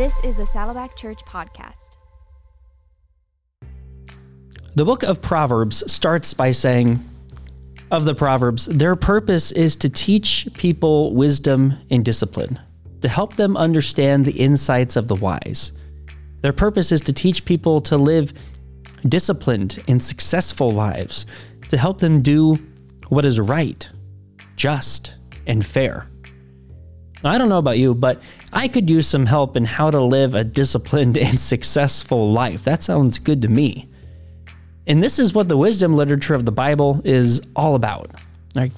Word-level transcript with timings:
This 0.00 0.18
is 0.24 0.38
a 0.38 0.46
Saddleback 0.46 0.96
Church 0.96 1.22
podcast. 1.26 1.98
The 4.74 4.86
book 4.86 5.02
of 5.02 5.20
Proverbs 5.20 5.92
starts 5.92 6.32
by 6.32 6.52
saying, 6.52 7.04
of 7.90 8.06
the 8.06 8.14
Proverbs, 8.14 8.64
their 8.64 8.96
purpose 8.96 9.52
is 9.52 9.76
to 9.76 9.90
teach 9.90 10.48
people 10.54 11.14
wisdom 11.14 11.74
and 11.90 12.02
discipline, 12.02 12.58
to 13.02 13.10
help 13.10 13.36
them 13.36 13.58
understand 13.58 14.24
the 14.24 14.32
insights 14.32 14.96
of 14.96 15.06
the 15.06 15.16
wise. 15.16 15.74
Their 16.40 16.54
purpose 16.54 16.92
is 16.92 17.02
to 17.02 17.12
teach 17.12 17.44
people 17.44 17.82
to 17.82 17.98
live 17.98 18.32
disciplined 19.06 19.84
and 19.86 20.02
successful 20.02 20.70
lives, 20.70 21.26
to 21.68 21.76
help 21.76 21.98
them 21.98 22.22
do 22.22 22.54
what 23.10 23.26
is 23.26 23.38
right, 23.38 23.86
just, 24.56 25.16
and 25.46 25.62
fair. 25.62 26.09
I 27.22 27.36
don't 27.36 27.48
know 27.48 27.58
about 27.58 27.78
you, 27.78 27.94
but 27.94 28.22
I 28.52 28.68
could 28.68 28.88
use 28.88 29.06
some 29.06 29.26
help 29.26 29.56
in 29.56 29.64
how 29.64 29.90
to 29.90 30.02
live 30.02 30.34
a 30.34 30.44
disciplined 30.44 31.18
and 31.18 31.38
successful 31.38 32.32
life. 32.32 32.64
That 32.64 32.82
sounds 32.82 33.18
good 33.18 33.42
to 33.42 33.48
me. 33.48 33.88
And 34.86 35.02
this 35.02 35.18
is 35.18 35.34
what 35.34 35.48
the 35.48 35.56
wisdom 35.56 35.94
literature 35.94 36.34
of 36.34 36.44
the 36.44 36.52
Bible 36.52 37.00
is 37.04 37.40
all 37.54 37.74
about. 37.74 38.10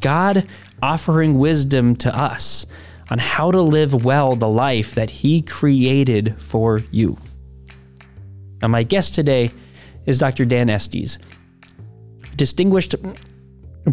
God 0.00 0.46
offering 0.82 1.38
wisdom 1.38 1.94
to 1.96 2.14
us 2.14 2.66
on 3.10 3.18
how 3.18 3.50
to 3.50 3.60
live 3.60 4.04
well 4.04 4.36
the 4.36 4.48
life 4.48 4.94
that 4.94 5.10
He 5.10 5.40
created 5.42 6.40
for 6.40 6.82
you. 6.90 7.16
Now, 8.60 8.68
my 8.68 8.82
guest 8.82 9.14
today 9.14 9.50
is 10.06 10.18
Dr. 10.18 10.44
Dan 10.44 10.68
Estes, 10.68 11.18
distinguished 12.36 12.94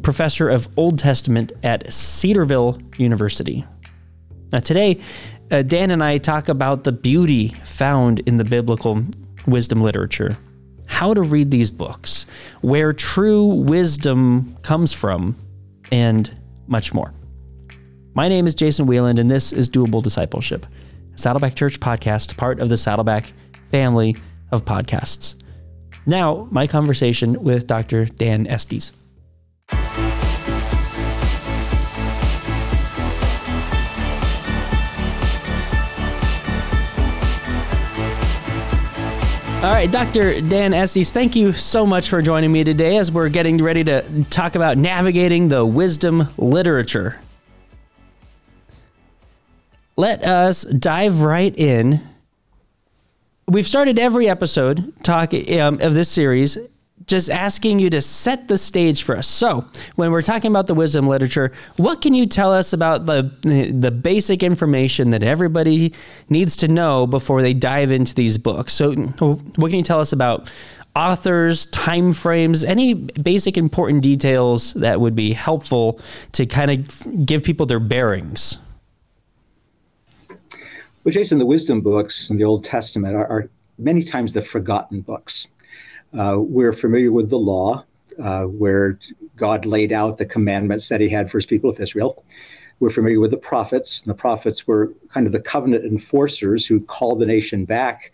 professor 0.04 0.50
of 0.50 0.68
Old 0.78 1.00
Testament 1.00 1.52
at 1.64 1.92
Cedarville 1.92 2.81
University. 2.98 3.66
Now, 4.52 4.59
today, 4.59 4.99
uh, 5.52 5.62
Dan 5.62 5.91
and 5.91 6.03
I 6.03 6.17
talk 6.17 6.49
about 6.49 6.84
the 6.84 6.91
beauty 6.91 7.49
found 7.66 8.20
in 8.21 8.38
the 8.38 8.44
biblical 8.44 9.03
wisdom 9.45 9.81
literature, 9.81 10.38
how 10.88 11.14
to 11.14 11.22
read 11.22 11.52
these 11.52 11.72
books, 11.72 12.25
where 12.61 12.94
true 12.94 13.45
wisdom 13.45 14.56
comes 14.64 14.94
from, 14.94 15.36
and 15.91 16.36
much 16.67 16.94
more. 16.94 17.14
My 18.16 18.28
name 18.28 18.47
is 18.47 18.56
Jason 18.56 18.88
Wieland, 18.88 19.19
and 19.19 19.30
this 19.30 19.53
is 19.53 19.69
Doable 19.69 20.03
Discipleship, 20.03 20.66
Saddleback 21.16 21.56
Church 21.56 21.80
podcast, 21.80 22.36
part 22.38 22.59
of 22.59 22.69
the 22.69 22.78
Saddleback 22.78 23.31
family 23.69 24.16
of 24.52 24.66
podcasts. 24.66 25.36
Now, 26.06 26.47
my 26.50 26.66
conversation 26.66 27.44
with 27.44 27.67
Dr. 27.67 28.06
Dan 28.06 28.47
Estes. 28.47 28.94
All 39.62 39.74
right, 39.74 39.92
Dr. 39.92 40.40
Dan 40.40 40.74
Estes, 40.74 41.12
thank 41.12 41.36
you 41.36 41.52
so 41.52 41.86
much 41.86 42.08
for 42.10 42.22
joining 42.22 42.50
me 42.50 42.64
today 42.64 42.96
as 42.96 43.12
we're 43.12 43.28
getting 43.28 43.62
ready 43.62 43.84
to 43.84 44.24
talk 44.30 44.56
about 44.56 44.78
navigating 44.78 45.50
the 45.50 45.66
wisdom 45.66 46.30
literature. 46.38 47.20
Let 49.98 50.24
us 50.24 50.62
dive 50.64 51.24
right 51.24 51.54
in. 51.58 52.00
We've 53.50 53.68
started 53.68 54.00
every 54.00 54.30
episode 54.30 54.94
talk 55.04 55.34
um, 55.34 55.82
of 55.82 55.94
this 55.94 56.08
series 56.08 56.58
just 57.05 57.30
asking 57.30 57.80
you 57.80 57.89
to 57.89 58.02
set 58.02 58.47
the 58.47 58.58
stage 58.58 59.03
for 59.03 59.16
us. 59.16 59.28
So, 59.28 59.66
when 59.95 60.11
we're 60.11 60.22
talking 60.22 60.52
about 60.52 60.67
the 60.67 60.73
wisdom 60.73 61.08
literature, 61.08 61.52
what 61.78 62.02
can 62.02 62.14
you 62.14 62.25
tell 62.25 62.53
us 62.53 62.73
about 62.73 63.06
the 63.06 63.31
the 63.73 63.91
basic 63.91 64.44
information 64.44 65.09
that 65.11 65.23
everybody 65.23 65.94
needs 66.30 66.56
to 66.58 66.67
know 66.67 67.08
before 67.08 67.41
they 67.41 67.53
dive 67.53 67.91
into 67.91 68.14
these 68.14 68.38
books? 68.38 68.73
So, 68.73 68.94
what 68.94 69.69
can 69.69 69.78
you 69.78 69.83
tell 69.83 70.00
us 70.00 70.14
about 70.14 70.52
authors, 70.95 71.66
time 71.67 72.14
frames, 72.14 72.64
any 72.64 72.94
basic 72.94 73.58
important 73.58 74.03
details 74.03 74.74
that 74.74 75.00
would 75.00 75.16
be 75.16 75.34
helpful 75.34 76.00
to 76.34 76.45
kind 76.45 76.72
of 76.72 77.25
give 77.25 77.44
people 77.44 77.66
their 77.66 77.79
bearings? 77.79 78.57
Well, 81.03 81.13
Jason, 81.13 81.40
the 81.40 81.45
wisdom 81.45 81.81
books 81.81 82.29
in 82.29 82.38
the 82.38 82.44
Old 82.44 82.63
Testament 82.63 83.16
are, 83.16 83.28
are 83.28 83.50
many 83.78 84.01
times 84.01 84.34
the 84.34 84.41
forgotten 84.41 85.01
books. 85.01 85.47
Uh, 86.18 86.38
we're 86.40 86.74
familiar 86.74 87.12
with 87.12 87.30
the 87.30 87.40
law, 87.40 87.84
uh, 88.22 88.44
where 88.44 89.00
God 89.36 89.66
laid 89.66 89.92
out 89.92 90.18
the 90.18 90.25
commandments 90.25 90.90
that 90.90 91.02
he 91.02 91.09
had 91.09 91.30
for 91.30 91.38
his 91.38 91.46
people 91.46 91.70
of 91.70 91.80
Israel. 91.80 92.24
We're 92.80 92.90
familiar 92.90 93.20
with 93.20 93.31
the 93.31 93.38
prophets. 93.38 94.02
The 94.02 94.14
prophets 94.14 94.66
were 94.66 94.94
kind 95.09 95.28
of 95.28 95.34
the 95.34 95.42
covenant 95.42 95.86
enforcers 95.86 96.66
who 96.66 96.81
called 96.81 97.19
the 97.19 97.25
nation 97.25 97.66
back 97.66 98.12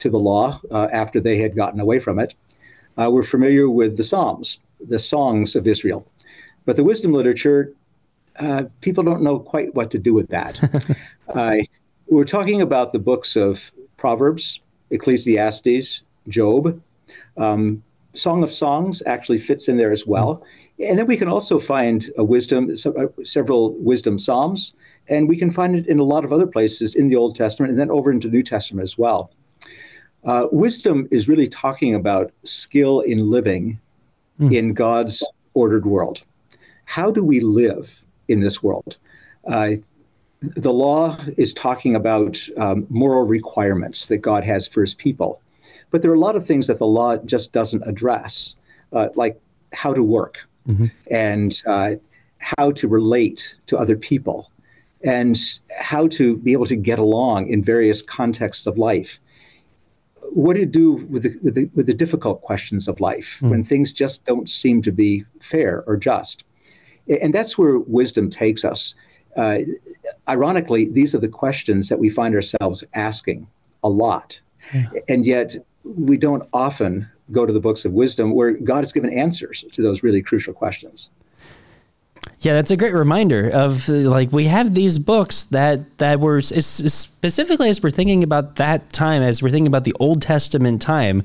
to 0.00 0.10
the 0.10 0.18
law 0.18 0.60
uh, 0.70 0.88
after 0.92 1.20
they 1.20 1.38
had 1.38 1.56
gotten 1.56 1.80
away 1.80 2.00
from 2.00 2.18
it. 2.18 2.34
Uh, 2.96 3.10
we're 3.12 3.22
familiar 3.22 3.70
with 3.70 3.96
the 3.96 4.02
Psalms, 4.02 4.58
the 4.86 4.98
songs 4.98 5.54
of 5.54 5.66
Israel. 5.66 6.06
But 6.64 6.76
the 6.76 6.84
wisdom 6.84 7.12
literature, 7.12 7.72
uh, 8.36 8.64
people 8.80 9.04
don't 9.04 9.22
know 9.22 9.38
quite 9.38 9.74
what 9.74 9.90
to 9.92 9.98
do 9.98 10.14
with 10.14 10.28
that. 10.28 10.60
Uh, 11.34 11.58
we're 12.06 12.24
talking 12.24 12.62
about 12.62 12.94
the 12.94 12.98
books 12.98 13.36
of 13.36 13.70
Proverbs, 13.98 14.62
Ecclesiastes, 14.90 16.02
Job, 16.26 16.80
um, 17.36 17.82
Song 18.14 18.42
of 18.42 18.50
Songs 18.50 19.02
actually 19.06 19.38
fits 19.38 19.68
in 19.68 19.76
there 19.76 19.92
as 19.92 20.06
well. 20.06 20.42
And 20.80 20.98
then 20.98 21.06
we 21.06 21.16
can 21.16 21.28
also 21.28 21.58
find 21.58 22.08
a 22.16 22.24
wisdom, 22.24 22.74
uh, 22.84 23.06
several 23.24 23.74
wisdom 23.74 24.18
psalms, 24.18 24.74
and 25.08 25.28
we 25.28 25.36
can 25.36 25.50
find 25.50 25.74
it 25.74 25.86
in 25.86 25.98
a 25.98 26.04
lot 26.04 26.24
of 26.24 26.32
other 26.32 26.46
places 26.46 26.94
in 26.94 27.08
the 27.08 27.16
Old 27.16 27.36
Testament 27.36 27.70
and 27.70 27.78
then 27.78 27.90
over 27.90 28.10
into 28.10 28.28
the 28.28 28.36
New 28.36 28.42
Testament 28.42 28.84
as 28.84 28.96
well. 28.96 29.30
Uh, 30.24 30.46
wisdom 30.50 31.08
is 31.10 31.28
really 31.28 31.48
talking 31.48 31.94
about 31.94 32.32
skill 32.44 33.00
in 33.00 33.30
living 33.30 33.80
mm. 34.38 34.54
in 34.54 34.74
God's 34.74 35.26
ordered 35.54 35.86
world. 35.86 36.24
How 36.84 37.10
do 37.10 37.24
we 37.24 37.40
live 37.40 38.04
in 38.28 38.40
this 38.40 38.62
world? 38.62 38.98
Uh, 39.46 39.72
the 40.40 40.72
law 40.72 41.16
is 41.36 41.52
talking 41.52 41.96
about 41.96 42.38
um, 42.56 42.86
moral 42.88 43.24
requirements 43.24 44.06
that 44.06 44.18
God 44.18 44.44
has 44.44 44.68
for 44.68 44.82
his 44.82 44.94
people. 44.94 45.40
But 45.90 46.02
there 46.02 46.10
are 46.10 46.14
a 46.14 46.20
lot 46.20 46.36
of 46.36 46.46
things 46.46 46.66
that 46.66 46.78
the 46.78 46.86
law 46.86 47.16
just 47.16 47.52
doesn't 47.52 47.82
address, 47.86 48.56
uh, 48.92 49.08
like 49.14 49.40
how 49.72 49.94
to 49.94 50.02
work 50.02 50.48
mm-hmm. 50.66 50.86
and 51.10 51.62
uh, 51.66 51.92
how 52.38 52.72
to 52.72 52.88
relate 52.88 53.58
to 53.66 53.76
other 53.76 53.96
people 53.96 54.50
and 55.02 55.38
how 55.78 56.08
to 56.08 56.36
be 56.36 56.52
able 56.52 56.66
to 56.66 56.76
get 56.76 56.98
along 56.98 57.48
in 57.48 57.62
various 57.62 58.02
contexts 58.02 58.66
of 58.66 58.76
life. 58.78 59.20
What 60.32 60.54
do 60.54 60.60
you 60.60 60.66
do 60.66 60.92
with 60.92 61.22
the, 61.22 61.38
with 61.42 61.54
the, 61.54 61.70
with 61.74 61.86
the 61.86 61.94
difficult 61.94 62.42
questions 62.42 62.88
of 62.88 63.00
life 63.00 63.40
mm. 63.40 63.50
when 63.50 63.64
things 63.64 63.92
just 63.92 64.24
don't 64.24 64.48
seem 64.48 64.82
to 64.82 64.92
be 64.92 65.24
fair 65.40 65.84
or 65.86 65.96
just? 65.96 66.44
And 67.22 67.32
that's 67.32 67.56
where 67.56 67.78
wisdom 67.78 68.28
takes 68.28 68.64
us. 68.64 68.94
Uh, 69.36 69.60
ironically, 70.28 70.90
these 70.90 71.14
are 71.14 71.18
the 71.18 71.28
questions 71.28 71.88
that 71.88 71.98
we 71.98 72.10
find 72.10 72.34
ourselves 72.34 72.84
asking 72.92 73.46
a 73.82 73.88
lot. 73.88 74.40
Yeah. 74.74 74.90
And 75.08 75.24
yet, 75.24 75.56
we 75.96 76.16
don't 76.16 76.48
often 76.52 77.08
go 77.30 77.46
to 77.46 77.52
the 77.52 77.60
books 77.60 77.84
of 77.84 77.92
wisdom 77.92 78.34
where 78.34 78.52
God 78.52 78.78
has 78.78 78.92
given 78.92 79.12
answers 79.12 79.64
to 79.72 79.82
those 79.82 80.02
really 80.02 80.22
crucial 80.22 80.54
questions. 80.54 81.10
Yeah, 82.40 82.54
that's 82.54 82.70
a 82.70 82.76
great 82.76 82.94
reminder 82.94 83.50
of 83.50 83.88
like 83.88 84.32
we 84.32 84.44
have 84.44 84.74
these 84.74 84.98
books 84.98 85.44
that 85.44 85.98
that 85.98 86.20
were 86.20 86.40
specifically 86.40 87.68
as 87.68 87.82
we're 87.82 87.90
thinking 87.90 88.22
about 88.22 88.56
that 88.56 88.92
time, 88.92 89.22
as 89.22 89.42
we're 89.42 89.50
thinking 89.50 89.66
about 89.66 89.84
the 89.84 89.94
Old 89.98 90.22
Testament 90.22 90.80
time, 90.80 91.24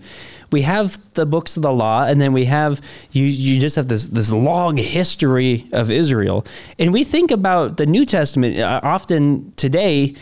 we 0.52 0.64
have 0.64 1.00
the 1.14 1.26
books 1.26 1.56
of 1.56 1.62
the 1.62 1.72
law, 1.72 2.06
and 2.06 2.20
then 2.20 2.34
we 2.34 2.46
have 2.46 2.82
you. 3.12 3.26
You 3.26 3.60
just 3.60 3.76
have 3.76 3.90
this 3.90 4.08
this 4.10 4.32
long 4.32 4.78
history 4.78 5.68
of 5.72 5.92
Israel, 5.92 6.46
and 6.80 6.92
we 6.92 7.04
think 7.04 7.30
about 7.30 7.78
the 7.78 7.86
New 7.86 8.06
Testament 8.06 8.60
uh, 8.60 8.80
often 8.82 9.52
today. 9.52 10.16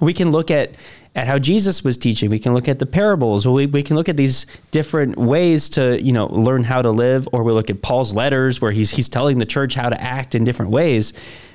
We 0.00 0.12
can 0.12 0.32
look 0.32 0.50
at 0.50 0.74
at 1.14 1.26
how 1.26 1.38
Jesus 1.38 1.84
was 1.84 1.96
teaching. 1.96 2.30
We 2.30 2.38
can 2.38 2.54
look 2.54 2.68
at 2.68 2.78
the 2.78 2.86
parables. 2.86 3.46
We, 3.46 3.66
we 3.66 3.82
can 3.82 3.96
look 3.96 4.08
at 4.08 4.16
these 4.16 4.46
different 4.70 5.18
ways 5.18 5.68
to, 5.70 6.02
you 6.02 6.12
know, 6.12 6.26
learn 6.26 6.64
how 6.64 6.80
to 6.82 6.90
live, 6.90 7.28
or 7.32 7.42
we 7.42 7.52
look 7.52 7.70
at 7.70 7.82
Paul's 7.82 8.14
letters 8.14 8.60
where 8.60 8.72
he's 8.72 8.92
he's 8.92 9.08
telling 9.08 9.38
the 9.38 9.46
church 9.46 9.74
how 9.74 9.88
to 9.88 10.00
act 10.00 10.34
in 10.34 10.44
different 10.44 10.70
ways. 10.70 11.12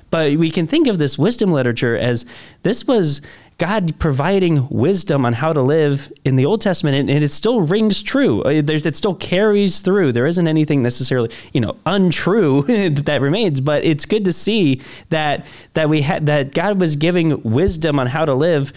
But 0.10 0.38
we 0.38 0.52
can 0.52 0.68
think 0.68 0.88
of 0.88 1.00
this 1.00 1.18
wisdom 1.18 1.52
literature 1.52 1.98
as 1.98 2.26
this 2.64 2.86
was 2.86 3.22
God 3.58 3.98
providing 3.98 4.70
wisdom 4.70 5.26
on 5.26 5.34
how 5.34 5.52
to 5.52 5.62
live 5.62 6.14
in 6.24 6.36
the 6.36 6.46
Old 6.46 6.62
Testament, 6.62 6.96
and, 6.96 7.10
and 7.10 7.24
it 7.24 7.32
still 7.32 7.62
rings 7.62 8.04
true. 8.04 8.44
Uh, 8.44 8.62
there's, 8.62 8.86
it 8.86 8.96
still 8.96 9.16
carries 9.16 9.80
through. 9.80 10.12
There 10.12 10.28
isn't 10.28 10.48
anything 10.48 10.84
necessarily, 10.84 11.32
you 11.54 11.62
know, 11.62 11.76
untrue 11.86 12.62
that 12.90 13.20
remains. 13.20 13.60
But 13.60 13.84
it's 13.84 14.06
good 14.06 14.26
to 14.26 14.34
see 14.34 14.82
that 15.10 15.48
that 15.74 15.90
we 15.90 16.02
had 16.02 16.28
that 16.28 16.54
God 16.54 16.80
was 16.80 16.96
giving 16.96 17.42
wisdom 17.42 18.00
on 18.00 18.08
how 18.08 18.26
to 18.26 18.34
live 18.36 18.72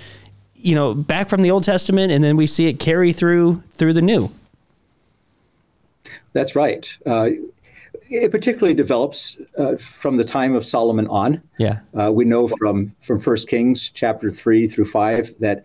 you 0.63 0.75
know, 0.75 0.95
back 0.95 1.29
from 1.29 1.43
the 1.43 1.51
Old 1.51 1.65
Testament, 1.65 2.13
and 2.13 2.23
then 2.23 2.37
we 2.37 2.47
see 2.47 2.67
it 2.67 2.79
carry 2.79 3.13
through 3.13 3.63
through 3.71 3.93
the 3.93 4.03
New. 4.03 4.31
That's 6.33 6.55
right. 6.55 6.97
Uh, 7.07 7.31
it 8.11 8.31
particularly 8.31 8.75
develops 8.75 9.37
uh, 9.57 9.77
from 9.77 10.17
the 10.17 10.25
time 10.25 10.55
of 10.55 10.65
Solomon 10.65 11.07
on. 11.09 11.43
Yeah. 11.59 11.81
Uh, 11.99 12.11
we 12.13 12.25
know 12.25 12.49
from 12.49 12.95
from 13.01 13.21
First 13.21 13.49
Kings 13.49 13.91
chapter 13.91 14.31
three 14.31 14.67
through 14.67 14.87
five 14.87 15.33
that 15.39 15.65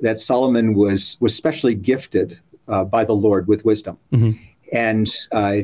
that 0.00 0.18
Solomon 0.18 0.74
was 0.74 1.16
was 1.20 1.34
specially 1.34 1.74
gifted 1.74 2.40
uh, 2.68 2.84
by 2.84 3.04
the 3.04 3.14
Lord 3.14 3.46
with 3.46 3.64
wisdom, 3.64 3.98
mm-hmm. 4.10 4.42
and 4.72 5.08
uh, 5.32 5.58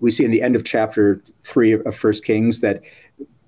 we 0.00 0.10
see 0.10 0.24
in 0.24 0.30
the 0.30 0.42
end 0.42 0.56
of 0.56 0.64
chapter 0.64 1.20
three 1.44 1.72
of 1.72 1.94
First 1.94 2.24
Kings 2.24 2.60
that 2.60 2.82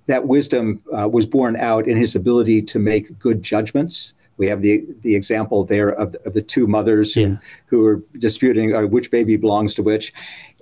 that 0.07 0.27
wisdom 0.27 0.83
uh, 0.97 1.09
was 1.09 1.27
born 1.27 1.57
out 1.57 1.87
in 1.87 1.97
his 1.97 2.15
ability 2.15 2.63
to 2.63 2.79
make 2.79 3.19
good 3.19 3.43
judgments. 3.43 4.15
We 4.39 4.47
have 4.47 4.63
the 4.63 4.85
the 5.03 5.15
example 5.15 5.65
there 5.65 5.91
of, 5.91 6.17
of 6.25 6.33
the 6.33 6.43
two 6.43 6.67
mothers 6.67 7.15
who, 7.15 7.21
yeah. 7.21 7.37
who 7.67 7.81
were 7.81 8.03
disputing 8.19 8.75
uh, 8.75 8.87
which 8.87 9.11
baby 9.11 9.37
belongs 9.37 9.75
to 9.75 9.83
which, 9.83 10.13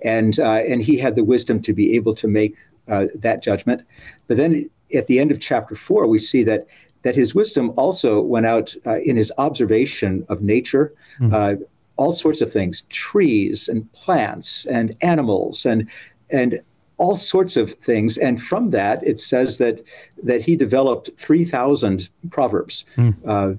and 0.03 0.39
uh, 0.39 0.63
and 0.69 0.83
he 0.83 0.99
had 0.99 1.15
the 1.15 1.25
wisdom 1.25 1.61
to 1.63 1.73
be 1.73 1.97
able 1.97 2.15
to 2.15 2.29
make 2.29 2.57
uh, 2.89 3.07
that 3.15 3.43
judgment. 3.43 3.83
But 4.27 4.37
then 4.37 4.69
at 4.95 5.07
the 5.07 5.21
end 5.21 5.31
of 5.31 5.41
chapter 5.41 5.75
four, 5.75 6.07
we 6.07 6.19
see 6.19 6.45
that 6.45 6.67
that 7.03 7.15
his 7.15 7.35
wisdom 7.35 7.73
also 7.77 8.21
went 8.21 8.47
out 8.47 8.75
uh, 8.85 8.99
in 9.05 9.17
his 9.17 9.33
observation 9.39 10.25
of 10.29 10.43
nature. 10.43 10.93
Mm-hmm. 11.21 11.63
all 11.99 12.13
sorts 12.13 12.43
of 12.43 12.53
things, 12.53 12.83
trees 12.91 13.69
and 13.69 13.91
plants 13.95 14.67
and 14.67 14.95
animals 15.01 15.65
and 15.65 15.89
and 16.29 16.61
all 16.99 17.17
sorts 17.17 17.57
of 17.57 17.73
things. 17.73 18.19
And 18.19 18.43
from 18.43 18.71
that, 18.71 19.07
it 19.07 19.19
says 19.19 19.59
that 19.59 19.83
that 20.23 20.43
he 20.43 20.57
developed 20.57 21.11
three 21.17 21.45
thousand 21.45 22.09
proverbs. 22.31 22.85
Mm. 22.97 23.15
Uh, 23.25 23.57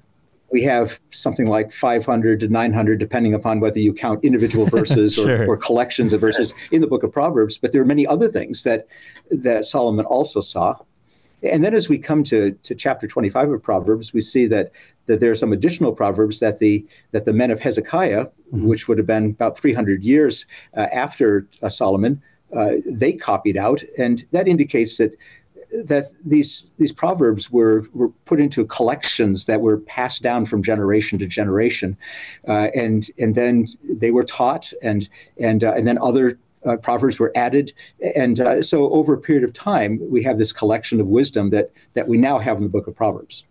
we 0.52 0.64
have 0.64 1.00
something 1.12 1.48
like 1.48 1.72
500 1.72 2.40
to 2.40 2.48
900, 2.48 3.00
depending 3.00 3.34
upon 3.34 3.60
whether 3.60 3.80
you 3.80 3.94
count 3.94 4.24
individual 4.24 4.66
verses 4.78 5.16
sure. 5.16 5.44
or, 5.44 5.52
or, 5.52 5.58
collections 5.58 6.14
of 6.14 6.22
verses 6.22 6.54
in 6.72 6.82
the 6.82 6.88
book 6.88 7.04
of 7.04 7.12
Proverbs. 7.12 7.58
But 7.58 7.74
there 7.74 7.82
are 7.82 7.86
many 7.86 8.08
other 8.08 8.28
things 8.28 8.64
that 8.64 8.88
that 9.30 9.66
Solomon 9.66 10.06
also 10.06 10.40
saw. 10.40 10.78
And 11.44 11.64
then 11.64 11.76
as 11.76 11.88
we 11.88 12.00
come 12.00 12.24
to, 12.24 12.52
to 12.64 12.74
chapter 12.74 13.08
25 13.08 13.52
of 13.52 13.64
Proverbs, 13.64 14.12
we 14.12 14.22
see 14.22 14.48
that, 14.48 14.72
that 15.06 15.20
there 15.20 15.30
are 15.30 15.36
some 15.36 15.54
additional 15.54 15.94
proverbs 15.94 16.40
that 16.40 16.58
the 16.60 16.84
that 17.12 17.26
the 17.26 17.34
men 17.34 17.52
of 17.52 17.60
Hezekiah, 17.60 18.26
mm-hmm. 18.26 18.68
which 18.68 18.88
would 18.88 18.98
have 18.98 19.08
been 19.08 19.32
about 19.32 19.58
300 19.58 20.04
years 20.04 20.46
uh, 20.76 20.88
after 20.92 21.48
uh, 21.62 21.70
Solomon, 21.70 22.22
uh, 22.54 22.72
they 22.90 23.14
copied 23.14 23.58
out, 23.58 23.84
and 23.98 24.26
that 24.32 24.48
indicates 24.48 24.98
that 24.98 25.16
that 25.86 26.06
these 26.24 26.68
these 26.78 26.92
proverbs 26.92 27.52
were 27.52 27.86
were 27.94 28.10
put 28.26 28.40
into 28.40 28.66
collections 28.66 29.46
that 29.46 29.62
were 29.62 29.80
passed 29.80 30.22
down 30.22 30.46
from 30.46 30.64
generation 30.64 31.20
to 31.20 31.28
generation, 31.28 31.98
uh, 32.48 32.70
and 32.76 33.10
and 33.20 33.36
then 33.36 33.68
they 33.84 34.12
were 34.12 34.24
taught, 34.24 34.72
and 34.82 35.10
and 35.40 35.64
uh, 35.64 35.74
and 35.74 35.88
then 35.88 35.98
other. 36.00 36.38
Uh, 36.66 36.76
proverbs 36.76 37.18
were 37.18 37.32
added, 37.36 37.72
and 38.16 38.40
uh, 38.42 38.62
so 38.62 38.90
over 38.92 39.14
a 39.14 39.18
period 39.18 39.44
of 39.44 39.54
time, 39.54 40.00
we 40.10 40.22
have 40.24 40.38
this 40.38 40.52
collection 40.52 41.00
of 41.00 41.08
wisdom 41.08 41.50
that 41.52 41.70
that 41.94 42.08
we 42.10 42.18
now 42.18 42.40
have 42.40 42.58
in 42.58 42.64
the 42.64 42.70
book 42.70 42.88
of 42.88 42.96
Proverbs. 42.96 43.46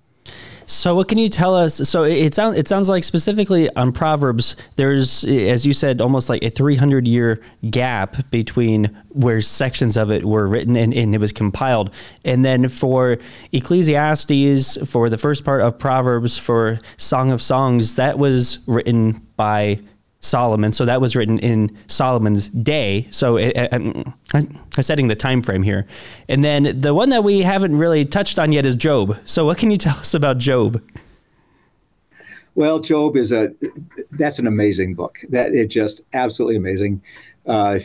So 0.67 0.97
what 0.97 1.07
can 1.07 1.17
you 1.19 1.29
tell 1.29 1.55
us? 1.55 1.77
So 1.89 2.03
it 2.03 2.35
sounds 2.35 2.59
it 2.59 2.67
sounds 2.67 2.89
like 2.89 3.05
specifically 3.05 3.75
on 3.77 3.93
Proverbs, 3.93 4.57
there's 4.75 5.25
as 5.25 5.65
you 5.65 5.73
said, 5.73 6.01
almost 6.01 6.29
like 6.29 6.43
a 6.43 6.51
300 6.51 7.07
year 7.07 7.41
gap 7.71 8.31
between 8.31 8.87
where 9.11 9.41
sections 9.41 9.97
of 9.97 10.11
it 10.11 10.25
were 10.25 10.49
written 10.49 10.77
and, 10.77 10.93
and 10.93 11.15
it 11.15 11.19
was 11.19 11.33
compiled, 11.33 11.95
and 12.25 12.45
then 12.45 12.69
for 12.69 13.17
Ecclesiastes, 13.53 14.91
for 14.91 15.09
the 15.09 15.19
first 15.19 15.45
part 15.45 15.63
of 15.63 15.79
Proverbs, 15.79 16.37
for 16.37 16.81
Song 16.97 17.31
of 17.31 17.41
Songs, 17.41 17.95
that 17.95 18.19
was 18.19 18.59
written 18.67 19.25
by 19.37 19.79
Solomon. 20.21 20.73
So 20.73 20.85
that 20.85 21.01
was 21.01 21.15
written 21.15 21.39
in 21.39 21.77
Solomon's 21.87 22.49
day. 22.49 23.07
So 23.11 23.37
it, 23.37 23.57
it, 23.57 23.69
I'm 23.73 24.15
setting 24.81 25.09
the 25.09 25.17
time 25.17 25.43
frame 25.43 25.63
here. 25.63 25.87
And 26.29 26.43
then 26.43 26.79
the 26.79 26.95
one 26.95 27.11
that 27.11 27.25
we 27.25 27.41
haven't 27.41 27.77
really 27.77 28.05
touched 28.05 28.39
on 28.39 28.53
yet 28.53 28.67
is 28.67 28.77
Job. 28.77 29.17
So 29.25 29.45
what 29.45 29.59
can 29.59 29.71
you 29.71 29.77
tell 29.77 29.97
us 29.97 30.15
about 30.15 30.39
Job? 30.39 30.83
Well, 32.55 32.81
Job 32.81 33.17
is 33.17 33.33
a 33.33 33.51
that's 34.13 34.39
an 34.39 34.47
amazing 34.47 34.95
book. 34.95 35.19
That 35.29 35.53
it 35.53 35.67
just 35.67 36.01
absolutely 36.15 36.57
amazing. 36.57 37.03
Uh, 37.45 37.79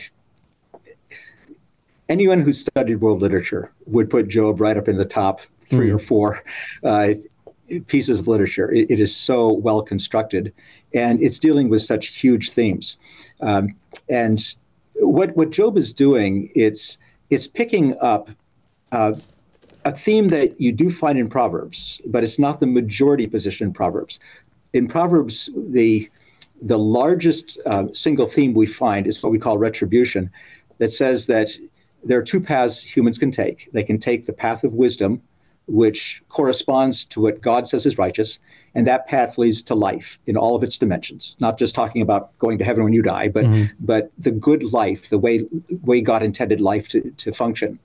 anyone 2.08 2.42
who 2.42 2.54
studied 2.54 2.96
world 2.96 3.22
literature 3.22 3.72
would 3.86 4.10
put 4.10 4.30
Job 4.30 4.62
right 4.62 4.78
up 4.78 4.88
in 4.88 4.98
the 4.98 5.06
top 5.06 5.42
3 5.62 5.90
mm. 5.90 5.96
or 5.96 6.00
four 6.00 6.44
uh, 6.84 7.14
pieces 7.88 8.20
of 8.20 8.28
literature. 8.28 8.72
It, 8.72 8.92
it 8.92 9.00
is 9.00 9.16
so 9.16 9.54
well 9.54 9.82
constructed, 9.82 10.54
and 10.94 11.22
it's 11.22 11.40
dealing 11.40 11.70
with 11.70 11.82
such 11.82 12.08
huge 12.08 12.52
themes. 12.52 12.98
Um, 13.42 13.76
and 14.10 14.40
what 14.96 15.36
what 15.36 15.52
Job 15.52 15.78
is 15.78 15.94
doing, 15.94 16.52
it's 16.56 17.00
it's 17.30 17.48
picking 17.48 17.98
up. 18.00 18.30
Uh, 18.92 19.14
a 19.84 19.92
theme 19.92 20.30
that 20.30 20.62
you 20.62 20.72
do 20.72 20.92
find 20.92 21.18
in 21.18 21.28
Proverbs, 21.28 22.02
but 22.06 22.24
it's 22.24 22.38
not 22.38 22.60
the 22.60 22.68
majority 22.68 23.26
position 23.26 23.66
in 23.66 23.74
Proverbs. 23.74 24.20
In 24.74 24.88
Proverbs, 24.88 25.50
the 25.56 26.10
the 26.62 26.78
largest 26.78 27.60
uh, 27.66 27.88
single 27.92 28.28
theme 28.28 28.54
we 28.54 28.68
find 28.68 29.08
is 29.08 29.24
what 29.24 29.32
we 29.32 29.40
call 29.40 29.58
retribution, 29.58 30.30
that 30.78 30.92
says 30.92 31.26
that 31.28 31.50
there 32.04 32.20
are 32.20 32.24
two 32.24 32.40
paths 32.40 32.84
humans 32.84 33.18
can 33.18 33.32
take. 33.32 33.70
They 33.74 33.84
can 33.84 33.98
take 33.98 34.26
the 34.26 34.34
path 34.34 34.64
of 34.64 34.74
wisdom, 34.76 35.22
which 35.72 36.22
corresponds 36.28 37.06
to 37.06 37.22
what 37.22 37.42
God 37.42 37.68
says 37.68 37.86
is 37.86 37.98
righteous, 37.98 38.40
and 38.76 38.86
that 38.88 39.08
path 39.08 39.38
leads 39.38 39.62
to 39.64 39.76
life 39.76 40.20
in 40.26 40.38
all 40.38 40.56
of 40.56 40.64
its 40.64 40.78
dimensions. 40.78 41.36
Not 41.40 41.58
just 41.58 41.76
talking 41.76 42.02
about 42.02 42.38
going 42.40 42.58
to 42.58 42.66
heaven 42.66 42.84
when 42.84 42.94
you 42.94 43.02
die, 43.02 43.30
but 43.30 43.46
mm-hmm. 43.46 43.74
but 43.80 44.12
the 44.18 44.32
good 44.32 44.64
life, 44.72 45.10
the 45.10 45.18
way 45.18 45.48
way 45.82 46.02
God 46.02 46.24
intended 46.24 46.62
life 46.62 46.88
to, 46.90 47.12
to 47.18 47.32
function. 47.32 47.80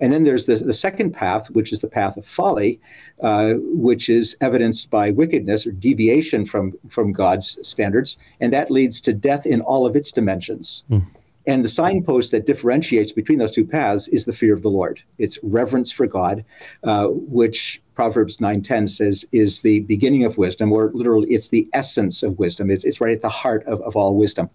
And 0.00 0.12
then 0.12 0.24
there's 0.24 0.46
the, 0.46 0.56
the 0.56 0.72
second 0.72 1.12
path, 1.12 1.50
which 1.50 1.72
is 1.72 1.80
the 1.80 1.88
path 1.88 2.16
of 2.16 2.26
folly, 2.26 2.80
uh, 3.22 3.54
which 3.56 4.08
is 4.08 4.36
evidenced 4.40 4.90
by 4.90 5.10
wickedness 5.10 5.66
or 5.66 5.72
deviation 5.72 6.44
from, 6.44 6.74
from 6.88 7.12
God's 7.12 7.58
standards, 7.66 8.18
and 8.40 8.52
that 8.52 8.70
leads 8.70 9.00
to 9.02 9.12
death 9.12 9.46
in 9.46 9.60
all 9.62 9.86
of 9.86 9.96
its 9.96 10.12
dimensions. 10.12 10.84
Mm. 10.90 11.06
And 11.46 11.64
the 11.64 11.68
signpost 11.68 12.32
that 12.32 12.46
differentiates 12.46 13.12
between 13.12 13.38
those 13.38 13.52
two 13.52 13.64
paths 13.64 14.08
is 14.08 14.24
the 14.24 14.32
fear 14.32 14.52
of 14.52 14.62
the 14.62 14.68
Lord. 14.68 15.02
It's 15.18 15.38
reverence 15.42 15.92
for 15.92 16.06
God, 16.06 16.44
uh, 16.82 17.06
which 17.10 17.80
Proverbs 17.94 18.38
9:10 18.38 18.88
says 18.88 19.24
is 19.32 19.60
the 19.60 19.80
beginning 19.80 20.24
of 20.24 20.38
wisdom, 20.38 20.72
or 20.72 20.90
literally 20.92 21.30
it's 21.30 21.50
the 21.50 21.68
essence 21.72 22.22
of 22.22 22.38
wisdom. 22.38 22.70
It's, 22.70 22.84
it's 22.84 23.00
right 23.00 23.14
at 23.14 23.22
the 23.22 23.28
heart 23.28 23.64
of, 23.66 23.80
of 23.82 23.96
all 23.96 24.16
wisdom. 24.16 24.50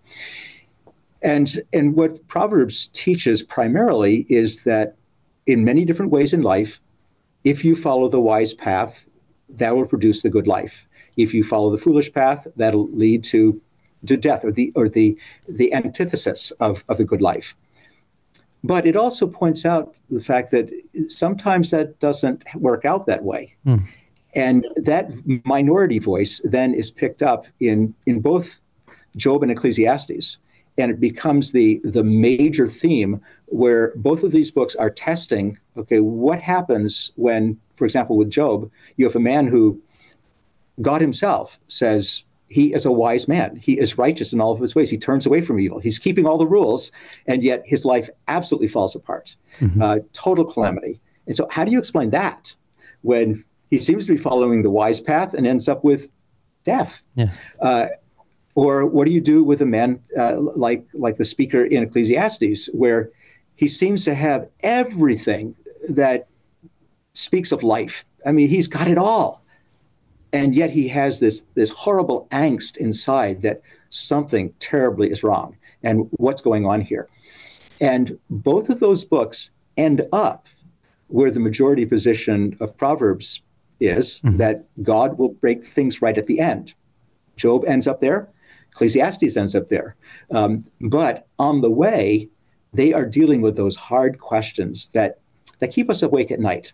And, 1.22 1.62
and 1.72 1.96
what 1.96 2.28
Proverbs 2.28 2.88
teaches 2.88 3.44
primarily 3.44 4.26
is 4.28 4.64
that 4.64 4.96
in 5.46 5.64
many 5.64 5.86
different 5.86 6.12
ways 6.12 6.34
in 6.34 6.42
life, 6.42 6.82
if 7.44 7.64
you 7.64 7.76
follow 7.76 8.10
the 8.10 8.22
wise 8.22 8.54
path, 8.54 9.08
that 9.50 9.76
will 9.76 9.86
produce 9.86 10.22
the 10.22 10.30
good 10.30 10.48
life. 10.48 10.88
If 11.18 11.34
you 11.34 11.44
follow 11.44 11.70
the 11.70 11.78
foolish 11.78 12.12
path, 12.12 12.48
that'll 12.56 12.90
lead 12.92 13.24
to 13.26 13.62
to 14.06 14.18
death 14.18 14.44
or 14.44 14.52
the 14.52 14.72
or 14.76 14.90
the 14.90 15.18
the 15.48 15.74
antithesis 15.74 16.52
of, 16.60 16.84
of 16.90 16.98
the 16.98 17.06
good 17.06 17.22
life. 17.22 17.56
But 18.64 18.86
it 18.86 18.96
also 18.96 19.28
points 19.28 19.66
out 19.66 19.96
the 20.10 20.20
fact 20.22 20.52
that 20.52 20.72
sometimes 21.08 21.72
that 21.72 22.00
doesn't 22.00 22.44
work 22.56 22.86
out 22.86 23.08
that 23.08 23.24
way. 23.24 23.56
Mm. 23.66 23.88
And 24.36 24.68
that 24.76 25.12
minority 25.46 26.00
voice 26.00 26.42
then 26.44 26.74
is 26.74 26.92
picked 26.92 27.22
up 27.22 27.48
in, 27.60 27.94
in 28.06 28.22
both 28.22 28.60
Job 29.16 29.44
and 29.44 29.52
Ecclesiastes. 29.52 30.38
And 30.78 30.92
it 30.92 31.00
becomes 31.00 31.52
the, 31.52 31.82
the 31.84 32.04
major 32.04 32.66
theme 32.66 33.20
where 33.48 33.94
both 33.98 34.24
of 34.24 34.32
these 34.32 34.52
books 34.52 34.76
are 34.76 34.90
testing 34.90 35.58
okay, 35.76 36.00
what 36.00 36.40
happens 36.40 37.12
when, 37.16 37.60
for 37.76 37.86
example, 37.86 38.16
with 38.16 38.30
Job, 38.30 38.70
you 38.96 39.06
have 39.06 39.16
a 39.16 39.20
man 39.20 39.48
who 39.48 39.82
God 40.82 41.02
himself 41.02 41.60
says, 41.68 42.24
he 42.52 42.74
is 42.74 42.86
a 42.86 42.92
wise 42.92 43.30
man. 43.30 43.56
He 43.56 43.80
is 43.80 43.98
righteous 43.98 44.34
in 44.34 44.42
all 44.42 44.52
of 44.52 44.60
his 44.60 44.76
ways. 44.76 44.90
He 44.90 44.98
turns 44.98 45.26
away 45.26 45.40
from 45.40 45.58
evil. 45.58 45.80
He's 45.80 45.98
keeping 45.98 46.26
all 46.26 46.38
the 46.38 46.46
rules, 46.46 46.92
and 47.26 47.44
yet 47.44 47.64
his 47.66 47.86
life 47.86 48.10
absolutely 48.28 48.68
falls 48.68 48.94
apart. 48.94 49.38
Mm-hmm. 49.62 49.82
Uh, 49.82 49.98
total 50.12 50.44
calamity. 50.44 51.00
And 51.28 51.36
so, 51.36 51.48
how 51.50 51.64
do 51.64 51.72
you 51.72 51.80
explain 51.80 52.10
that 52.10 52.54
when 53.04 53.46
he 53.70 53.78
seems 53.78 54.06
to 54.06 54.12
be 54.12 54.18
following 54.18 54.64
the 54.64 54.70
wise 54.70 55.00
path 55.00 55.34
and 55.34 55.48
ends 55.48 55.70
up 55.70 55.86
with 55.86 56.12
death? 56.66 57.04
Yeah. 57.16 57.32
Uh, 57.62 57.88
or 58.54 58.86
what 58.86 59.06
do 59.06 59.14
you 59.14 59.22
do 59.22 59.46
with 59.46 59.62
a 59.62 59.66
man 59.66 60.02
uh, 60.18 60.38
like 60.38 60.86
like 60.94 61.16
the 61.16 61.26
speaker 61.26 61.64
in 61.64 61.84
Ecclesiastes, 61.84 62.68
where 62.74 63.12
he 63.56 63.70
seems 63.70 64.04
to 64.04 64.14
have 64.14 64.50
everything 64.60 65.56
that 65.90 66.28
speaks 67.14 67.54
of 67.54 67.64
life? 67.64 68.04
I 68.26 68.34
mean, 68.34 68.50
he's 68.50 68.68
got 68.68 68.90
it 68.90 68.98
all 68.98 69.41
and 70.34 70.56
yet 70.56 70.72
he 70.72 70.88
has 70.88 71.20
this 71.20 71.44
this 71.56 71.70
horrible 71.70 72.28
angst 72.32 72.78
inside 72.78 73.42
that 73.42 73.62
something 73.90 74.54
terribly 74.60 75.10
is 75.10 75.24
wrong 75.24 75.58
and 75.84 76.08
what's 76.12 76.42
going 76.42 76.66
on 76.66 76.82
here 76.82 77.10
and 77.80 78.18
both 78.30 78.70
of 78.70 78.80
those 78.80 79.04
books 79.04 79.52
end 79.78 80.02
up 80.14 80.48
where 81.08 81.32
the 81.32 81.40
majority 81.40 81.86
position 81.86 82.56
of 82.60 82.76
proverbs 82.78 83.42
is 83.80 84.22
mm-hmm. 84.22 84.38
that 84.38 84.66
god 84.82 85.18
will 85.18 85.34
break 85.34 85.64
things 85.64 86.02
right 86.02 86.18
at 86.18 86.28
the 86.28 86.40
end 86.40 86.74
job 87.36 87.64
ends 87.66 87.88
up 87.88 88.00
there 88.00 88.30
ecclesiastes 88.72 89.36
ends 89.36 89.56
up 89.56 89.68
there 89.68 89.96
um, 90.32 90.64
but 90.80 91.28
on 91.38 91.62
the 91.62 91.72
way 91.72 92.30
they 92.74 92.94
are 92.94 93.06
dealing 93.06 93.42
with 93.42 93.58
those 93.58 93.76
hard 93.76 94.20
questions 94.20 94.90
that, 94.90 95.20
that 95.60 95.72
keep 95.72 95.90
us 95.90 96.02
awake 96.02 96.32
at 96.32 96.40
night. 96.40 96.74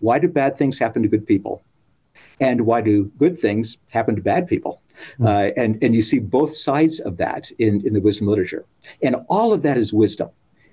Why 0.00 0.18
do 0.18 0.28
bad 0.28 0.56
things 0.56 0.78
happen 0.78 1.02
to 1.02 1.08
good 1.08 1.26
people? 1.26 1.62
And 2.40 2.62
why 2.62 2.80
do 2.80 3.06
good 3.18 3.38
things 3.38 3.76
happen 3.90 4.16
to 4.16 4.22
bad 4.22 4.46
people? 4.46 4.80
Mm. 5.18 5.26
Uh, 5.26 5.52
and, 5.56 5.82
and 5.82 5.94
you 5.94 6.02
see 6.02 6.18
both 6.18 6.54
sides 6.54 7.00
of 7.00 7.16
that 7.18 7.50
in, 7.58 7.86
in 7.86 7.94
the 7.94 8.00
wisdom 8.00 8.28
literature. 8.28 8.64
And 9.02 9.16
all 9.28 9.52
of 9.52 9.62
that 9.62 9.76
is 9.76 9.92
wisdom. 9.92 10.30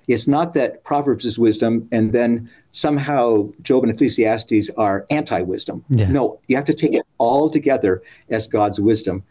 It's 0.08 0.26
not 0.26 0.54
that 0.54 0.82
Proverbs 0.84 1.24
is 1.24 1.38
wisdom 1.38 1.88
and 1.92 2.12
then 2.12 2.50
somehow 2.72 3.50
Job 3.62 3.84
and 3.84 3.92
Ecclesiastes 3.92 4.70
are 4.76 5.06
anti 5.10 5.42
wisdom. 5.42 5.84
Yeah. 5.88 6.08
No, 6.08 6.40
you 6.48 6.56
have 6.56 6.64
to 6.66 6.74
take 6.74 6.94
it 6.94 7.06
all 7.18 7.48
together 7.48 8.02
as 8.28 8.48
God's 8.48 8.80
wisdom. 8.80 9.22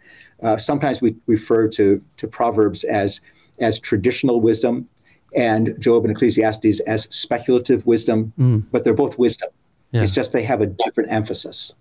Uh, 0.42 0.58
sometimes 0.58 1.02
we 1.02 1.16
refer 1.28 1.68
to, 1.70 2.02
to 2.18 2.28
Proverbs 2.28 2.84
as, 2.86 3.22
as 3.60 3.80
traditional 3.80 4.42
wisdom 4.42 4.88
and 5.36 5.76
Job 5.80 6.04
and 6.06 6.16
Ecclesiastes 6.16 6.80
as 6.82 7.04
speculative 7.14 7.86
wisdom, 7.86 8.34
mm. 8.38 8.64
but 8.72 8.84
they're 8.84 8.94
both 8.94 9.18
wisdom. 9.18 9.50
Yeah. 9.92 10.04
It's 10.04 10.12
just 10.12 10.34
they 10.34 10.44
have 10.44 10.62
a 10.62 10.68
different 10.68 11.12
emphasis. 11.12 11.74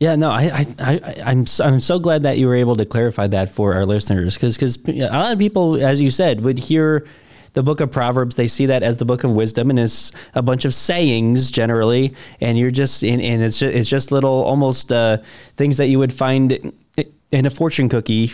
Yeah, 0.00 0.16
no, 0.16 0.30
I, 0.30 0.50
I, 0.52 0.66
I, 0.80 1.22
I'm, 1.24 1.46
so, 1.46 1.64
I'm 1.64 1.80
so 1.80 1.98
glad 1.98 2.24
that 2.24 2.36
you 2.38 2.48
were 2.48 2.56
able 2.56 2.76
to 2.76 2.84
clarify 2.84 3.28
that 3.28 3.50
for 3.50 3.74
our 3.74 3.86
listeners, 3.86 4.34
because, 4.34 4.56
because 4.56 4.76
a 4.88 5.08
lot 5.08 5.32
of 5.32 5.38
people, 5.38 5.76
as 5.76 6.00
you 6.00 6.10
said, 6.10 6.40
would 6.40 6.58
hear 6.58 7.06
the 7.52 7.62
book 7.62 7.80
of 7.80 7.92
Proverbs, 7.92 8.34
they 8.34 8.48
see 8.48 8.66
that 8.66 8.82
as 8.82 8.96
the 8.96 9.04
book 9.04 9.22
of 9.22 9.30
wisdom, 9.30 9.70
and 9.70 9.78
it's 9.78 10.10
a 10.34 10.42
bunch 10.42 10.64
of 10.64 10.74
sayings 10.74 11.52
generally, 11.52 12.12
and 12.40 12.58
you're 12.58 12.72
just, 12.72 13.04
and, 13.04 13.22
and 13.22 13.40
it's 13.42 13.60
just, 13.60 13.74
it's 13.74 13.88
just 13.88 14.10
little 14.10 14.42
almost 14.42 14.90
uh, 14.90 15.18
things 15.56 15.76
that 15.76 15.86
you 15.86 16.00
would 16.00 16.12
find 16.12 16.72
in 17.30 17.46
a 17.46 17.50
fortune 17.50 17.88
cookie 17.88 18.30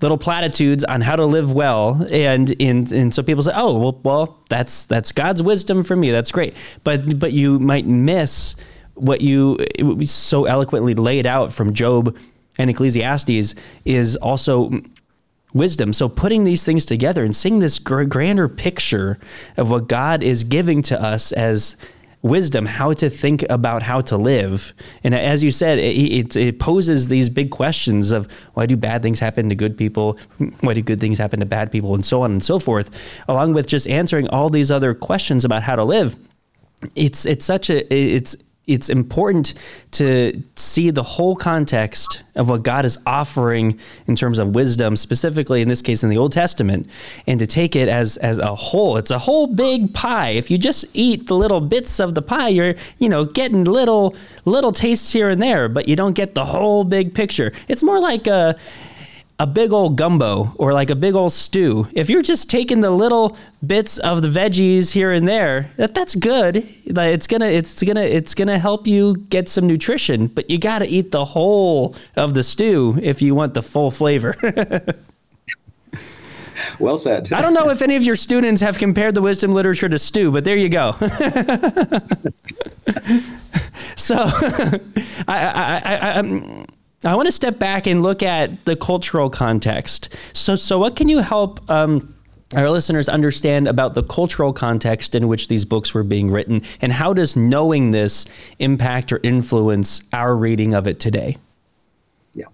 little 0.00 0.16
platitudes 0.16 0.84
on 0.84 1.02
how 1.02 1.16
to 1.16 1.26
live 1.26 1.52
well 1.52 2.06
and 2.10 2.50
in 2.52 2.90
and 2.94 3.14
so 3.14 3.22
people 3.22 3.42
say 3.42 3.52
oh 3.54 3.78
well 3.78 4.00
well 4.02 4.42
that's 4.48 4.86
that's 4.86 5.12
God's 5.12 5.42
wisdom 5.42 5.82
for 5.82 5.94
me. 5.96 6.10
That's 6.10 6.32
great. 6.32 6.56
But 6.82 7.18
but 7.18 7.32
you 7.32 7.58
might 7.58 7.86
miss 7.86 8.56
what 8.94 9.20
you 9.20 9.58
so 10.04 10.44
eloquently 10.44 10.94
laid 10.94 11.26
out 11.26 11.52
from 11.52 11.74
Job 11.74 12.16
and 12.58 12.70
Ecclesiastes 12.70 13.54
is 13.84 14.16
also 14.16 14.70
wisdom. 15.52 15.92
So 15.92 16.08
putting 16.08 16.44
these 16.44 16.64
things 16.64 16.84
together 16.84 17.24
and 17.24 17.34
seeing 17.34 17.58
this 17.58 17.78
grander 17.78 18.48
picture 18.48 19.18
of 19.56 19.70
what 19.70 19.88
God 19.88 20.22
is 20.22 20.44
giving 20.44 20.82
to 20.82 21.00
us 21.00 21.32
as 21.32 21.76
wisdom, 22.22 22.66
how 22.66 22.92
to 22.92 23.08
think 23.08 23.44
about 23.48 23.82
how 23.82 24.00
to 24.02 24.16
live. 24.16 24.74
And 25.02 25.14
as 25.14 25.42
you 25.42 25.50
said, 25.50 25.78
it, 25.78 25.96
it, 25.96 26.36
it, 26.36 26.58
poses 26.58 27.08
these 27.08 27.30
big 27.30 27.50
questions 27.50 28.12
of 28.12 28.30
why 28.54 28.66
do 28.66 28.76
bad 28.76 29.02
things 29.02 29.18
happen 29.20 29.48
to 29.48 29.54
good 29.54 29.78
people? 29.78 30.18
Why 30.60 30.74
do 30.74 30.82
good 30.82 31.00
things 31.00 31.18
happen 31.18 31.40
to 31.40 31.46
bad 31.46 31.72
people? 31.72 31.94
And 31.94 32.04
so 32.04 32.22
on 32.22 32.32
and 32.32 32.44
so 32.44 32.58
forth, 32.58 32.90
along 33.26 33.54
with 33.54 33.66
just 33.66 33.88
answering 33.88 34.28
all 34.28 34.50
these 34.50 34.70
other 34.70 34.92
questions 34.92 35.46
about 35.46 35.62
how 35.62 35.76
to 35.76 35.84
live. 35.84 36.16
It's 36.94 37.24
it's 37.24 37.44
such 37.44 37.70
a 37.70 37.92
it's 37.92 38.36
it's 38.66 38.88
important 38.88 39.54
to 39.92 40.42
see 40.54 40.90
the 40.90 41.02
whole 41.02 41.34
context 41.34 42.22
of 42.36 42.48
what 42.48 42.62
God 42.62 42.84
is 42.84 42.98
offering 43.06 43.80
in 44.06 44.14
terms 44.14 44.38
of 44.38 44.54
wisdom, 44.54 44.96
specifically 44.96 45.60
in 45.60 45.68
this 45.68 45.82
case 45.82 46.04
in 46.04 46.10
the 46.10 46.18
Old 46.18 46.32
Testament, 46.32 46.88
and 47.26 47.40
to 47.40 47.46
take 47.46 47.74
it 47.74 47.88
as 47.88 48.16
as 48.18 48.38
a 48.38 48.54
whole. 48.54 48.96
It's 48.96 49.10
a 49.10 49.18
whole 49.18 49.46
big 49.46 49.92
pie. 49.92 50.30
If 50.30 50.50
you 50.50 50.58
just 50.58 50.84
eat 50.92 51.26
the 51.26 51.34
little 51.34 51.60
bits 51.60 51.98
of 51.98 52.14
the 52.14 52.22
pie, 52.22 52.48
you're 52.48 52.74
you 52.98 53.08
know 53.08 53.24
getting 53.24 53.64
little 53.64 54.14
little 54.44 54.72
tastes 54.72 55.12
here 55.12 55.30
and 55.30 55.42
there, 55.42 55.68
but 55.68 55.88
you 55.88 55.96
don't 55.96 56.14
get 56.14 56.34
the 56.34 56.44
whole 56.44 56.84
big 56.84 57.14
picture. 57.14 57.52
It's 57.66 57.82
more 57.82 57.98
like 57.98 58.26
a 58.26 58.56
a 59.40 59.46
big 59.46 59.72
old 59.72 59.96
gumbo 59.96 60.52
or 60.56 60.74
like 60.74 60.90
a 60.90 60.94
big 60.94 61.14
old 61.14 61.32
stew, 61.32 61.88
if 61.94 62.10
you're 62.10 62.20
just 62.20 62.50
taking 62.50 62.82
the 62.82 62.90
little 62.90 63.38
bits 63.66 63.96
of 63.96 64.20
the 64.20 64.28
veggies 64.28 64.92
here 64.92 65.12
and 65.12 65.26
there, 65.26 65.72
that 65.76 65.94
that's 65.94 66.14
good. 66.14 66.68
It's 66.84 67.26
gonna 67.26 67.46
it's 67.46 67.82
gonna 67.82 68.02
it's 68.02 68.34
gonna 68.34 68.58
help 68.58 68.86
you 68.86 69.16
get 69.16 69.48
some 69.48 69.66
nutrition, 69.66 70.26
but 70.26 70.50
you 70.50 70.58
got 70.58 70.80
to 70.80 70.86
eat 70.86 71.10
the 71.10 71.24
whole 71.24 71.96
of 72.16 72.34
the 72.34 72.42
stew 72.42 72.98
if 73.02 73.22
you 73.22 73.34
want 73.34 73.54
the 73.54 73.62
full 73.62 73.90
flavor. 73.90 74.36
well 76.78 76.98
said. 76.98 77.32
I 77.32 77.40
don't 77.40 77.54
know 77.54 77.70
if 77.70 77.80
any 77.80 77.96
of 77.96 78.02
your 78.02 78.16
students 78.16 78.60
have 78.60 78.76
compared 78.76 79.14
the 79.14 79.22
wisdom 79.22 79.54
literature 79.54 79.88
to 79.88 79.98
stew, 79.98 80.30
but 80.30 80.44
there 80.44 80.58
you 80.58 80.68
go. 80.68 80.92
so, 83.96 84.16
I, 85.26 85.38
I, 85.38 85.82
I, 85.82 85.96
I 85.96 86.12
um, 86.16 86.66
I 87.02 87.16
want 87.16 87.26
to 87.26 87.32
step 87.32 87.58
back 87.58 87.86
and 87.86 88.02
look 88.02 88.22
at 88.22 88.66
the 88.66 88.76
cultural 88.76 89.30
context. 89.30 90.14
So, 90.34 90.54
so 90.54 90.78
what 90.78 90.96
can 90.96 91.08
you 91.08 91.20
help 91.20 91.58
um, 91.70 92.14
our 92.54 92.68
listeners 92.68 93.08
understand 93.08 93.68
about 93.68 93.94
the 93.94 94.02
cultural 94.02 94.52
context 94.52 95.14
in 95.14 95.26
which 95.26 95.48
these 95.48 95.64
books 95.64 95.94
were 95.94 96.02
being 96.02 96.30
written, 96.30 96.60
and 96.82 96.92
how 96.92 97.14
does 97.14 97.36
knowing 97.36 97.92
this 97.92 98.26
impact 98.58 99.12
or 99.12 99.20
influence 99.22 100.02
our 100.12 100.36
reading 100.36 100.74
of 100.74 100.86
it 100.86 101.00
today? 101.00 101.38
Yeah, 102.34 102.46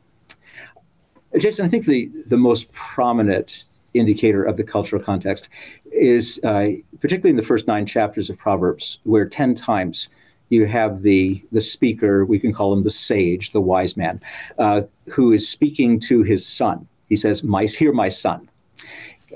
Jason, 1.39 1.67
I 1.67 1.69
think 1.69 1.87
the 1.87 2.11
the 2.29 2.37
most 2.37 2.71
prominent 2.73 3.65
indicator 3.95 4.45
of 4.45 4.59
the 4.59 4.65
cultural 4.65 5.03
context 5.03 5.49
is 5.91 6.39
uh, 6.45 6.73
particularly 7.01 7.31
in 7.31 7.37
the 7.37 7.43
first 7.43 7.67
nine 7.67 7.87
chapters 7.87 8.31
of 8.31 8.39
Proverbs, 8.39 9.01
where 9.03 9.27
ten 9.27 9.57
times 9.57 10.09
you 10.49 10.67
have 10.67 11.03
the 11.03 11.43
the 11.53 11.61
speaker 11.61 12.25
we 12.25 12.39
can 12.39 12.53
call 12.53 12.73
him 12.73 12.85
the 12.85 12.91
sage 12.91 13.51
the 13.51 13.61
wise 13.61 13.97
man 13.97 14.21
uh, 14.59 14.83
who 15.11 15.33
is 15.33 15.49
speaking 15.49 16.01
to 16.01 16.23
his 16.23 16.47
son. 16.47 16.87
He 17.09 17.17
says 17.17 17.43
my 17.43 17.65
hear 17.67 17.93
my 17.93 18.09
son. 18.09 18.49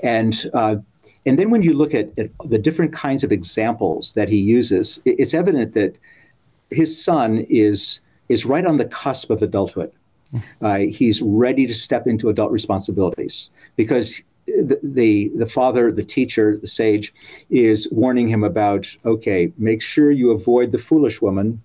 And 0.03 0.49
uh, 0.53 0.77
and 1.25 1.37
then 1.37 1.51
when 1.51 1.61
you 1.61 1.73
look 1.73 1.93
at, 1.93 2.17
at, 2.17 2.31
the 2.45 2.57
different 2.57 2.93
kinds 2.93 3.23
of 3.23 3.31
examples 3.31 4.13
that 4.13 4.29
he 4.29 4.37
uses 4.37 5.01
it's 5.05 5.33
evident 5.33 5.73
that 5.73 5.97
his 6.69 7.03
son 7.03 7.45
is 7.49 8.01
is 8.29 8.45
right 8.45 8.65
on 8.65 8.77
the 8.77 8.85
cusp 8.85 9.29
of 9.29 9.41
adulthood. 9.41 9.91
Uh, 10.61 10.77
he's 10.77 11.21
ready 11.21 11.67
to 11.67 11.73
step 11.73 12.07
into 12.07 12.29
adult 12.29 12.51
responsibilities 12.51 13.51
because 13.75 14.23
the, 14.45 14.79
the, 14.83 15.31
the 15.35 15.45
father, 15.45 15.91
the 15.91 16.03
teacher, 16.03 16.57
the 16.57 16.67
sage, 16.67 17.13
is 17.49 17.89
warning 17.91 18.27
him 18.27 18.43
about 18.43 18.87
okay, 19.05 19.51
make 19.57 19.81
sure 19.81 20.11
you 20.11 20.31
avoid 20.31 20.71
the 20.71 20.77
foolish 20.77 21.21
woman, 21.21 21.61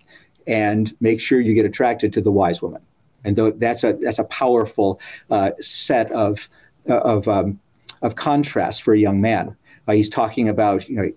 and 0.46 0.94
make 1.00 1.20
sure 1.20 1.40
you 1.40 1.54
get 1.54 1.66
attracted 1.66 2.12
to 2.12 2.20
the 2.20 2.30
wise 2.30 2.62
woman. 2.62 2.82
And 3.24 3.36
th- 3.36 3.54
that's 3.56 3.84
a 3.84 3.94
that's 3.94 4.18
a 4.18 4.24
powerful 4.24 5.00
uh, 5.30 5.50
set 5.60 6.10
of 6.12 6.48
uh, 6.88 6.98
of 6.98 7.28
um, 7.28 7.58
of 8.02 8.14
contrast 8.14 8.82
for 8.82 8.94
a 8.94 8.98
young 8.98 9.20
man. 9.20 9.56
Uh, 9.88 9.92
he's 9.92 10.10
talking 10.10 10.48
about 10.48 10.88
you 10.88 10.96
know 10.96 11.10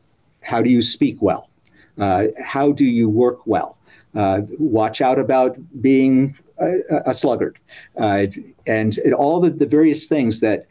how 0.44 0.62
do 0.62 0.70
you 0.70 0.82
speak 0.82 1.22
well, 1.22 1.50
uh, 1.98 2.28
how 2.46 2.72
do 2.72 2.86
you 2.86 3.10
work 3.10 3.46
well. 3.46 3.78
Uh, 4.16 4.42
watch 4.58 5.02
out 5.02 5.20
about 5.20 5.56
being 5.82 6.36
a, 6.60 6.80
a 7.06 7.14
sluggard, 7.14 7.60
uh, 8.00 8.26
and, 8.66 8.98
and 8.98 9.14
all 9.14 9.40
the, 9.40 9.52
the 9.52 9.68
various 9.68 10.08
things 10.08 10.40
that 10.40 10.66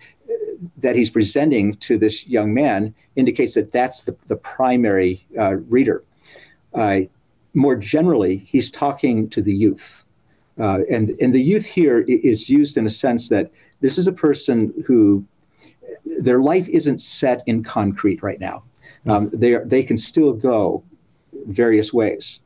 that 0.79 0.97
he's 0.97 1.11
presenting 1.11 1.75
to 1.77 1.99
this 1.99 2.27
young 2.27 2.53
man 2.53 2.95
indicates 3.17 3.55
that 3.55 3.73
that's 3.73 4.03
the, 4.03 4.17
the 4.27 4.37
primary 4.37 5.25
uh, 5.39 5.57
reader. 5.57 6.03
Uh, 6.75 7.01
more 7.55 7.77
generally, 7.77 8.37
he's 8.39 8.71
talking 8.71 9.29
to 9.31 9.43
the 9.43 9.55
youth. 9.55 10.05
Uh, 10.59 10.81
and, 10.91 11.11
and 11.21 11.35
the 11.35 11.43
youth 11.43 11.67
here 11.67 12.01
is 12.09 12.51
used 12.51 12.77
in 12.77 12.87
a 12.87 12.91
sense 12.91 13.29
that 13.29 13.51
this 13.81 13.99
is 13.99 14.09
a 14.09 14.13
person 14.13 14.73
who 14.87 15.25
their 16.21 16.41
life 16.41 16.69
isn't 16.69 17.01
set 17.01 17.43
in 17.47 17.63
concrete 17.63 18.23
right 18.23 18.41
now. 18.41 18.63
Um, 19.07 19.31
they, 19.31 19.55
are, 19.55 19.65
they 19.65 19.83
can 19.83 19.97
still 19.97 20.35
go 20.35 20.83
various 21.47 21.93
ways. 21.93 22.41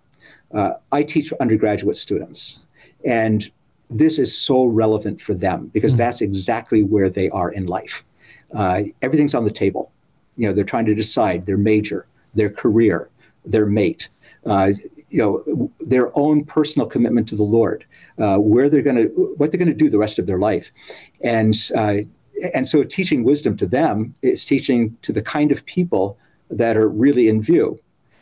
Uh, 0.53 0.75
I 0.91 1.03
teach 1.03 1.33
undergraduate 1.41 1.97
students, 1.97 2.67
and 3.05 3.51
this 3.93 4.19
is 4.19 4.37
so 4.37 4.65
relevant 4.65 5.21
for 5.21 5.35
them 5.35 5.69
because 5.69 5.95
mm. 5.95 5.99
that's 5.99 6.21
exactly 6.21 6.83
where 6.83 7.09
they 7.09 7.29
are 7.31 7.51
in 7.51 7.67
life. 7.67 8.05
Uh, 8.55 8.83
everything's 9.01 9.35
on 9.35 9.45
the 9.45 9.51
table. 9.51 9.93
You 10.37 10.49
know, 10.49 10.55
they're 10.55 10.65
trying 10.65 10.87
to 10.87 10.95
decide 10.95 11.47
their 11.47 11.59
major, 11.59 12.07
their 12.35 12.51
career, 12.51 13.11
their 13.45 13.67
mate, 13.67 14.09
uh, 14.47 14.73
you 15.09 15.19
know, 15.19 15.71
their 15.81 16.17
own 16.19 16.45
personal 16.45 16.87
commitment 16.87 17.29
to 17.29 17.37
the 17.37 17.43
Lord, 17.43 17.85
uh, 18.19 18.39
where 18.39 18.69
they're 18.69 18.83
going 18.83 18.97
to, 18.97 19.35
what 19.37 19.51
they're 19.51 19.59
going 19.59 19.69
to 19.69 19.75
do 19.75 19.89
the 19.89 19.99
rest 19.99 20.19
of 20.19 20.27
their 20.27 20.39
life, 20.39 20.73
and 21.23 21.55
uh, 21.77 21.99
and 22.55 22.67
so 22.67 22.83
teaching 22.83 23.23
wisdom 23.25 23.57
to 23.59 23.67
them 23.67 24.15
is 24.23 24.45
teaching 24.45 24.97
to 25.03 25.13
the 25.13 25.23
kind 25.23 25.53
of 25.53 25.65
people 25.67 26.19
that 26.51 26.77
are 26.77 26.89
really 26.89 27.29
in 27.29 27.41
view, 27.41 27.79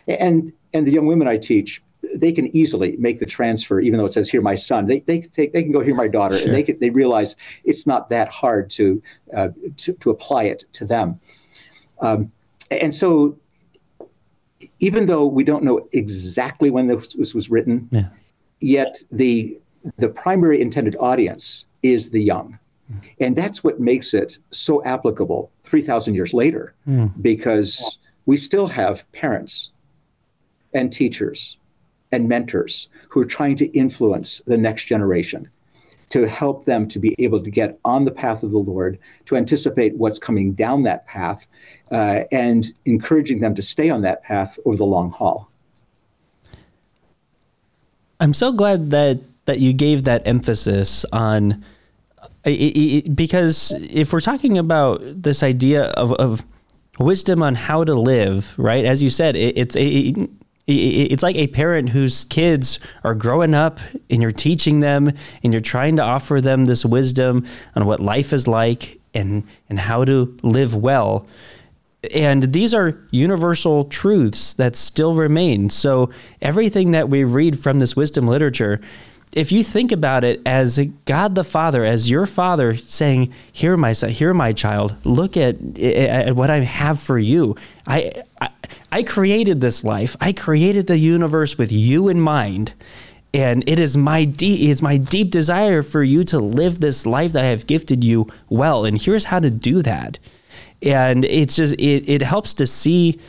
and 0.06 0.52
and 0.74 0.86
the 0.86 0.92
young 0.92 1.06
women 1.06 1.26
I 1.26 1.38
teach 1.38 1.82
they 2.16 2.32
can 2.32 2.54
easily 2.56 2.96
make 2.98 3.18
the 3.18 3.26
transfer, 3.26 3.80
even 3.80 3.98
though 3.98 4.06
it 4.06 4.12
says 4.12 4.28
"Hear 4.28 4.42
my 4.42 4.54
son." 4.54 4.86
They 4.86 5.00
they 5.00 5.20
can 5.20 5.30
take 5.30 5.52
they 5.52 5.62
can 5.62 5.72
go 5.72 5.80
"Hear 5.80 5.94
my 5.94 6.08
daughter," 6.08 6.36
sure. 6.36 6.46
and 6.46 6.54
they 6.54 6.62
can, 6.62 6.78
they 6.78 6.90
realize 6.90 7.36
it's 7.64 7.86
not 7.86 8.08
that 8.10 8.28
hard 8.28 8.70
to 8.70 9.02
uh, 9.34 9.48
to, 9.78 9.92
to 9.94 10.10
apply 10.10 10.44
it 10.44 10.64
to 10.72 10.84
them. 10.84 11.20
Um, 12.00 12.32
and 12.70 12.94
so, 12.94 13.36
even 14.78 15.06
though 15.06 15.26
we 15.26 15.44
don't 15.44 15.64
know 15.64 15.88
exactly 15.92 16.70
when 16.70 16.86
this, 16.86 17.14
this 17.14 17.34
was 17.34 17.50
written, 17.50 17.88
yeah. 17.90 18.08
yet 18.60 18.96
the 19.10 19.58
the 19.96 20.08
primary 20.08 20.60
intended 20.60 20.96
audience 21.00 21.66
is 21.82 22.10
the 22.10 22.22
young. 22.22 22.58
And 23.20 23.36
that's 23.36 23.62
what 23.62 23.78
makes 23.78 24.14
it 24.14 24.38
so 24.50 24.82
applicable 24.84 25.52
3,000 25.62 26.14
years 26.14 26.34
later, 26.34 26.74
because 27.22 27.98
we 28.26 28.36
still 28.36 28.66
have 28.66 29.10
parents 29.12 29.70
and 30.74 30.92
teachers 30.92 31.56
and 32.12 32.28
mentors 32.28 32.88
who 33.08 33.20
are 33.20 33.26
trying 33.26 33.56
to 33.56 33.66
influence 33.76 34.40
the 34.46 34.58
next 34.58 34.84
generation 34.84 35.48
to 36.10 36.26
help 36.28 36.64
them 36.64 36.88
to 36.88 36.98
be 36.98 37.14
able 37.18 37.40
to 37.40 37.50
get 37.50 37.78
on 37.84 38.04
the 38.04 38.10
path 38.10 38.42
of 38.42 38.50
the 38.50 38.58
Lord, 38.58 38.98
to 39.26 39.36
anticipate 39.36 39.96
what's 39.96 40.18
coming 40.18 40.52
down 40.52 40.82
that 40.82 41.06
path, 41.06 41.46
uh, 41.92 42.22
and 42.32 42.72
encouraging 42.84 43.40
them 43.40 43.54
to 43.54 43.62
stay 43.62 43.90
on 43.90 44.02
that 44.02 44.22
path 44.24 44.58
over 44.64 44.76
the 44.76 44.84
long 44.84 45.12
haul. 45.12 45.48
I'm 48.18 48.34
so 48.34 48.52
glad 48.52 48.90
that 48.90 49.20
that 49.46 49.60
you 49.60 49.72
gave 49.72 50.04
that 50.04 50.26
emphasis 50.26 51.04
on 51.12 51.64
it, 52.44 52.50
it, 52.50 53.16
because 53.16 53.72
if 53.90 54.12
we're 54.12 54.20
talking 54.20 54.58
about 54.58 55.00
this 55.02 55.42
idea 55.42 55.84
of, 55.84 56.12
of 56.14 56.44
wisdom 56.98 57.42
on 57.42 57.54
how 57.54 57.82
to 57.84 57.94
live, 57.94 58.54
right? 58.58 58.84
As 58.84 59.02
you 59.02 59.10
said, 59.10 59.36
it, 59.36 59.56
it's 59.56 59.76
a 59.76 60.28
it's 60.70 61.22
like 61.22 61.36
a 61.36 61.48
parent 61.48 61.90
whose 61.90 62.24
kids 62.24 62.78
are 63.04 63.14
growing 63.14 63.54
up 63.54 63.80
and 64.08 64.22
you're 64.22 64.30
teaching 64.30 64.80
them 64.80 65.10
and 65.42 65.52
you're 65.52 65.60
trying 65.60 65.96
to 65.96 66.02
offer 66.02 66.40
them 66.40 66.66
this 66.66 66.84
wisdom 66.84 67.46
on 67.74 67.86
what 67.86 68.00
life 68.00 68.32
is 68.32 68.46
like 68.46 69.00
and 69.14 69.44
and 69.68 69.78
how 69.78 70.04
to 70.04 70.36
live 70.42 70.74
well. 70.74 71.26
And 72.14 72.52
these 72.54 72.72
are 72.72 72.98
universal 73.10 73.84
truths 73.84 74.54
that 74.54 74.74
still 74.74 75.14
remain. 75.14 75.68
So 75.68 76.10
everything 76.40 76.92
that 76.92 77.10
we 77.10 77.24
read 77.24 77.58
from 77.58 77.78
this 77.78 77.94
wisdom 77.94 78.26
literature 78.26 78.80
if 79.32 79.52
you 79.52 79.62
think 79.62 79.92
about 79.92 80.24
it 80.24 80.40
as 80.44 80.78
God 81.04 81.34
the 81.34 81.44
Father, 81.44 81.84
as 81.84 82.10
your 82.10 82.26
Father 82.26 82.74
saying, 82.74 83.32
"Here, 83.52 83.76
my 83.76 83.92
son, 83.92 84.10
here, 84.10 84.34
my 84.34 84.52
child, 84.52 84.96
look 85.04 85.36
at, 85.36 85.78
at 85.78 86.34
what 86.34 86.50
I 86.50 86.60
have 86.60 86.98
for 86.98 87.18
you. 87.18 87.56
I, 87.86 88.24
I, 88.40 88.48
I 88.90 89.02
created 89.02 89.60
this 89.60 89.84
life. 89.84 90.16
I 90.20 90.32
created 90.32 90.86
the 90.86 90.98
universe 90.98 91.56
with 91.58 91.70
you 91.72 92.08
in 92.08 92.20
mind." 92.20 92.74
And 93.32 93.62
it 93.68 93.78
is 93.78 93.96
my 93.96 94.24
deep, 94.24 94.68
it's 94.68 94.82
my 94.82 94.96
deep 94.96 95.30
desire 95.30 95.82
for 95.82 96.02
you 96.02 96.24
to 96.24 96.40
live 96.40 96.80
this 96.80 97.06
life 97.06 97.32
that 97.32 97.44
I 97.44 97.48
have 97.48 97.68
gifted 97.68 98.02
you 98.02 98.26
well. 98.48 98.84
And 98.84 99.00
here's 99.00 99.26
how 99.26 99.38
to 99.38 99.50
do 99.50 99.82
that. 99.82 100.18
And 100.82 101.24
it's 101.24 101.54
just 101.54 101.74
it, 101.74 102.08
it 102.08 102.22
helps 102.22 102.54
to 102.54 102.66
see 102.66 103.20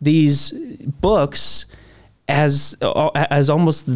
these 0.00 0.52
books 1.00 1.66
as 2.28 2.76
as 2.80 3.50
almost 3.50 3.88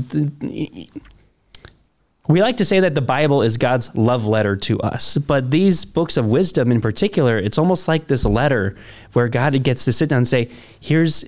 we 2.29 2.41
like 2.41 2.59
to 2.59 2.65
say 2.65 2.81
that 2.81 2.95
the 2.95 3.03
Bible 3.03 3.43
is 3.43 3.57
God's 3.57 3.95
love 3.97 4.27
letter 4.27 4.55
to 4.57 4.79
us, 4.81 5.19
but 5.19 5.51
these 5.51 5.85
books 5.85 6.17
of 6.17 6.27
wisdom 6.27 6.71
in 6.71 6.81
particular, 6.81 7.37
it's 7.37 7.59
almost 7.59 7.89
like 7.89 8.07
this 8.07 8.25
letter 8.25 8.77
where 9.13 9.29
God 9.29 9.61
gets 9.65 9.85
to 9.87 9.93
sit 9.93 10.09
down 10.09 10.19
and 10.19 10.29
say, 10.29 10.49
"Here's 10.79 11.25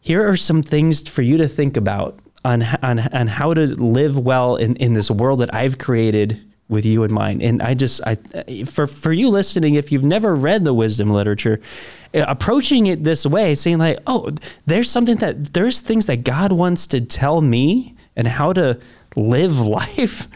here 0.00 0.26
are 0.26 0.36
some 0.36 0.62
things 0.62 1.06
for 1.06 1.20
you 1.20 1.36
to 1.36 1.46
think 1.46 1.76
about 1.76 2.18
on 2.42 2.62
on, 2.82 3.00
on 3.00 3.26
how 3.26 3.52
to 3.52 3.66
live 3.66 4.18
well 4.18 4.56
in, 4.56 4.76
in 4.76 4.94
this 4.94 5.10
world 5.10 5.40
that 5.40 5.54
I've 5.54 5.76
created 5.76 6.42
with 6.70 6.86
you 6.86 7.04
in 7.04 7.12
mind." 7.12 7.42
And 7.42 7.60
I 7.60 7.74
just 7.74 8.00
I 8.06 8.14
for 8.64 8.86
for 8.86 9.12
you 9.12 9.28
listening, 9.28 9.74
if 9.74 9.92
you've 9.92 10.06
never 10.06 10.34
read 10.34 10.64
the 10.64 10.72
wisdom 10.72 11.10
literature, 11.10 11.60
eh, 12.14 12.24
approaching 12.26 12.86
it 12.86 13.04
this 13.04 13.26
way, 13.26 13.54
saying 13.54 13.76
like, 13.76 13.98
"Oh, 14.06 14.30
there's 14.64 14.90
something 14.90 15.16
that 15.16 15.52
there's 15.52 15.80
things 15.80 16.06
that 16.06 16.24
God 16.24 16.50
wants 16.50 16.86
to 16.86 17.02
tell 17.02 17.42
me 17.42 17.94
and 18.16 18.26
how 18.26 18.54
to 18.54 18.78
live 19.16 19.58
life, 19.66 20.28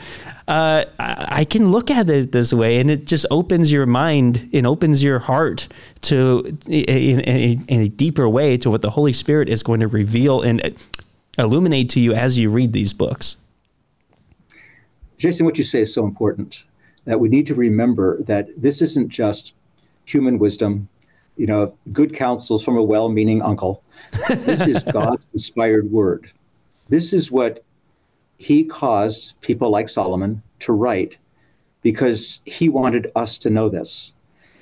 uh, 0.46 0.84
I 0.98 1.44
can 1.44 1.70
look 1.70 1.90
at 1.90 2.10
it 2.10 2.32
this 2.32 2.52
way, 2.52 2.78
and 2.78 2.90
it 2.90 3.06
just 3.06 3.24
opens 3.30 3.72
your 3.72 3.86
mind 3.86 4.50
and 4.52 4.66
opens 4.66 5.02
your 5.02 5.18
heart 5.18 5.68
to 6.02 6.58
in, 6.66 7.20
in, 7.20 7.64
in, 7.66 7.80
a 7.80 7.88
deeper 7.88 8.28
way 8.28 8.58
to 8.58 8.70
what 8.70 8.82
the 8.82 8.90
Holy 8.90 9.14
Spirit 9.14 9.48
is 9.48 9.62
going 9.62 9.80
to 9.80 9.88
reveal 9.88 10.42
and 10.42 10.76
illuminate 11.38 11.88
to 11.90 12.00
you 12.00 12.12
as 12.12 12.38
you 12.38 12.50
read 12.50 12.74
these 12.74 12.92
books. 12.92 13.38
Jason, 15.16 15.46
what 15.46 15.56
you 15.56 15.64
say 15.64 15.80
is 15.80 15.94
so 15.94 16.04
important 16.04 16.64
that 17.06 17.20
we 17.20 17.28
need 17.28 17.46
to 17.46 17.54
remember 17.54 18.22
that 18.24 18.48
this 18.60 18.82
isn't 18.82 19.08
just 19.08 19.54
human 20.04 20.38
wisdom, 20.38 20.88
you 21.36 21.46
know, 21.46 21.74
good 21.92 22.14
counsels 22.14 22.62
from 22.62 22.76
a 22.76 22.82
well-meaning 22.82 23.40
uncle. 23.40 23.82
This 24.28 24.66
is 24.66 24.82
God's 24.92 25.26
inspired 25.32 25.90
word. 25.90 26.30
This 26.88 27.14
is 27.14 27.30
what 27.30 27.64
he 28.38 28.64
caused 28.64 29.40
people 29.40 29.70
like 29.70 29.88
Solomon 29.88 30.42
to 30.60 30.72
write 30.72 31.18
because 31.82 32.40
he 32.46 32.68
wanted 32.68 33.10
us 33.14 33.38
to 33.38 33.50
know 33.50 33.68
this. 33.68 34.14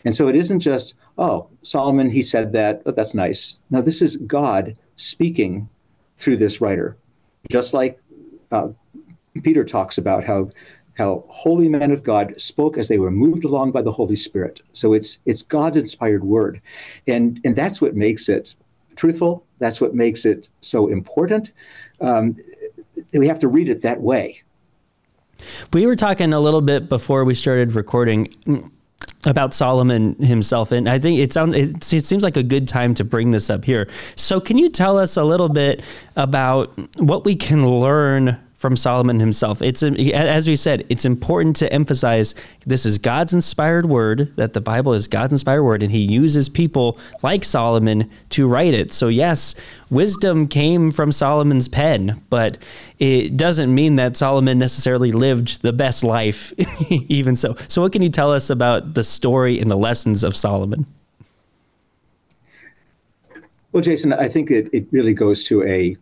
And 0.04 0.14
so 0.14 0.28
it 0.28 0.36
isn't 0.36 0.60
just, 0.60 0.94
oh, 1.18 1.48
Solomon, 1.62 2.10
he 2.10 2.22
said 2.22 2.52
that, 2.52 2.82
oh, 2.86 2.90
that's 2.90 3.14
nice. 3.14 3.58
No, 3.70 3.80
this 3.80 4.02
is 4.02 4.16
God 4.16 4.76
speaking 4.96 5.68
through 6.16 6.36
this 6.36 6.60
writer. 6.60 6.96
Just 7.50 7.72
like 7.72 8.00
uh, 8.50 8.68
Peter 9.42 9.64
talks 9.64 9.98
about 9.98 10.24
how 10.24 10.50
how 10.98 11.24
holy 11.28 11.70
men 11.70 11.90
of 11.90 12.02
God 12.02 12.38
spoke 12.38 12.76
as 12.76 12.88
they 12.88 12.98
were 12.98 13.10
moved 13.10 13.44
along 13.44 13.72
by 13.72 13.80
the 13.80 13.90
Holy 13.92 14.16
Spirit. 14.16 14.60
So 14.72 14.92
it's 14.92 15.18
it's 15.24 15.42
God's 15.42 15.78
inspired 15.78 16.24
word. 16.24 16.60
And 17.06 17.40
and 17.44 17.56
that's 17.56 17.80
what 17.80 17.96
makes 17.96 18.28
it 18.28 18.54
truthful. 18.94 19.44
That's 19.58 19.80
what 19.80 19.94
makes 19.94 20.24
it 20.24 20.48
so 20.60 20.88
important. 20.88 21.52
Um, 22.00 22.36
we 23.12 23.26
have 23.26 23.38
to 23.40 23.48
read 23.48 23.68
it 23.68 23.82
that 23.82 24.00
way. 24.00 24.42
We 25.72 25.86
were 25.86 25.96
talking 25.96 26.32
a 26.32 26.40
little 26.40 26.60
bit 26.60 26.88
before 26.88 27.24
we 27.24 27.34
started 27.34 27.72
recording 27.72 28.32
about 29.24 29.54
Solomon 29.54 30.14
himself, 30.16 30.72
and 30.72 30.88
I 30.88 30.98
think 30.98 31.18
it 31.18 31.32
sounds 31.32 31.54
it, 31.54 31.82
seems 31.84 32.22
like 32.22 32.36
a 32.36 32.42
good 32.42 32.68
time 32.68 32.94
to 32.94 33.04
bring 33.04 33.30
this 33.30 33.50
up 33.50 33.64
here. 33.64 33.88
So, 34.16 34.40
can 34.40 34.58
you 34.58 34.68
tell 34.68 34.98
us 34.98 35.16
a 35.16 35.24
little 35.24 35.48
bit 35.48 35.82
about 36.16 36.76
what 36.98 37.24
we 37.24 37.36
can 37.36 37.66
learn 37.66 38.38
from 38.62 38.76
Solomon 38.76 39.18
himself. 39.18 39.60
It's 39.60 39.82
as 39.82 40.46
we 40.46 40.54
said, 40.54 40.86
it's 40.88 41.04
important 41.04 41.56
to 41.56 41.72
emphasize 41.72 42.36
this 42.64 42.86
is 42.86 42.96
God's 42.96 43.32
inspired 43.32 43.86
word, 43.86 44.32
that 44.36 44.52
the 44.52 44.60
Bible 44.60 44.92
is 44.94 45.08
God's 45.08 45.32
inspired 45.32 45.64
word, 45.64 45.82
and 45.82 45.90
he 45.90 45.98
uses 45.98 46.48
people 46.48 46.96
like 47.24 47.42
Solomon 47.42 48.08
to 48.30 48.46
write 48.46 48.72
it. 48.72 48.92
So 48.92 49.08
yes, 49.08 49.56
wisdom 49.90 50.46
came 50.46 50.92
from 50.92 51.10
Solomon's 51.10 51.66
pen, 51.66 52.22
but 52.30 52.56
it 53.00 53.36
doesn't 53.36 53.74
mean 53.74 53.96
that 53.96 54.16
Solomon 54.16 54.60
necessarily 54.60 55.10
lived 55.10 55.62
the 55.62 55.72
best 55.72 56.04
life 56.04 56.52
even 56.88 57.34
so. 57.34 57.56
So 57.66 57.82
what 57.82 57.90
can 57.90 58.00
you 58.00 58.10
tell 58.10 58.30
us 58.30 58.48
about 58.48 58.94
the 58.94 59.02
story 59.02 59.58
and 59.58 59.68
the 59.68 59.76
lessons 59.76 60.22
of 60.22 60.36
Solomon? 60.36 60.86
Well, 63.72 63.82
Jason, 63.82 64.12
I 64.12 64.28
think 64.28 64.52
it, 64.52 64.68
it 64.72 64.86
really 64.92 65.14
goes 65.14 65.42
to 65.44 65.64
a 65.64 65.96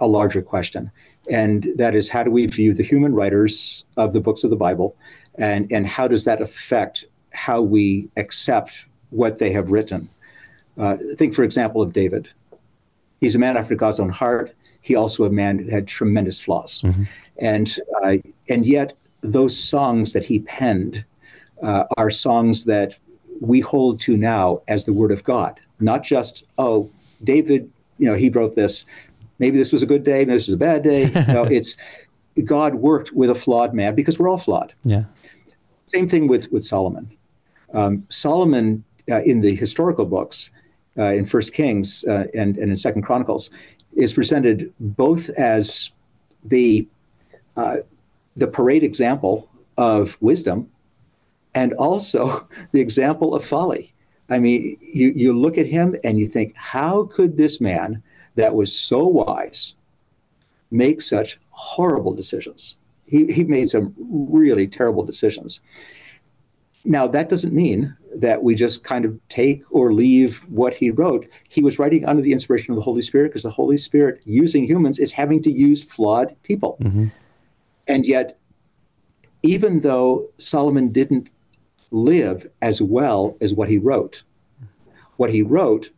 a 0.00 0.06
larger 0.06 0.42
question 0.42 0.90
and 1.30 1.66
that 1.76 1.94
is 1.94 2.08
how 2.08 2.22
do 2.22 2.30
we 2.30 2.46
view 2.46 2.74
the 2.74 2.82
human 2.82 3.14
writers 3.14 3.86
of 3.96 4.12
the 4.12 4.20
books 4.20 4.44
of 4.44 4.50
the 4.50 4.56
Bible, 4.56 4.96
and 5.36 5.70
and 5.72 5.86
how 5.86 6.08
does 6.08 6.24
that 6.24 6.40
affect 6.40 7.04
how 7.32 7.62
we 7.62 8.08
accept 8.16 8.86
what 9.10 9.38
they 9.38 9.52
have 9.52 9.70
written? 9.70 10.08
Uh, 10.76 10.96
think, 11.16 11.34
for 11.34 11.42
example, 11.42 11.82
of 11.82 11.92
David. 11.92 12.28
He's 13.20 13.34
a 13.34 13.38
man 13.38 13.56
after 13.56 13.74
God's 13.74 13.98
own 13.98 14.10
heart. 14.10 14.54
He 14.80 14.94
also 14.94 15.24
a 15.24 15.30
man 15.30 15.58
who 15.58 15.70
had 15.70 15.88
tremendous 15.88 16.40
flaws, 16.40 16.82
mm-hmm. 16.82 17.04
and 17.38 17.76
uh, 18.02 18.16
and 18.48 18.66
yet 18.66 18.94
those 19.20 19.58
songs 19.58 20.12
that 20.12 20.24
he 20.24 20.38
penned 20.40 21.04
uh, 21.62 21.84
are 21.96 22.10
songs 22.10 22.64
that 22.64 22.96
we 23.40 23.60
hold 23.60 24.00
to 24.00 24.16
now 24.16 24.62
as 24.68 24.84
the 24.84 24.92
word 24.92 25.10
of 25.10 25.24
God, 25.24 25.60
not 25.80 26.04
just 26.04 26.44
oh 26.58 26.90
David, 27.24 27.70
you 27.98 28.06
know, 28.06 28.14
he 28.14 28.30
wrote 28.30 28.54
this 28.54 28.86
maybe 29.38 29.58
this 29.58 29.72
was 29.72 29.82
a 29.82 29.86
good 29.86 30.04
day, 30.04 30.24
maybe 30.24 30.34
this 30.34 30.46
was 30.46 30.54
a 30.54 30.58
bad 30.58 30.82
day. 30.82 31.10
no, 31.28 31.44
it's 31.44 31.76
God 32.44 32.76
worked 32.76 33.12
with 33.12 33.30
a 33.30 33.34
flawed 33.34 33.74
man 33.74 33.94
because 33.94 34.18
we're 34.18 34.28
all 34.28 34.38
flawed. 34.38 34.72
Yeah. 34.84 35.04
Same 35.86 36.08
thing 36.08 36.28
with 36.28 36.50
with 36.52 36.64
Solomon. 36.64 37.10
Um, 37.72 38.04
Solomon 38.08 38.84
uh, 39.10 39.22
in 39.22 39.40
the 39.40 39.54
historical 39.54 40.04
books, 40.04 40.50
uh, 40.98 41.04
in 41.04 41.24
First 41.24 41.52
Kings 41.52 42.04
uh, 42.06 42.26
and 42.34 42.56
and 42.58 42.70
in 42.70 42.76
Second 42.76 43.02
Chronicles, 43.02 43.50
is 43.96 44.12
presented 44.12 44.72
both 44.80 45.30
as 45.30 45.90
the 46.44 46.86
uh, 47.56 47.76
the 48.36 48.46
parade 48.46 48.84
example 48.84 49.48
of 49.76 50.16
wisdom, 50.20 50.70
and 51.54 51.72
also 51.74 52.46
the 52.72 52.80
example 52.80 53.34
of 53.34 53.44
folly. 53.44 53.92
I 54.30 54.38
mean, 54.38 54.76
you 54.80 55.12
you 55.16 55.38
look 55.38 55.56
at 55.56 55.66
him 55.66 55.96
and 56.04 56.18
you 56.18 56.26
think, 56.26 56.54
how 56.56 57.04
could 57.04 57.36
this 57.36 57.60
man? 57.60 58.02
That 58.38 58.54
was 58.54 58.76
so 58.76 59.06
wise 59.06 59.74
make 60.70 61.00
such 61.00 61.40
horrible 61.50 62.14
decisions. 62.14 62.76
He, 63.06 63.32
he 63.32 63.44
made 63.44 63.70
some 63.70 63.94
really 63.98 64.68
terrible 64.68 65.02
decisions. 65.02 65.60
Now, 66.84 67.06
that 67.06 67.28
doesn't 67.28 67.54
mean 67.54 67.96
that 68.14 68.42
we 68.42 68.54
just 68.54 68.84
kind 68.84 69.04
of 69.04 69.18
take 69.28 69.62
or 69.70 69.92
leave 69.92 70.38
what 70.48 70.74
he 70.74 70.90
wrote. 70.90 71.26
He 71.48 71.62
was 71.62 71.78
writing 71.78 72.04
under 72.04 72.22
the 72.22 72.32
inspiration 72.32 72.72
of 72.72 72.76
the 72.76 72.82
Holy 72.82 73.02
Spirit 73.02 73.28
because 73.28 73.42
the 73.42 73.50
Holy 73.50 73.76
Spirit, 73.76 74.20
using 74.24 74.64
humans, 74.64 74.98
is 74.98 75.12
having 75.12 75.42
to 75.42 75.50
use 75.50 75.82
flawed 75.82 76.36
people. 76.42 76.76
Mm-hmm. 76.80 77.06
And 77.86 78.06
yet, 78.06 78.38
even 79.42 79.80
though 79.80 80.28
Solomon 80.36 80.92
didn't 80.92 81.30
live 81.90 82.46
as 82.60 82.82
well 82.82 83.36
as 83.40 83.54
what 83.54 83.68
he 83.68 83.78
wrote. 83.78 84.22
What 85.16 85.32
he 85.32 85.42
wrote 85.42 85.90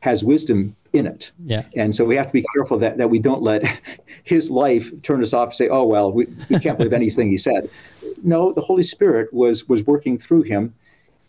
has 0.00 0.24
wisdom 0.24 0.76
in 0.92 1.06
it. 1.06 1.32
Yeah. 1.44 1.64
And 1.76 1.94
so 1.94 2.04
we 2.04 2.16
have 2.16 2.26
to 2.26 2.32
be 2.32 2.44
careful 2.54 2.78
that, 2.78 2.98
that 2.98 3.10
we 3.10 3.18
don't 3.18 3.42
let 3.42 3.80
his 4.24 4.50
life 4.50 4.90
turn 5.02 5.22
us 5.22 5.32
off 5.32 5.48
and 5.48 5.54
say, 5.54 5.68
oh, 5.68 5.84
well, 5.84 6.12
we, 6.12 6.26
we 6.48 6.58
can't 6.58 6.76
believe 6.78 6.92
anything 6.92 7.30
he 7.30 7.36
said. 7.36 7.70
No, 8.22 8.52
the 8.52 8.60
Holy 8.60 8.82
Spirit 8.82 9.32
was, 9.32 9.68
was 9.68 9.84
working 9.86 10.18
through 10.18 10.42
him 10.42 10.74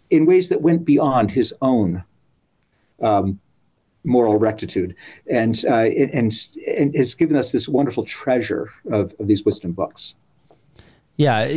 in 0.10 0.26
ways 0.26 0.50
that 0.50 0.62
went 0.62 0.84
beyond 0.84 1.32
his 1.32 1.54
own 1.62 2.04
um, 3.02 3.39
moral 4.04 4.38
rectitude 4.38 4.95
and, 5.30 5.63
uh, 5.67 5.86
and, 5.86 6.34
and 6.67 6.95
has 6.95 7.15
given 7.15 7.38
us 7.38 7.52
this 7.52 7.69
wonderful 7.69 8.04
treasure 8.04 8.69
of, 8.89 9.13
of 9.19 9.28
these 9.28 9.45
wisdom 9.45 9.71
books. 9.71 10.15
Yeah. 11.17 11.47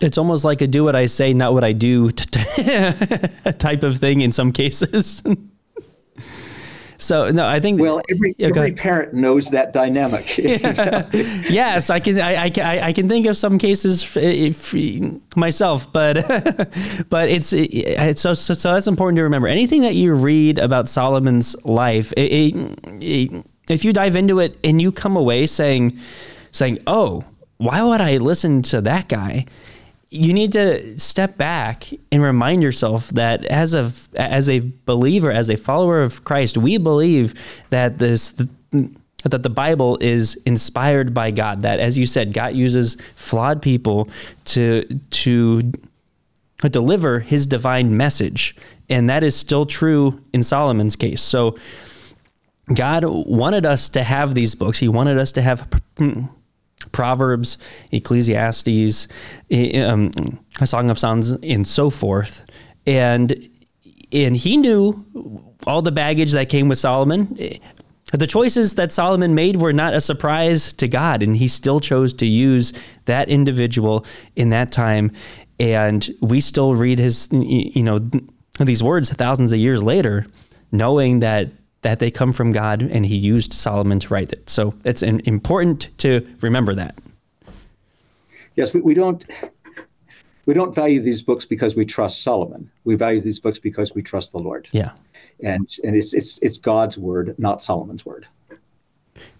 it's 0.00 0.18
almost 0.18 0.44
like 0.44 0.60
a 0.60 0.66
do 0.66 0.82
what 0.82 0.96
I 0.96 1.06
say, 1.06 1.32
not 1.32 1.54
what 1.54 1.62
I 1.62 1.72
do 1.72 2.10
type 3.58 3.84
of 3.84 3.98
thing 3.98 4.22
in 4.22 4.32
some 4.32 4.50
cases. 4.50 5.22
So 7.04 7.30
no, 7.30 7.46
I 7.46 7.60
think 7.60 7.80
well, 7.80 8.00
every, 8.10 8.34
yeah, 8.38 8.48
every 8.48 8.72
parent 8.72 9.12
knows 9.12 9.50
that 9.50 9.72
dynamic. 9.72 10.38
yeah. 10.38 11.08
yes, 11.12 11.90
I 11.90 12.00
can. 12.00 12.18
I, 12.20 12.50
I, 12.56 12.80
I 12.88 12.92
can 12.92 13.08
think 13.08 13.26
of 13.26 13.36
some 13.36 13.58
cases 13.58 14.16
eh, 14.16 14.48
if, 14.50 14.74
myself, 15.36 15.92
but 15.92 16.26
but 17.10 17.28
it's 17.28 17.52
eh, 17.52 17.66
it's 17.70 18.22
so, 18.22 18.32
so, 18.32 18.54
so 18.54 18.72
that's 18.72 18.86
important 18.86 19.16
to 19.16 19.22
remember. 19.22 19.48
Anything 19.48 19.82
that 19.82 19.94
you 19.94 20.14
read 20.14 20.58
about 20.58 20.88
Solomon's 20.88 21.54
life, 21.64 22.12
it, 22.16 22.54
it, 23.02 23.46
if 23.68 23.84
you 23.84 23.92
dive 23.92 24.16
into 24.16 24.40
it 24.40 24.58
and 24.64 24.80
you 24.80 24.90
come 24.90 25.16
away 25.16 25.46
saying 25.46 25.98
saying, 26.52 26.78
"Oh, 26.86 27.22
why 27.58 27.82
would 27.82 28.00
I 28.00 28.16
listen 28.16 28.62
to 28.62 28.80
that 28.80 29.08
guy?" 29.08 29.44
You 30.14 30.32
need 30.32 30.52
to 30.52 30.98
step 30.98 31.36
back 31.36 31.88
and 32.12 32.22
remind 32.22 32.62
yourself 32.62 33.08
that 33.10 33.44
as 33.46 33.74
a 33.74 33.90
as 34.14 34.48
a 34.48 34.60
believer, 34.86 35.32
as 35.32 35.50
a 35.50 35.56
follower 35.56 36.02
of 36.02 36.22
Christ, 36.22 36.56
we 36.56 36.78
believe 36.78 37.34
that 37.70 37.98
this 37.98 38.30
that 38.70 39.42
the 39.42 39.50
Bible 39.50 39.98
is 40.00 40.36
inspired 40.46 41.14
by 41.14 41.32
God. 41.32 41.62
That, 41.62 41.80
as 41.80 41.98
you 41.98 42.06
said, 42.06 42.32
God 42.32 42.54
uses 42.54 42.96
flawed 43.16 43.60
people 43.60 44.08
to 44.46 44.84
to 45.10 45.72
deliver 46.62 47.18
His 47.18 47.48
divine 47.48 47.96
message, 47.96 48.54
and 48.88 49.10
that 49.10 49.24
is 49.24 49.34
still 49.34 49.66
true 49.66 50.20
in 50.32 50.42
Solomon's 50.42 50.96
case. 50.96 51.20
So. 51.20 51.58
God 52.72 53.04
wanted 53.04 53.66
us 53.66 53.90
to 53.90 54.02
have 54.02 54.34
these 54.34 54.54
books. 54.54 54.78
He 54.78 54.88
wanted 54.88 55.18
us 55.18 55.32
to 55.32 55.42
have 55.42 55.68
Proverbs, 56.94 57.58
Ecclesiastes, 57.92 59.08
um, 59.76 60.10
Song 60.64 60.88
of 60.88 60.98
Songs, 60.98 61.32
and 61.32 61.66
so 61.66 61.90
forth. 61.90 62.46
And 62.86 63.50
and 64.12 64.36
he 64.36 64.56
knew 64.56 65.04
all 65.66 65.82
the 65.82 65.92
baggage 65.92 66.32
that 66.32 66.48
came 66.48 66.68
with 66.68 66.78
Solomon. 66.78 67.36
The 68.12 68.26
choices 68.28 68.76
that 68.76 68.92
Solomon 68.92 69.34
made 69.34 69.56
were 69.56 69.72
not 69.72 69.92
a 69.92 70.00
surprise 70.00 70.72
to 70.74 70.86
God, 70.86 71.22
and 71.22 71.36
he 71.36 71.48
still 71.48 71.80
chose 71.80 72.12
to 72.14 72.26
use 72.26 72.72
that 73.06 73.28
individual 73.28 74.06
in 74.36 74.50
that 74.50 74.70
time. 74.70 75.10
And 75.58 76.08
we 76.20 76.40
still 76.40 76.74
read 76.76 77.00
his, 77.00 77.28
you 77.32 77.82
know, 77.82 77.98
these 78.60 78.82
words 78.82 79.12
thousands 79.12 79.52
of 79.52 79.58
years 79.58 79.82
later, 79.82 80.26
knowing 80.70 81.20
that 81.20 81.50
that 81.84 82.00
they 82.00 82.10
come 82.10 82.32
from 82.32 82.50
God 82.50 82.82
and 82.82 83.06
he 83.06 83.14
used 83.14 83.52
Solomon 83.52 84.00
to 84.00 84.08
write 84.08 84.32
it. 84.32 84.50
So 84.50 84.74
it's 84.84 85.02
an, 85.02 85.20
important 85.20 85.96
to 85.98 86.26
remember 86.40 86.74
that. 86.74 86.98
Yes, 88.56 88.74
we, 88.74 88.80
we 88.80 88.94
don't 88.94 89.24
we 90.46 90.54
don't 90.54 90.74
value 90.74 91.00
these 91.00 91.22
books 91.22 91.44
because 91.44 91.76
we 91.76 91.84
trust 91.84 92.22
Solomon. 92.22 92.70
We 92.84 92.94
value 92.96 93.20
these 93.20 93.38
books 93.38 93.58
because 93.58 93.94
we 93.94 94.02
trust 94.02 94.32
the 94.32 94.38
Lord. 94.38 94.68
Yeah. 94.72 94.92
And 95.42 95.68
and 95.84 95.94
it's 95.94 96.14
it's 96.14 96.38
it's 96.38 96.58
God's 96.58 96.98
word, 96.98 97.34
not 97.38 97.62
Solomon's 97.62 98.04
word. 98.04 98.26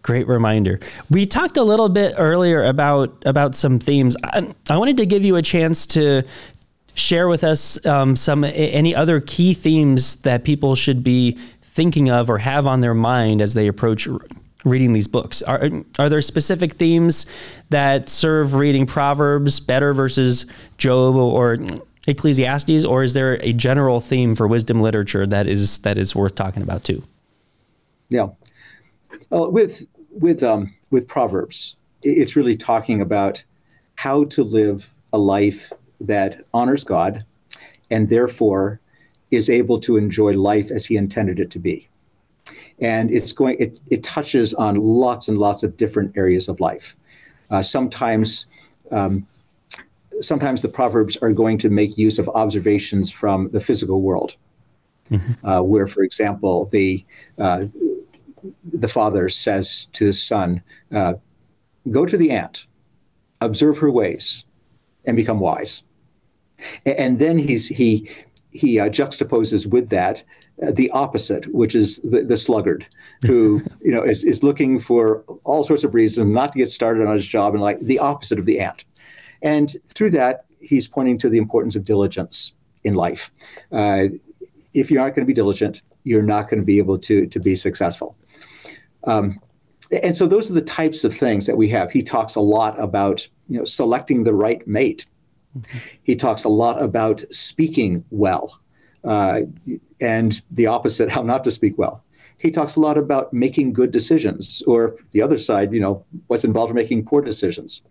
Great 0.02 0.28
reminder. 0.28 0.80
We 1.10 1.24
talked 1.24 1.56
a 1.56 1.62
little 1.62 1.88
bit 1.88 2.14
earlier 2.18 2.62
about 2.64 3.22
about 3.24 3.54
some 3.54 3.78
themes. 3.78 4.16
I, 4.24 4.52
I 4.68 4.76
wanted 4.76 4.98
to 4.98 5.06
give 5.06 5.24
you 5.24 5.36
a 5.36 5.42
chance 5.42 5.86
to 5.88 6.24
share 6.94 7.28
with 7.28 7.44
us 7.44 7.84
um, 7.86 8.16
some 8.16 8.44
any 8.44 8.94
other 8.94 9.20
key 9.20 9.52
themes 9.52 10.16
that 10.16 10.44
people 10.44 10.74
should 10.74 11.02
be 11.02 11.38
thinking 11.74 12.08
of 12.08 12.30
or 12.30 12.38
have 12.38 12.66
on 12.66 12.80
their 12.80 12.94
mind 12.94 13.42
as 13.42 13.54
they 13.54 13.66
approach 13.66 14.08
reading 14.64 14.92
these 14.92 15.08
books? 15.08 15.42
Are, 15.42 15.68
are 15.98 16.08
there 16.08 16.20
specific 16.20 16.72
themes 16.72 17.26
that 17.70 18.08
serve 18.08 18.54
reading 18.54 18.86
Proverbs 18.86 19.60
better 19.60 19.92
versus 19.92 20.46
Job 20.78 21.16
or 21.16 21.58
Ecclesiastes, 22.06 22.84
or 22.84 23.02
is 23.02 23.14
there 23.14 23.38
a 23.42 23.52
general 23.52 24.00
theme 24.00 24.34
for 24.34 24.46
wisdom 24.46 24.82
literature 24.82 25.26
that 25.26 25.46
is 25.46 25.78
that 25.78 25.96
is 25.96 26.14
worth 26.14 26.34
talking 26.34 26.62
about 26.62 26.84
too? 26.84 27.02
Yeah, 28.10 28.28
well, 29.30 29.50
with 29.50 29.86
with 30.10 30.42
um, 30.42 30.74
with 30.90 31.08
Proverbs, 31.08 31.76
it's 32.02 32.36
really 32.36 32.56
talking 32.56 33.00
about 33.00 33.42
how 33.96 34.24
to 34.24 34.44
live 34.44 34.92
a 35.12 35.18
life 35.18 35.72
that 36.00 36.44
honors 36.52 36.84
God, 36.84 37.24
and 37.90 38.08
therefore 38.08 38.80
is 39.36 39.50
able 39.50 39.78
to 39.80 39.96
enjoy 39.96 40.32
life 40.32 40.70
as 40.70 40.86
he 40.86 40.96
intended 40.96 41.40
it 41.40 41.50
to 41.50 41.58
be. 41.58 41.88
And 42.80 43.10
it's 43.10 43.32
going, 43.32 43.56
it, 43.58 43.80
it 43.90 44.02
touches 44.02 44.52
on 44.54 44.76
lots 44.76 45.28
and 45.28 45.38
lots 45.38 45.62
of 45.62 45.76
different 45.76 46.16
areas 46.16 46.48
of 46.48 46.60
life. 46.60 46.96
Uh, 47.50 47.62
sometimes, 47.62 48.48
um, 48.90 49.26
sometimes 50.20 50.62
the 50.62 50.68
proverbs 50.68 51.16
are 51.18 51.32
going 51.32 51.58
to 51.58 51.68
make 51.68 51.96
use 51.96 52.18
of 52.18 52.28
observations 52.30 53.12
from 53.12 53.50
the 53.50 53.60
physical 53.60 54.02
world, 54.02 54.36
mm-hmm. 55.10 55.46
uh, 55.46 55.62
where, 55.62 55.86
for 55.86 56.02
example, 56.02 56.66
the 56.66 57.04
uh, 57.38 57.66
the 58.72 58.88
father 58.88 59.28
says 59.28 59.86
to 59.92 60.06
his 60.06 60.22
son, 60.22 60.62
uh, 60.92 61.14
"Go 61.90 62.06
to 62.06 62.16
the 62.16 62.30
ant, 62.30 62.66
observe 63.40 63.78
her 63.78 63.90
ways, 63.90 64.44
and 65.04 65.16
become 65.16 65.40
wise." 65.40 65.82
And 66.84 67.18
then 67.18 67.38
he's 67.38 67.68
he 67.68 68.08
he 68.54 68.78
uh, 68.78 68.88
juxtaposes 68.88 69.66
with 69.66 69.90
that 69.90 70.24
uh, 70.62 70.70
the 70.70 70.88
opposite, 70.92 71.52
which 71.52 71.74
is 71.74 71.98
the, 72.02 72.22
the 72.22 72.36
sluggard, 72.36 72.86
who 73.26 73.60
you 73.82 73.92
know 73.92 74.02
is, 74.02 74.24
is 74.24 74.42
looking 74.42 74.78
for 74.78 75.22
all 75.44 75.64
sorts 75.64 75.84
of 75.84 75.92
reasons 75.92 76.32
not 76.32 76.52
to 76.52 76.58
get 76.58 76.70
started 76.70 77.06
on 77.06 77.14
his 77.14 77.26
job, 77.26 77.52
and 77.52 77.62
like 77.62 77.78
the 77.80 77.98
opposite 77.98 78.38
of 78.38 78.46
the 78.46 78.60
ant. 78.60 78.86
And 79.42 79.76
through 79.86 80.10
that, 80.10 80.46
he's 80.60 80.88
pointing 80.88 81.18
to 81.18 81.28
the 81.28 81.36
importance 81.36 81.76
of 81.76 81.84
diligence 81.84 82.54
in 82.84 82.94
life. 82.94 83.30
Uh, 83.70 84.04
if 84.72 84.90
you 84.90 85.00
aren't 85.00 85.14
going 85.14 85.26
to 85.26 85.30
be 85.30 85.34
diligent, 85.34 85.82
you're 86.04 86.22
not 86.22 86.48
going 86.48 86.60
to 86.60 86.66
be 86.66 86.78
able 86.78 86.98
to 86.98 87.26
to 87.26 87.40
be 87.40 87.56
successful. 87.56 88.16
Um, 89.04 89.40
and 90.02 90.16
so 90.16 90.26
those 90.26 90.50
are 90.50 90.54
the 90.54 90.62
types 90.62 91.04
of 91.04 91.14
things 91.14 91.46
that 91.46 91.56
we 91.56 91.68
have. 91.68 91.92
He 91.92 92.02
talks 92.02 92.36
a 92.36 92.40
lot 92.40 92.78
about 92.80 93.28
you 93.48 93.58
know 93.58 93.64
selecting 93.64 94.22
the 94.22 94.34
right 94.34 94.66
mate 94.68 95.06
he 96.02 96.16
talks 96.16 96.44
a 96.44 96.48
lot 96.48 96.80
about 96.82 97.22
speaking 97.30 98.04
well 98.10 98.60
uh, 99.04 99.42
and 100.00 100.40
the 100.50 100.66
opposite, 100.66 101.10
how 101.10 101.22
not 101.22 101.44
to 101.44 101.50
speak 101.50 101.78
well. 101.78 102.02
He 102.36 102.50
talks 102.50 102.76
a 102.76 102.80
lot 102.80 102.98
about 102.98 103.32
making 103.32 103.72
good 103.72 103.90
decisions, 103.90 104.62
or 104.66 104.96
the 105.12 105.22
other 105.22 105.38
side, 105.38 105.72
you 105.72 105.80
know, 105.80 106.04
what's 106.26 106.44
involved 106.44 106.70
in 106.70 106.76
making 106.76 107.04
poor 107.06 107.22
decisions. 107.22 107.82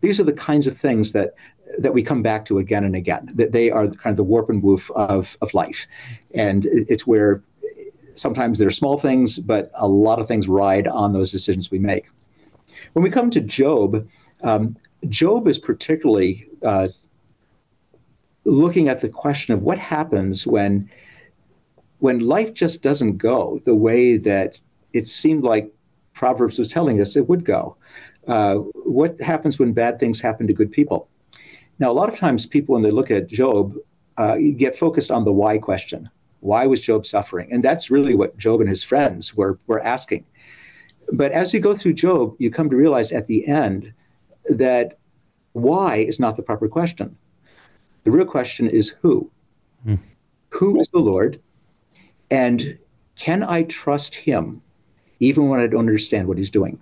These 0.00 0.20
are 0.20 0.24
the 0.24 0.32
kinds 0.32 0.66
of 0.66 0.76
things 0.76 1.12
that 1.12 1.34
that 1.78 1.92
we 1.92 2.02
come 2.02 2.22
back 2.22 2.44
to 2.46 2.58
again 2.58 2.84
and 2.84 2.94
again. 2.94 3.28
That 3.34 3.52
they 3.52 3.70
are 3.70 3.88
kind 3.88 4.12
of 4.12 4.16
the 4.16 4.24
warp 4.24 4.50
and 4.50 4.62
woof 4.62 4.90
of, 4.92 5.36
of 5.40 5.52
life, 5.52 5.86
and 6.32 6.66
it's 6.66 7.06
where 7.06 7.42
sometimes 8.14 8.58
they're 8.58 8.70
small 8.70 8.98
things, 8.98 9.38
but 9.38 9.70
a 9.74 9.88
lot 9.88 10.18
of 10.18 10.28
things 10.28 10.48
ride 10.48 10.86
on 10.86 11.12
those 11.12 11.32
decisions 11.32 11.70
we 11.70 11.78
make. 11.78 12.06
When 12.92 13.02
we 13.02 13.10
come 13.10 13.30
to 13.30 13.40
Job, 13.40 14.08
um, 14.42 14.76
Job 15.08 15.46
is 15.46 15.58
particularly 15.58 16.48
uh, 16.62 16.88
looking 18.44 18.88
at 18.88 19.00
the 19.00 19.08
question 19.08 19.54
of 19.54 19.62
what 19.62 19.78
happens 19.78 20.46
when 20.46 20.90
when 22.00 22.20
life 22.20 22.54
just 22.54 22.80
doesn't 22.82 23.16
go 23.16 23.60
the 23.64 23.74
way 23.74 24.16
that 24.16 24.60
it 24.92 25.06
seemed 25.06 25.42
like 25.42 25.72
Proverbs 26.12 26.58
was 26.58 26.68
telling 26.68 27.00
us 27.00 27.16
it 27.16 27.28
would 27.28 27.44
go. 27.44 27.76
Uh, 28.26 28.56
what 28.84 29.20
happens 29.20 29.58
when 29.58 29.72
bad 29.72 29.98
things 29.98 30.20
happen 30.20 30.46
to 30.46 30.52
good 30.52 30.70
people? 30.70 31.08
Now, 31.78 31.90
a 31.90 31.92
lot 31.92 32.08
of 32.08 32.18
times, 32.18 32.46
people 32.46 32.74
when 32.74 32.82
they 32.82 32.90
look 32.90 33.10
at 33.10 33.28
Job, 33.28 33.74
uh, 34.16 34.36
get 34.56 34.76
focused 34.76 35.10
on 35.10 35.24
the 35.24 35.32
why 35.32 35.58
question. 35.58 36.10
Why 36.40 36.66
was 36.66 36.80
Job 36.80 37.06
suffering? 37.06 37.48
And 37.52 37.62
that's 37.62 37.90
really 37.90 38.14
what 38.14 38.36
Job 38.36 38.60
and 38.60 38.68
his 38.68 38.84
friends 38.84 39.34
were 39.34 39.58
were 39.66 39.80
asking. 39.80 40.24
But 41.12 41.32
as 41.32 41.54
you 41.54 41.60
go 41.60 41.74
through 41.74 41.94
Job, 41.94 42.34
you 42.38 42.50
come 42.50 42.68
to 42.70 42.76
realize 42.76 43.12
at 43.12 43.26
the 43.26 43.46
end 43.46 43.92
that 44.48 44.98
why 45.52 45.96
is 45.96 46.20
not 46.20 46.36
the 46.36 46.42
proper 46.42 46.68
question. 46.68 47.16
The 48.04 48.10
real 48.10 48.24
question 48.24 48.68
is 48.68 48.94
who? 49.00 49.30
Mm. 49.86 49.98
Who 50.50 50.80
is 50.80 50.90
the 50.90 51.00
Lord? 51.00 51.40
And 52.30 52.78
can 53.16 53.42
I 53.42 53.64
trust 53.64 54.14
him 54.14 54.62
even 55.20 55.48
when 55.48 55.60
I 55.60 55.66
don't 55.66 55.80
understand 55.80 56.28
what 56.28 56.38
he's 56.38 56.50
doing? 56.50 56.80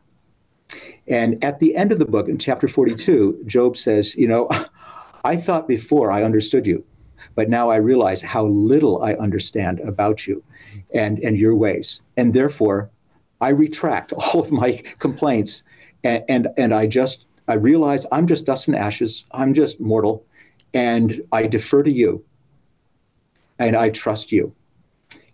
And 1.08 1.42
at 1.42 1.60
the 1.60 1.74
end 1.76 1.92
of 1.92 1.98
the 1.98 2.04
book, 2.04 2.28
in 2.28 2.38
chapter 2.38 2.68
42, 2.68 3.44
Job 3.46 3.76
says, 3.76 4.16
You 4.16 4.28
know, 4.28 4.48
I 5.24 5.36
thought 5.36 5.68
before 5.68 6.10
I 6.10 6.22
understood 6.22 6.66
you, 6.66 6.84
but 7.34 7.48
now 7.48 7.70
I 7.70 7.76
realize 7.76 8.22
how 8.22 8.46
little 8.46 9.02
I 9.02 9.14
understand 9.14 9.80
about 9.80 10.26
you 10.26 10.42
and, 10.94 11.18
and 11.20 11.38
your 11.38 11.54
ways. 11.54 12.02
And 12.16 12.34
therefore, 12.34 12.90
I 13.40 13.50
retract 13.50 14.12
all 14.12 14.40
of 14.40 14.52
my 14.52 14.80
complaints 14.98 15.62
and, 16.04 16.24
and, 16.28 16.48
and 16.56 16.74
I 16.74 16.86
just 16.86 17.26
I 17.48 17.54
realize 17.54 18.06
I'm 18.10 18.26
just 18.26 18.46
dust 18.46 18.66
and 18.68 18.76
ashes. 18.76 19.24
I'm 19.30 19.54
just 19.54 19.80
mortal, 19.80 20.24
and 20.74 21.22
I 21.32 21.46
defer 21.46 21.82
to 21.82 21.90
you, 21.90 22.24
and 23.58 23.76
I 23.76 23.90
trust 23.90 24.32
you, 24.32 24.54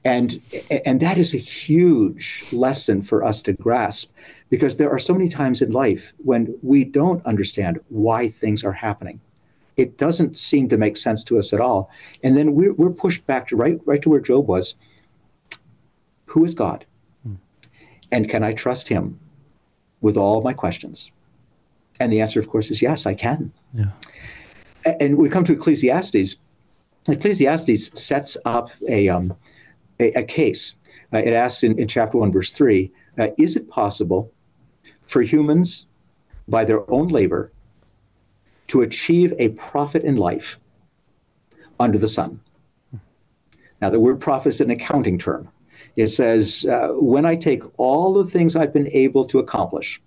and 0.05 0.41
and 0.85 1.01
that 1.01 1.17
is 1.17 1.35
a 1.35 1.39
huge 1.39 2.45
lesson 2.53 3.03
for 3.03 3.25
us 3.25 3.43
to 3.43 3.53
grasp, 3.53 4.13
because 4.51 4.77
there 4.77 4.91
are 4.91 4.99
so 4.99 5.15
many 5.15 5.29
times 5.29 5.63
in 5.63 5.71
life 5.71 6.13
when 6.19 6.55
we 6.63 6.85
don't 6.85 7.25
understand 7.25 7.81
why 7.89 8.29
things 8.29 8.63
are 8.65 8.73
happening. 8.73 9.21
It 9.79 9.97
doesn't 9.97 10.37
seem 10.37 10.69
to 10.69 10.77
make 10.77 10.99
sense 10.99 11.25
to 11.25 11.39
us 11.39 11.55
at 11.55 11.61
all, 11.61 11.91
and 12.23 12.37
then 12.37 12.53
we're, 12.53 12.75
we're 12.75 12.91
pushed 12.91 13.27
back 13.27 13.47
to 13.49 13.57
right 13.57 13.81
right 13.87 14.03
to 14.03 14.11
where 14.11 14.21
Job 14.21 14.47
was. 14.49 14.75
Who 16.27 16.45
is 16.45 16.55
God? 16.55 16.85
Hmm. 17.23 17.37
And 18.11 18.29
can 18.29 18.43
I 18.43 18.53
trust 18.53 18.89
him 18.89 19.19
with 20.03 20.19
all 20.19 20.43
my 20.43 20.53
questions? 20.53 21.11
And 22.01 22.13
the 22.13 22.21
answer, 22.21 22.41
of 22.41 22.49
course, 22.49 22.71
is 22.71 22.83
yes, 22.83 23.07
I 23.07 23.15
can. 23.15 23.53
Yeah. 23.75 23.91
And 25.01 25.17
we 25.17 25.29
come 25.29 25.45
to 25.45 25.53
Ecclesiastes. 25.53 26.37
Ecclesiastes 27.09 27.91
sets 28.01 28.37
up 28.45 28.71
a, 28.89 29.09
um, 29.09 29.35
a, 30.01 30.11
a, 30.13 30.25
case. 30.25 30.77
Uh, 31.13 31.19
it 31.19 31.33
asks 31.33 31.63
in, 31.63 31.79
in, 31.79 31.89
chapter 31.89 32.19
1, 32.19 32.33
verse 32.33 32.53
3 32.53 32.91
uh, 33.19 33.29
Is 33.39 33.57
it 33.57 33.69
possible 33.71 34.33
for 35.03 35.23
humans, 35.23 35.87
by 36.49 36.65
their 36.65 36.89
own 36.91 37.09
labor, 37.09 37.53
to 38.69 38.81
achieve 38.81 39.33
a 39.39 39.51
profit 39.51 40.03
in 40.03 40.17
life 40.17 40.59
under 41.79 41.99
the 41.99 42.09
sun? 42.09 42.41
Now, 43.81 43.91
the 43.91 44.01
word 44.01 44.21
profit 44.21 44.55
is 44.55 44.61
an 44.61 44.71
accounting 44.71 45.19
term. 45.19 45.49
It 45.97 46.07
says, 46.07 46.65
uh, 46.65 46.91
when 46.93 47.27
I 47.27 47.37
take 47.37 47.63
all 47.79 48.15
the 48.15 48.25
things 48.25 48.55
I've 48.55 48.73
been 48.73 48.89
able 48.89 49.25
to 49.27 49.39
accomplish, 49.41 50.01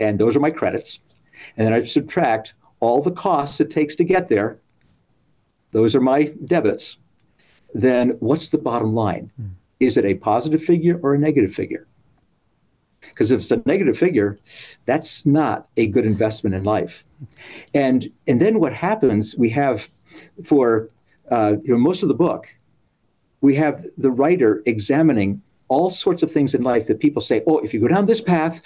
and 0.00 0.18
those 0.18 0.36
are 0.36 0.40
my 0.40 0.50
credits, 0.50 1.00
and 1.56 1.66
then 1.66 1.72
I 1.72 1.82
subtract 1.82 2.54
all 2.80 3.02
the 3.02 3.12
costs 3.12 3.60
it 3.60 3.70
takes 3.70 3.94
to 3.96 4.04
get 4.04 4.28
there, 4.28 4.58
those 5.70 5.94
are 5.94 6.00
my 6.00 6.32
debits, 6.44 6.98
then 7.74 8.10
what's 8.20 8.50
the 8.50 8.58
bottom 8.58 8.94
line? 8.94 9.30
Mm. 9.40 9.52
Is 9.80 9.96
it 9.96 10.04
a 10.04 10.14
positive 10.14 10.62
figure 10.62 11.00
or 11.02 11.14
a 11.14 11.18
negative 11.18 11.52
figure? 11.52 11.86
Because 13.00 13.30
if 13.30 13.40
it's 13.40 13.50
a 13.50 13.62
negative 13.66 13.96
figure, 13.96 14.38
that's 14.86 15.26
not 15.26 15.68
a 15.76 15.86
good 15.88 16.06
investment 16.06 16.54
in 16.54 16.64
life. 16.64 17.04
And 17.74 18.10
and 18.28 18.40
then 18.40 18.60
what 18.60 18.72
happens? 18.72 19.36
We 19.36 19.50
have 19.50 19.88
for 20.44 20.88
uh, 21.30 21.56
you 21.62 21.72
know 21.72 21.78
most 21.78 22.02
of 22.02 22.08
the 22.08 22.14
book, 22.14 22.56
we 23.40 23.54
have 23.56 23.84
the 23.96 24.10
writer 24.10 24.62
examining 24.66 25.42
all 25.68 25.90
sorts 25.90 26.22
of 26.22 26.30
things 26.30 26.54
in 26.54 26.62
life 26.62 26.86
that 26.86 27.00
people 27.00 27.22
say, 27.22 27.42
oh, 27.46 27.58
if 27.58 27.72
you 27.72 27.80
go 27.80 27.88
down 27.88 28.06
this 28.06 28.20
path, 28.20 28.60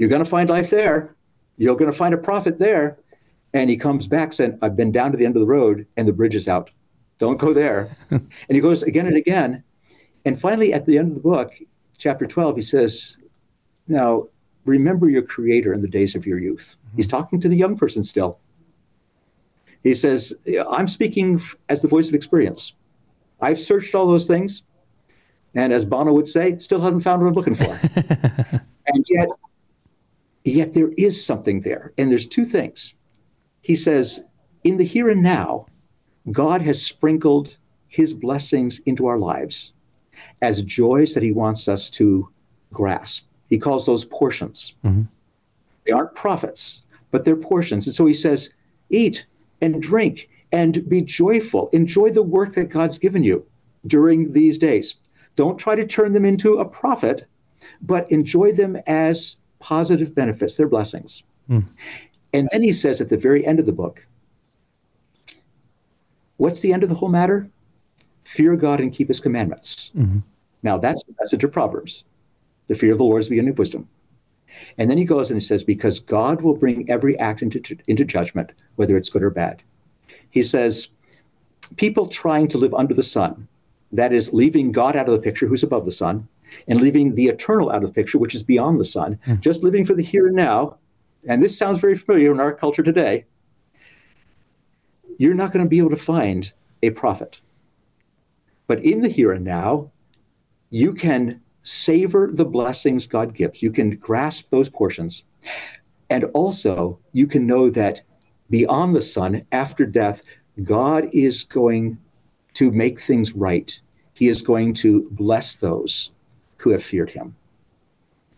you're 0.00 0.08
going 0.08 0.24
to 0.24 0.30
find 0.30 0.48
life 0.48 0.70
there. 0.70 1.14
You're 1.58 1.76
going 1.76 1.90
to 1.92 1.96
find 1.96 2.14
a 2.14 2.18
profit 2.18 2.58
there. 2.58 2.98
And 3.52 3.68
he 3.68 3.76
comes 3.76 4.06
back 4.06 4.32
saying, 4.32 4.58
I've 4.62 4.74
been 4.74 4.92
down 4.92 5.12
to 5.12 5.18
the 5.18 5.26
end 5.26 5.36
of 5.36 5.40
the 5.40 5.46
road 5.46 5.86
and 5.98 6.08
the 6.08 6.12
bridge 6.14 6.34
is 6.34 6.48
out. 6.48 6.70
Don't 7.18 7.36
go 7.36 7.52
there. 7.52 7.94
and 8.10 8.30
he 8.48 8.60
goes 8.60 8.82
again 8.82 9.06
and 9.06 9.18
again. 9.18 9.62
And 10.24 10.40
finally, 10.40 10.72
at 10.72 10.86
the 10.86 10.96
end 10.96 11.08
of 11.08 11.14
the 11.16 11.20
book, 11.20 11.52
chapter 11.98 12.26
12, 12.26 12.56
he 12.56 12.62
says, 12.62 13.18
Now 13.88 14.28
remember 14.64 15.10
your 15.10 15.20
creator 15.20 15.74
in 15.74 15.82
the 15.82 15.88
days 15.88 16.14
of 16.14 16.24
your 16.24 16.38
youth. 16.38 16.78
Mm-hmm. 16.78 16.96
He's 16.96 17.06
talking 17.06 17.38
to 17.38 17.48
the 17.50 17.56
young 17.58 17.76
person 17.76 18.02
still. 18.02 18.38
He 19.82 19.92
says, 19.92 20.32
I'm 20.70 20.88
speaking 20.88 21.38
as 21.68 21.82
the 21.82 21.88
voice 21.88 22.08
of 22.08 22.14
experience. 22.14 22.72
I've 23.42 23.58
searched 23.58 23.94
all 23.94 24.06
those 24.06 24.26
things. 24.26 24.62
And 25.54 25.74
as 25.74 25.84
Bono 25.84 26.14
would 26.14 26.28
say, 26.28 26.56
still 26.56 26.80
haven't 26.80 27.00
found 27.00 27.20
what 27.20 27.28
I'm 27.28 27.34
looking 27.34 27.54
for. 27.54 27.66
and 28.86 29.04
yet, 29.10 29.28
Yet 30.50 30.72
there 30.72 30.90
is 30.96 31.24
something 31.24 31.60
there. 31.60 31.92
And 31.96 32.10
there's 32.10 32.26
two 32.26 32.44
things. 32.44 32.94
He 33.62 33.76
says, 33.76 34.22
in 34.64 34.76
the 34.76 34.84
here 34.84 35.08
and 35.08 35.22
now, 35.22 35.66
God 36.30 36.62
has 36.62 36.84
sprinkled 36.84 37.58
his 37.88 38.14
blessings 38.14 38.78
into 38.80 39.06
our 39.06 39.18
lives 39.18 39.72
as 40.42 40.62
joys 40.62 41.14
that 41.14 41.22
he 41.22 41.32
wants 41.32 41.68
us 41.68 41.90
to 41.90 42.28
grasp. 42.72 43.28
He 43.48 43.58
calls 43.58 43.86
those 43.86 44.04
portions. 44.04 44.74
Mm-hmm. 44.84 45.02
They 45.86 45.92
aren't 45.92 46.14
profits, 46.14 46.82
but 47.10 47.24
they're 47.24 47.36
portions. 47.36 47.86
And 47.86 47.94
so 47.94 48.06
he 48.06 48.14
says, 48.14 48.50
eat 48.90 49.26
and 49.60 49.82
drink 49.82 50.28
and 50.52 50.88
be 50.88 51.02
joyful. 51.02 51.68
Enjoy 51.72 52.10
the 52.10 52.22
work 52.22 52.54
that 52.54 52.68
God's 52.68 52.98
given 52.98 53.24
you 53.24 53.46
during 53.86 54.32
these 54.32 54.58
days. 54.58 54.96
Don't 55.36 55.58
try 55.58 55.74
to 55.74 55.86
turn 55.86 56.12
them 56.12 56.24
into 56.24 56.58
a 56.58 56.64
profit, 56.64 57.24
but 57.80 58.10
enjoy 58.10 58.52
them 58.52 58.76
as 58.86 59.36
positive 59.60 60.14
benefits, 60.14 60.56
they're 60.56 60.68
blessings. 60.68 61.22
Mm. 61.48 61.66
And 62.32 62.48
then 62.50 62.62
he 62.62 62.72
says 62.72 63.00
at 63.00 63.08
the 63.08 63.16
very 63.16 63.46
end 63.46 63.60
of 63.60 63.66
the 63.66 63.72
book, 63.72 64.06
what's 66.36 66.60
the 66.60 66.72
end 66.72 66.82
of 66.82 66.88
the 66.88 66.94
whole 66.94 67.08
matter? 67.08 67.48
Fear 68.22 68.56
God 68.56 68.80
and 68.80 68.92
keep 68.92 69.08
his 69.08 69.20
commandments. 69.20 69.92
Mm-hmm. 69.96 70.18
Now 70.62 70.78
that's 70.78 71.04
the 71.04 71.14
message 71.20 71.44
of 71.44 71.52
Proverbs. 71.52 72.04
The 72.66 72.74
fear 72.74 72.92
of 72.92 72.98
the 72.98 73.04
Lord 73.04 73.20
is 73.20 73.26
the 73.28 73.32
beginning 73.32 73.52
of 73.52 73.58
wisdom. 73.58 73.88
And 74.78 74.90
then 74.90 74.98
he 74.98 75.04
goes 75.04 75.30
and 75.30 75.40
he 75.40 75.44
says, 75.44 75.64
because 75.64 76.00
God 76.00 76.42
will 76.42 76.56
bring 76.56 76.88
every 76.88 77.18
act 77.18 77.42
into, 77.42 77.76
into 77.86 78.04
judgment, 78.04 78.52
whether 78.76 78.96
it's 78.96 79.10
good 79.10 79.22
or 79.22 79.30
bad. 79.30 79.62
He 80.30 80.42
says, 80.42 80.88
people 81.76 82.06
trying 82.06 82.48
to 82.48 82.58
live 82.58 82.74
under 82.74 82.94
the 82.94 83.02
sun, 83.02 83.48
that 83.92 84.12
is, 84.12 84.32
leaving 84.32 84.70
God 84.70 84.96
out 84.96 85.08
of 85.08 85.12
the 85.12 85.20
picture, 85.20 85.46
who's 85.46 85.62
above 85.62 85.84
the 85.84 85.92
sun, 85.92 86.28
and 86.68 86.80
leaving 86.80 87.14
the 87.14 87.26
eternal 87.26 87.70
out 87.70 87.82
of 87.82 87.88
the 87.88 87.94
picture, 87.94 88.18
which 88.18 88.34
is 88.34 88.42
beyond 88.42 88.80
the 88.80 88.84
sun, 88.84 89.18
mm. 89.26 89.40
just 89.40 89.62
living 89.62 89.84
for 89.84 89.94
the 89.94 90.02
here 90.02 90.26
and 90.26 90.36
now. 90.36 90.76
And 91.28 91.42
this 91.42 91.58
sounds 91.58 91.80
very 91.80 91.94
familiar 91.94 92.32
in 92.32 92.40
our 92.40 92.52
culture 92.52 92.82
today. 92.82 93.24
You're 95.18 95.34
not 95.34 95.52
going 95.52 95.64
to 95.64 95.68
be 95.68 95.78
able 95.78 95.90
to 95.90 95.96
find 95.96 96.52
a 96.82 96.90
profit. 96.90 97.40
But 98.66 98.84
in 98.84 99.00
the 99.00 99.08
here 99.08 99.32
and 99.32 99.44
now, 99.44 99.90
you 100.70 100.94
can 100.94 101.40
savor 101.62 102.30
the 102.32 102.44
blessings 102.44 103.06
God 103.06 103.34
gives. 103.34 103.62
You 103.62 103.70
can 103.70 103.96
grasp 103.96 104.48
those 104.50 104.68
portions. 104.68 105.24
And 106.08 106.24
also, 106.32 106.98
you 107.12 107.26
can 107.26 107.46
know 107.46 107.68
that 107.70 108.02
beyond 108.48 108.96
the 108.96 109.02
sun, 109.02 109.46
after 109.52 109.86
death, 109.86 110.22
God 110.62 111.08
is 111.12 111.44
going 111.44 111.98
to 112.54 112.70
make 112.70 112.98
things 112.98 113.34
right. 113.34 113.78
He 114.14 114.28
is 114.28 114.42
going 114.42 114.74
to 114.74 115.08
bless 115.10 115.56
those 115.56 116.10
who 116.60 116.70
have 116.70 116.82
feared 116.82 117.10
him. 117.10 117.34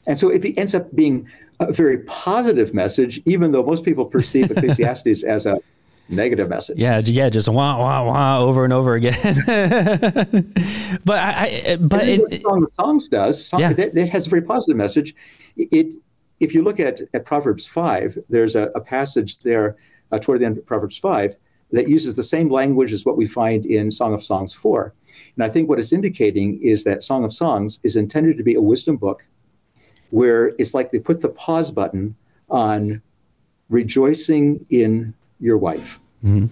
And 0.06 0.18
so 0.18 0.30
it 0.30 0.44
ends 0.56 0.74
up 0.74 0.94
being 0.94 1.28
a 1.61 1.72
very 1.72 1.98
positive 1.98 2.74
message, 2.74 3.20
even 3.24 3.52
though 3.52 3.62
most 3.62 3.85
people 3.85 4.04
perceive 4.04 4.50
Ecclesiastes 4.56 5.24
as 5.24 5.46
a 5.46 5.58
negative 6.08 6.48
message. 6.48 6.78
Yeah, 6.78 6.98
yeah, 6.98 7.28
just 7.28 7.48
wah 7.48 7.78
wah 7.78 8.04
wah 8.04 8.40
over 8.40 8.64
and 8.64 8.72
over 8.72 8.94
again. 8.94 9.16
but 11.04 11.18
I, 11.18 11.62
I 11.66 11.76
but 11.80 12.08
it, 12.08 12.30
Song 12.30 12.62
of 12.62 12.70
Songs 12.70 13.08
does. 13.08 13.44
Song, 13.44 13.61
yeah. 13.61 13.70
it, 13.70 13.96
it, 13.96 14.08
has 14.08 14.26
a 14.26 14.30
very 14.30 14.42
positive 14.42 14.76
message. 14.76 15.14
It, 15.56 15.94
if 16.40 16.54
you 16.54 16.62
look 16.62 16.80
at 16.80 17.00
at 17.14 17.24
Proverbs 17.24 17.66
five, 17.66 18.18
there's 18.28 18.56
a, 18.56 18.70
a 18.74 18.80
passage 18.80 19.38
there 19.40 19.76
uh, 20.11 20.18
toward 20.18 20.40
the 20.40 20.46
end 20.46 20.58
of 20.58 20.66
Proverbs 20.66 20.98
five 20.98 21.37
that 21.72 21.88
uses 21.88 22.16
the 22.16 22.22
same 22.22 22.50
language 22.50 22.92
as 22.92 23.04
what 23.04 23.16
we 23.16 23.26
find 23.26 23.66
in 23.66 23.90
Song 23.90 24.14
of 24.14 24.22
Songs 24.22 24.54
4. 24.54 24.94
And 25.35 25.44
I 25.44 25.48
think 25.48 25.68
what 25.68 25.78
it's 25.78 25.92
indicating 25.92 26.62
is 26.62 26.85
that 26.85 27.02
Song 27.02 27.24
of 27.24 27.32
Songs 27.32 27.80
is 27.82 27.96
intended 27.96 28.37
to 28.37 28.44
be 28.44 28.54
a 28.54 28.61
wisdom 28.61 28.96
book 28.96 29.26
where 30.11 30.48
it's 30.58 30.74
like 30.74 30.90
they 30.90 30.98
put 30.98 31.22
the 31.22 31.30
pause 31.30 31.70
button 31.70 32.14
on 32.50 33.00
rejoicing 33.70 34.64
in 34.68 35.14
your 35.40 35.56
wife. 35.56 35.98
Mm-hmm. 36.22 36.46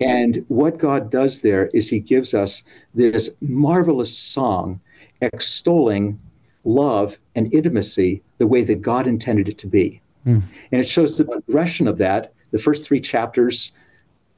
And 0.00 0.44
what 0.48 0.78
God 0.78 1.10
does 1.10 1.40
there 1.40 1.68
is 1.68 1.88
He 1.88 2.00
gives 2.00 2.34
us 2.34 2.62
this 2.94 3.30
marvelous 3.40 4.16
song 4.16 4.80
extolling 5.22 6.20
love 6.64 7.18
and 7.34 7.52
intimacy 7.54 8.22
the 8.38 8.46
way 8.46 8.62
that 8.64 8.82
God 8.82 9.06
intended 9.06 9.48
it 9.48 9.58
to 9.58 9.66
be. 9.66 10.00
Mm. 10.26 10.42
And 10.70 10.80
it 10.80 10.88
shows 10.88 11.16
the 11.16 11.24
progression 11.24 11.88
of 11.88 11.98
that. 11.98 12.32
The 12.50 12.58
first 12.58 12.84
three 12.84 13.00
chapters 13.00 13.72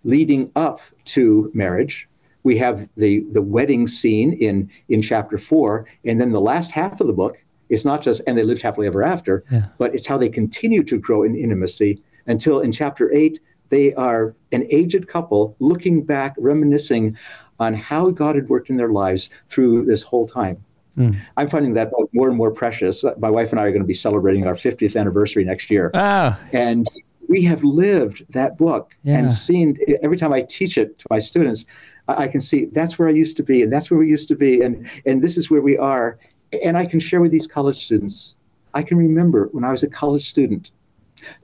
leading 0.05 0.51
up 0.55 0.81
to 1.07 1.51
marriage. 1.55 2.09
We 2.43 2.57
have 2.59 2.89
the, 2.97 3.25
the 3.33 3.43
wedding 3.43 3.87
scene 3.87 4.35
in, 4.35 4.71
in 4.89 5.03
chapter 5.03 5.39
four. 5.39 5.87
And 6.05 6.21
then 6.21 6.33
the 6.33 6.41
last 6.41 6.71
half 6.71 7.01
of 7.01 7.07
the 7.07 7.13
book 7.13 7.43
is 7.71 7.85
not 7.85 8.03
just, 8.03 8.23
and 8.27 8.37
they 8.37 8.43
lived 8.43 8.63
happily 8.63 8.87
ever 8.87 9.03
after, 9.03 9.45
yeah. 9.51 9.67
but 9.79 9.95
it's 9.95 10.07
how 10.07 10.19
they 10.19 10.29
continue 10.29 10.83
to 10.85 10.99
grow 10.99 11.23
in 11.23 11.35
intimacy 11.35 12.03
until 12.27 12.61
in 12.61 12.73
chapter 12.73 13.13
eight, 13.13 13.41
they 13.71 13.95
are 13.95 14.35
an 14.53 14.67
aged 14.71 15.09
couple 15.09 15.57
looking 15.59 16.05
back, 16.05 16.35
reminiscing 16.39 17.17
on 17.59 17.75
how 17.75 18.11
God 18.11 18.37
had 18.37 18.49
worked 18.49 18.71
in 18.71 18.77
their 18.77 18.91
lives 18.91 19.31
through 19.49 19.85
this 19.85 20.03
whole 20.03 20.27
time. 20.27 20.63
Mm. 20.97 21.19
I'm 21.37 21.49
finding 21.49 21.75
that 21.75 21.91
more 22.13 22.29
and 22.29 22.37
more 22.37 22.53
precious. 22.53 23.05
My 23.19 23.31
wife 23.31 23.51
and 23.51 23.61
I 23.61 23.65
are 23.65 23.71
going 23.71 23.83
to 23.83 23.87
be 23.87 23.95
celebrating 23.95 24.47
our 24.47 24.55
50th 24.55 24.99
anniversary 24.99 25.45
next 25.45 25.71
year. 25.71 25.91
Ah. 25.95 26.39
And 26.53 26.87
we 27.29 27.43
have 27.45 27.63
lived 27.65 28.25
that 28.33 28.57
book 28.57 28.95
Yeah. 29.05 29.19
and 29.19 29.33
seen 29.33 29.77
every 30.03 30.17
time 30.17 30.33
I 30.33 30.43
teach 30.43 30.79
it 30.79 30.99
to 30.99 31.07
my 31.11 31.19
students, 31.19 31.67
I 32.09 32.25
I 32.25 32.29
can 32.29 32.41
see 32.41 32.67
that's 32.67 32.99
where 32.99 33.09
I 33.09 33.13
used 33.13 33.37
to 33.39 33.43
be, 33.43 33.63
and 33.63 33.73
that's 33.73 33.91
where 33.91 33.99
we 33.99 34.09
used 34.09 34.29
to 34.29 34.37
be, 34.37 34.63
and 34.63 34.87
and 35.07 35.23
this 35.23 35.37
is 35.37 35.51
where 35.51 35.63
we 35.63 35.77
are. 35.79 36.19
And 36.65 36.77
I 36.77 36.87
can 36.87 37.01
share 37.01 37.21
with 37.21 37.33
these 37.33 37.47
college 37.47 37.85
students. 37.85 38.37
I 38.75 38.83
can 38.83 38.99
remember 38.99 39.49
when 39.53 39.65
I 39.65 39.71
was 39.71 39.83
a 39.83 39.89
college 39.89 40.29
student, 40.29 40.71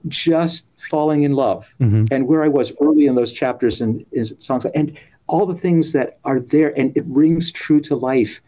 just 0.09 0.67
falling 0.77 1.23
in 1.23 1.35
love, 1.35 1.75
mm-hmm. 1.81 2.05
and 2.11 2.27
where 2.27 2.43
I 2.45 2.49
was 2.49 2.73
early 2.81 3.07
in 3.07 3.15
those 3.15 3.33
chapters 3.33 3.81
and 3.81 4.05
songs, 4.39 4.65
and 4.75 4.99
all 5.27 5.47
the 5.47 5.55
things 5.55 5.93
that 5.93 6.19
are 6.25 6.41
there, 6.41 6.77
and 6.79 6.97
it 6.97 7.05
rings 7.07 7.51
true 7.53 7.81
to 7.81 7.97
life, 7.97 8.43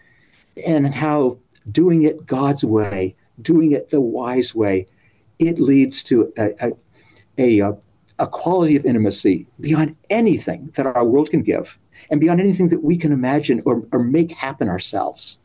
and 0.66 0.95
how 0.95 1.38
doing 1.71 2.03
it 2.03 2.27
God's 2.27 2.64
way, 2.64 3.14
doing 3.40 3.73
it 3.73 3.90
the 3.90 4.01
wise 4.01 4.55
way, 4.55 4.87
it 5.38 5.59
leads 5.61 6.03
to 6.05 6.33
a, 6.37 6.51
a, 6.61 6.73
a, 7.38 7.61
uh, 7.61 7.73
a 8.18 8.27
quality 8.27 8.77
of 8.77 8.85
intimacy 8.85 9.47
beyond 9.61 9.97
anything 10.11 10.71
that 10.77 10.87
our 10.87 11.05
world 11.05 11.31
can 11.31 11.42
give 11.42 11.79
and 12.11 12.21
beyond 12.21 12.40
anything 12.40 12.68
that 12.68 12.83
we 12.83 12.97
can 12.97 13.12
imagine 13.12 13.62
or, 13.64 13.83
or 13.92 13.99
make 14.03 14.33
happen 14.33 14.68
ourselves. 14.68 15.38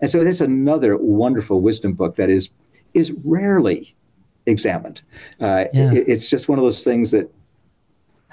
And 0.00 0.10
so 0.10 0.24
that's 0.24 0.40
another 0.40 0.96
wonderful 0.96 1.60
wisdom 1.60 1.92
book 1.94 2.16
that 2.16 2.28
is 2.30 2.50
is 2.94 3.12
rarely 3.24 3.94
examined. 4.46 5.02
Uh, 5.40 5.64
Yeah. 5.72 5.92
it- 5.94 6.08
it's 6.08 6.28
just 6.28 6.48
one 6.48 6.58
of 6.58 6.64
those 6.64 6.84
things 6.84 7.10
that 7.12 7.30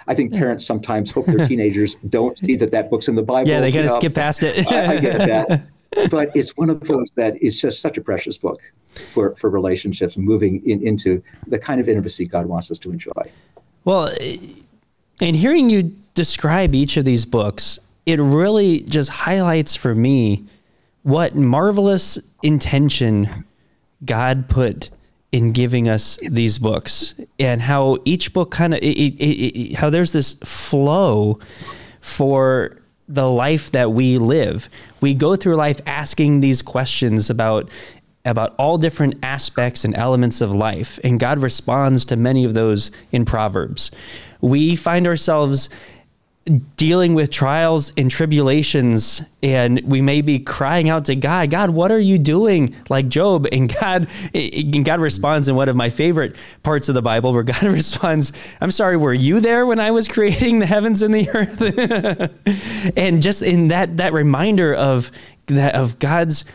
I 0.07 0.15
think 0.15 0.33
parents 0.33 0.65
sometimes 0.65 1.11
hope 1.11 1.27
their 1.27 1.45
teenagers 1.47 1.95
don't 2.09 2.37
see 2.37 2.55
that 2.57 2.71
that 2.71 2.89
book's 2.89 3.07
in 3.07 3.15
the 3.15 3.21
Bible. 3.23 3.47
Yeah, 3.49 3.61
they 3.61 3.71
got 3.71 3.83
to 3.83 3.89
skip 3.89 4.15
past 4.15 4.43
it. 4.43 4.65
I, 4.71 4.95
I 4.95 4.99
get 4.99 5.17
that. 5.19 5.61
But 6.09 6.31
it's 6.35 6.55
one 6.55 6.69
of 6.69 6.81
those 6.81 7.11
that 7.11 7.41
is 7.41 7.59
just 7.59 7.81
such 7.81 7.97
a 7.97 8.01
precious 8.01 8.37
book 8.37 8.61
for, 9.09 9.35
for 9.35 9.49
relationships 9.49 10.17
moving 10.17 10.63
in, 10.65 10.85
into 10.85 11.23
the 11.47 11.57
kind 11.57 11.81
of 11.81 11.89
intimacy 11.89 12.27
God 12.27 12.45
wants 12.45 12.69
us 12.69 12.79
to 12.79 12.91
enjoy. 12.91 13.31
Well, 13.85 14.13
and 15.21 15.35
hearing 15.35 15.69
you 15.69 15.95
describe 16.13 16.75
each 16.75 16.97
of 16.97 17.05
these 17.05 17.25
books, 17.25 17.79
it 18.05 18.19
really 18.19 18.81
just 18.81 19.09
highlights 19.09 19.75
for 19.75 19.95
me 19.95 20.45
what 21.03 21.35
marvelous 21.35 22.19
intention 22.43 23.45
God 24.05 24.47
put 24.47 24.89
in 25.31 25.51
giving 25.51 25.87
us 25.87 26.17
these 26.27 26.57
books 26.57 27.15
and 27.39 27.61
how 27.61 27.97
each 28.05 28.33
book 28.33 28.51
kind 28.51 28.73
of 28.73 29.77
how 29.77 29.89
there's 29.89 30.11
this 30.11 30.33
flow 30.43 31.39
for 32.01 32.78
the 33.09 33.29
life 33.29 33.71
that 33.71 33.91
we 33.91 34.17
live. 34.19 34.69
We 35.01 35.15
go 35.15 35.35
through 35.35 35.55
life 35.55 35.81
asking 35.85 36.39
these 36.39 36.61
questions 36.61 37.29
about 37.29 37.69
about 38.25 38.53
all 38.59 38.77
different 38.77 39.15
aspects 39.23 39.85
and 39.85 39.95
elements 39.95 40.41
of 40.41 40.53
life 40.53 40.99
and 41.03 41.19
God 41.19 41.39
responds 41.39 42.05
to 42.05 42.15
many 42.15 42.43
of 42.43 42.53
those 42.53 42.91
in 43.11 43.25
Proverbs. 43.25 43.91
We 44.41 44.75
find 44.75 45.07
ourselves 45.07 45.69
dealing 46.77 47.13
with 47.13 47.29
trials 47.29 47.91
and 47.97 48.09
tribulations 48.09 49.21
and 49.41 49.81
we 49.81 50.01
may 50.01 50.21
be 50.21 50.39
crying 50.39 50.89
out 50.89 51.05
to 51.05 51.15
God, 51.15 51.49
God, 51.49 51.69
what 51.69 51.91
are 51.91 51.99
you 51.99 52.17
doing? 52.17 52.75
Like 52.89 53.07
Job 53.07 53.47
and 53.51 53.73
God 53.73 54.07
and 54.33 54.83
God 54.83 54.99
responds 54.99 55.47
in 55.47 55.55
one 55.55 55.69
of 55.69 55.75
my 55.75 55.89
favorite 55.89 56.35
parts 56.63 56.89
of 56.89 56.95
the 56.95 57.01
Bible 57.01 57.33
where 57.33 57.43
God 57.43 57.63
responds, 57.63 58.33
I'm 58.59 58.71
sorry, 58.71 58.97
were 58.97 59.13
you 59.13 59.39
there 59.39 59.65
when 59.65 59.79
I 59.79 59.91
was 59.91 60.07
creating 60.07 60.59
the 60.59 60.65
heavens 60.65 61.01
and 61.01 61.13
the 61.13 61.29
earth? 61.29 62.93
and 62.97 63.21
just 63.21 63.41
in 63.41 63.69
that 63.69 63.97
that 63.97 64.13
reminder 64.13 64.73
of 64.73 65.11
that 65.47 65.75
of 65.75 65.99
God's 65.99 66.45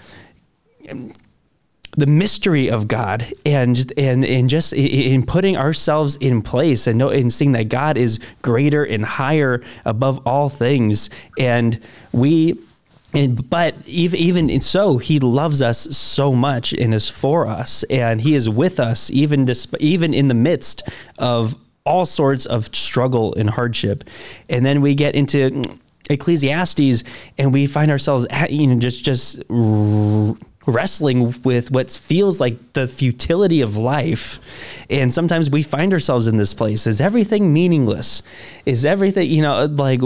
the 1.97 2.07
mystery 2.07 2.71
of 2.71 2.89
God 2.89 3.27
and 3.47 3.93
and 3.97 4.25
and 4.25 4.49
just 4.49 4.73
in 4.73 5.25
putting 5.25 5.57
ourselves 5.57 6.17
in 6.17 6.43
place 6.43 6.87
and 6.87 6.99
know 6.99 7.09
and 7.09 7.33
seeing 7.33 7.53
that 7.53 7.69
God 7.69 7.97
is 7.97 8.19
greater 8.43 8.85
and 8.85 9.05
higher 9.05 9.63
above 9.85 10.27
all 10.27 10.49
things. 10.49 11.11
And 11.39 11.81
we 12.13 12.59
and 13.13 13.49
but 13.49 13.77
even 13.87 14.19
even 14.51 14.61
so 14.61 14.99
he 14.99 15.21
loves 15.21 15.63
us 15.63 15.97
so 15.97 16.35
much 16.35 16.73
and 16.73 16.93
is 16.93 17.09
for 17.09 17.47
us. 17.47 17.85
And 17.85 18.21
he 18.21 18.35
is 18.35 18.51
with 18.51 18.81
us 18.81 19.11
even 19.11 19.45
disp- 19.45 19.77
even 19.79 20.13
in 20.13 20.29
the 20.29 20.35
midst 20.35 20.83
of 21.19 21.57
all 21.87 22.07
sorts 22.07 22.47
of 22.47 22.75
struggle 22.75 23.35
and 23.35 23.51
hardship. 23.51 24.05
And 24.49 24.65
then 24.65 24.81
we 24.81 24.95
get 24.95 25.15
into 25.15 25.65
Ecclesiastes 26.11 27.05
and 27.39 27.53
we 27.53 27.67
find 27.67 27.91
ourselves 27.91 28.27
at, 28.31 28.51
you 28.51 28.67
know 28.67 28.79
just 28.79 29.05
just 29.05 29.43
wrestling 30.67 31.35
with 31.43 31.71
what 31.71 31.91
feels 31.91 32.41
like 32.41 32.73
the 32.73 32.87
futility 32.87 33.61
of 33.61 33.77
life. 33.77 34.39
And 34.89 35.13
sometimes 35.13 35.51
we 35.51 35.63
find 35.63 35.93
ourselves 35.93 36.27
in 36.27 36.37
this 36.37 36.55
place. 36.55 36.87
Is 36.87 37.01
everything 37.01 37.53
meaningless? 37.53 38.23
Is 38.65 38.85
everything, 38.85 39.31
you 39.31 39.43
know, 39.43 39.67
like, 39.67 40.01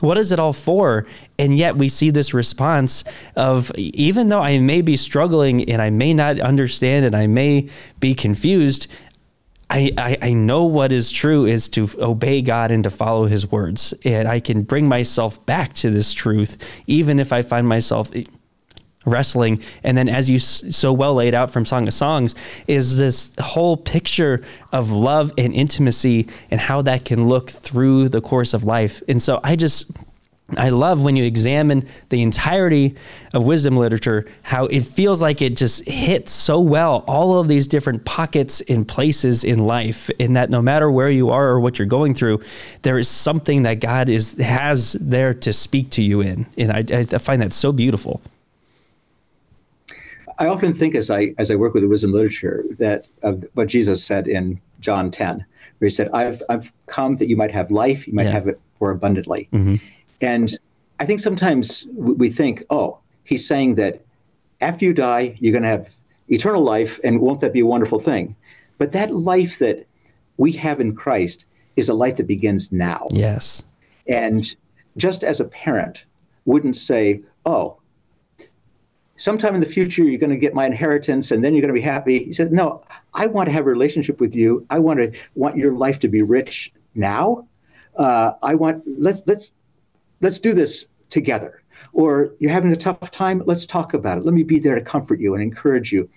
what 0.00 0.18
is 0.18 0.32
it 0.32 0.38
all 0.38 0.52
for? 0.52 1.06
And 1.38 1.56
yet 1.56 1.76
we 1.76 1.88
see 1.88 2.10
this 2.10 2.34
response 2.34 3.04
of 3.36 3.72
even 3.76 4.28
though 4.28 4.42
I 4.42 4.58
may 4.58 4.82
be 4.82 4.96
struggling 4.96 5.68
and 5.68 5.80
I 5.80 5.90
may 5.90 6.14
not 6.14 6.40
understand 6.40 7.06
and 7.06 7.14
I 7.14 7.26
may 7.26 7.68
be 8.00 8.14
confused, 8.14 8.88
I, 9.72 10.18
I, 10.20 10.32
know 10.34 10.64
what 10.64 10.92
is 10.92 11.10
true 11.10 11.46
is 11.46 11.66
to 11.70 11.88
obey 11.98 12.42
God 12.42 12.70
and 12.70 12.84
to 12.84 12.90
follow 12.90 13.24
his 13.24 13.50
words. 13.50 13.94
And 14.04 14.28
I 14.28 14.38
can 14.38 14.64
bring 14.64 14.86
myself 14.86 15.44
back 15.46 15.72
to 15.76 15.88
this 15.88 16.12
truth, 16.12 16.58
even 16.86 17.18
if 17.18 17.32
I 17.32 17.40
find 17.40 17.66
myself 17.66 18.10
wrestling. 19.04 19.60
And 19.82 19.96
then 19.96 20.08
as 20.08 20.30
you 20.30 20.36
s- 20.36 20.64
so 20.70 20.92
well 20.92 21.14
laid 21.14 21.34
out 21.34 21.50
from 21.50 21.64
song 21.64 21.88
of 21.88 21.94
songs 21.94 22.34
is 22.66 22.98
this 22.98 23.32
whole 23.40 23.76
picture 23.76 24.42
of 24.72 24.90
love 24.90 25.32
and 25.38 25.52
intimacy 25.52 26.28
and 26.50 26.60
how 26.60 26.82
that 26.82 27.04
can 27.04 27.28
look 27.28 27.50
through 27.50 28.08
the 28.08 28.20
course 28.20 28.54
of 28.54 28.64
life. 28.64 29.02
And 29.08 29.22
so 29.22 29.40
i 29.42 29.56
just 29.56 29.90
I 30.56 30.68
love 30.68 31.02
when 31.02 31.16
you 31.16 31.24
examine 31.24 31.86
the 32.10 32.20
entirety 32.22 32.94
of 33.32 33.44
wisdom 33.44 33.76
literature, 33.76 34.26
how 34.42 34.66
it 34.66 34.82
feels 34.82 35.22
like 35.22 35.40
it 35.40 35.56
just 35.56 35.88
hits 35.88 36.32
so 36.32 36.60
well 36.60 37.04
all 37.06 37.38
of 37.38 37.48
these 37.48 37.66
different 37.66 38.04
pockets 38.04 38.60
and 38.62 38.86
places 38.86 39.44
in 39.44 39.60
life, 39.60 40.10
in 40.18 40.34
that 40.34 40.50
no 40.50 40.60
matter 40.60 40.90
where 40.90 41.08
you 41.10 41.30
are 41.30 41.48
or 41.48 41.60
what 41.60 41.78
you're 41.78 41.86
going 41.86 42.14
through, 42.14 42.40
there 42.82 42.98
is 42.98 43.08
something 43.08 43.62
that 43.62 43.80
God 43.80 44.10
is 44.10 44.34
has 44.34 44.92
there 45.00 45.32
to 45.34 45.52
speak 45.52 45.90
to 45.90 46.02
you 46.02 46.20
in, 46.20 46.46
and 46.58 46.70
I, 46.70 46.84
I 47.00 47.04
find 47.18 47.40
that 47.40 47.54
so 47.54 47.72
beautiful. 47.72 48.20
I 50.42 50.48
often 50.48 50.74
think 50.74 50.94
as 50.96 51.08
I 51.08 51.34
as 51.38 51.50
I 51.52 51.54
work 51.54 51.72
with 51.72 51.84
the 51.84 51.88
wisdom 51.88 52.12
literature 52.12 52.64
that 52.78 53.06
of 53.22 53.44
what 53.54 53.68
Jesus 53.68 54.04
said 54.04 54.26
in 54.26 54.60
John 54.80 55.10
10, 55.10 55.46
where 55.78 55.86
he 55.86 55.90
said, 55.90 56.10
I've 56.12 56.42
I've 56.48 56.72
come 56.86 57.16
that 57.16 57.28
you 57.28 57.36
might 57.36 57.52
have 57.52 57.70
life, 57.70 58.08
you 58.08 58.12
might 58.12 58.24
Yeah. 58.24 58.32
have 58.32 58.48
it 58.48 58.60
more 58.80 58.90
abundantly. 58.90 59.48
Mm-hmm. 59.52 59.76
And 60.20 60.50
I 60.98 61.06
think 61.06 61.20
sometimes 61.20 61.86
we 61.94 62.28
think, 62.28 62.64
oh, 62.70 62.98
he's 63.22 63.46
saying 63.46 63.76
that 63.76 64.02
after 64.60 64.84
you 64.84 64.92
die, 64.92 65.36
you're 65.40 65.52
going 65.52 65.62
to 65.62 65.68
have 65.68 65.94
eternal 66.28 66.62
life, 66.62 66.98
and 67.04 67.20
won't 67.20 67.40
that 67.40 67.52
be 67.52 67.60
a 67.60 67.66
wonderful 67.66 68.00
thing? 68.00 68.34
But 68.78 68.92
that 68.92 69.14
life 69.14 69.58
that 69.60 69.86
we 70.38 70.50
have 70.52 70.80
in 70.80 70.94
Christ 70.96 71.46
is 71.76 71.88
a 71.88 71.94
life 71.94 72.16
that 72.16 72.26
begins 72.26 72.72
now. 72.72 73.06
Yes. 73.10 73.64
And 74.08 74.44
just 74.96 75.22
as 75.24 75.40
a 75.40 75.44
parent 75.44 76.04
wouldn't 76.44 76.76
say, 76.76 77.22
oh, 77.46 77.76
sometime 79.22 79.54
in 79.54 79.60
the 79.60 79.66
future 79.66 80.02
you're 80.02 80.18
going 80.18 80.30
to 80.30 80.36
get 80.36 80.52
my 80.52 80.66
inheritance 80.66 81.30
and 81.30 81.44
then 81.44 81.54
you're 81.54 81.62
going 81.62 81.72
to 81.72 81.80
be 81.80 81.88
happy. 81.94 82.24
He 82.24 82.32
said, 82.32 82.50
no, 82.52 82.82
I 83.14 83.28
want 83.28 83.46
to 83.48 83.52
have 83.52 83.66
a 83.66 83.70
relationship 83.70 84.20
with 84.20 84.34
you. 84.34 84.66
I 84.68 84.80
want 84.80 84.98
to 84.98 85.12
want 85.36 85.56
your 85.56 85.72
life 85.74 86.00
to 86.00 86.08
be 86.08 86.22
rich 86.22 86.72
now. 86.96 87.46
Uh, 87.96 88.32
I 88.42 88.56
want 88.56 88.82
let's 88.86 89.22
let's 89.26 89.52
let's 90.20 90.40
do 90.40 90.52
this 90.54 90.86
together. 91.08 91.62
Or 91.92 92.32
you're 92.40 92.50
having 92.50 92.72
a 92.72 92.76
tough 92.76 93.10
time, 93.10 93.42
let's 93.46 93.66
talk 93.66 93.94
about 93.94 94.18
it. 94.18 94.24
Let 94.24 94.34
me 94.34 94.42
be 94.42 94.58
there 94.58 94.74
to 94.74 94.80
comfort 94.80 95.20
you 95.20 95.34
and 95.34 95.42
encourage 95.42 95.92
you. 95.92 96.08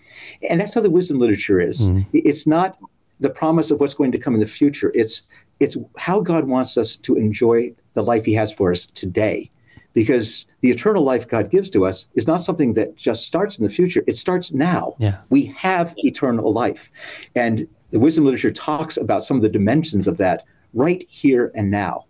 And 0.50 0.62
that's 0.62 0.74
how 0.74 0.82
the 0.82 0.89
wisdom 0.89 1.20
literature 1.20 1.60
is. 1.60 1.82
It's 2.13 2.48
not 2.48 2.78
the 3.20 3.30
promise 3.30 3.72
of 3.72 3.80
what's 3.80 3.94
going 3.94 4.13
to 4.13 4.18
come 4.18 4.34
in 4.34 4.39
the 4.39 4.48
future. 4.48 4.91
It's 4.96 5.22
it's 5.60 5.78
how 5.98 6.22
God 6.22 6.46
wants 6.48 6.76
us 6.78 6.96
to 6.98 7.15
enjoy 7.15 7.72
the 7.94 8.04
life 8.04 8.26
he 8.26 8.34
has 8.34 8.52
for 8.52 8.72
us 8.72 8.88
today. 8.88 9.52
Because 9.96 10.46
the 10.62 10.70
eternal 10.70 11.04
life 11.04 11.28
God 11.28 11.50
gives 11.50 11.72
to 11.72 11.86
us 11.86 12.08
is 12.14 12.28
not 12.28 12.42
something 12.42 12.74
that 12.74 12.96
just 12.96 13.26
starts 13.26 13.58
in 13.58 13.64
the 13.64 13.70
future. 13.70 14.04
It 14.06 14.18
starts 14.18 14.54
now. 14.54 14.96
Yeah. 15.00 15.22
We 15.30 15.46
have 15.58 15.96
eternal 15.98 16.54
life. 16.54 16.91
And 17.34 17.68
the 17.91 18.00
wisdom 18.00 18.26
literature 18.26 18.52
talks 18.52 18.98
about 18.98 19.26
some 19.26 19.38
of 19.38 19.43
the 19.43 19.50
dimensions 19.50 20.08
of 20.08 20.18
that 20.18 20.43
right 20.74 21.04
here 21.10 21.52
and 21.56 21.72
now. 21.72 22.06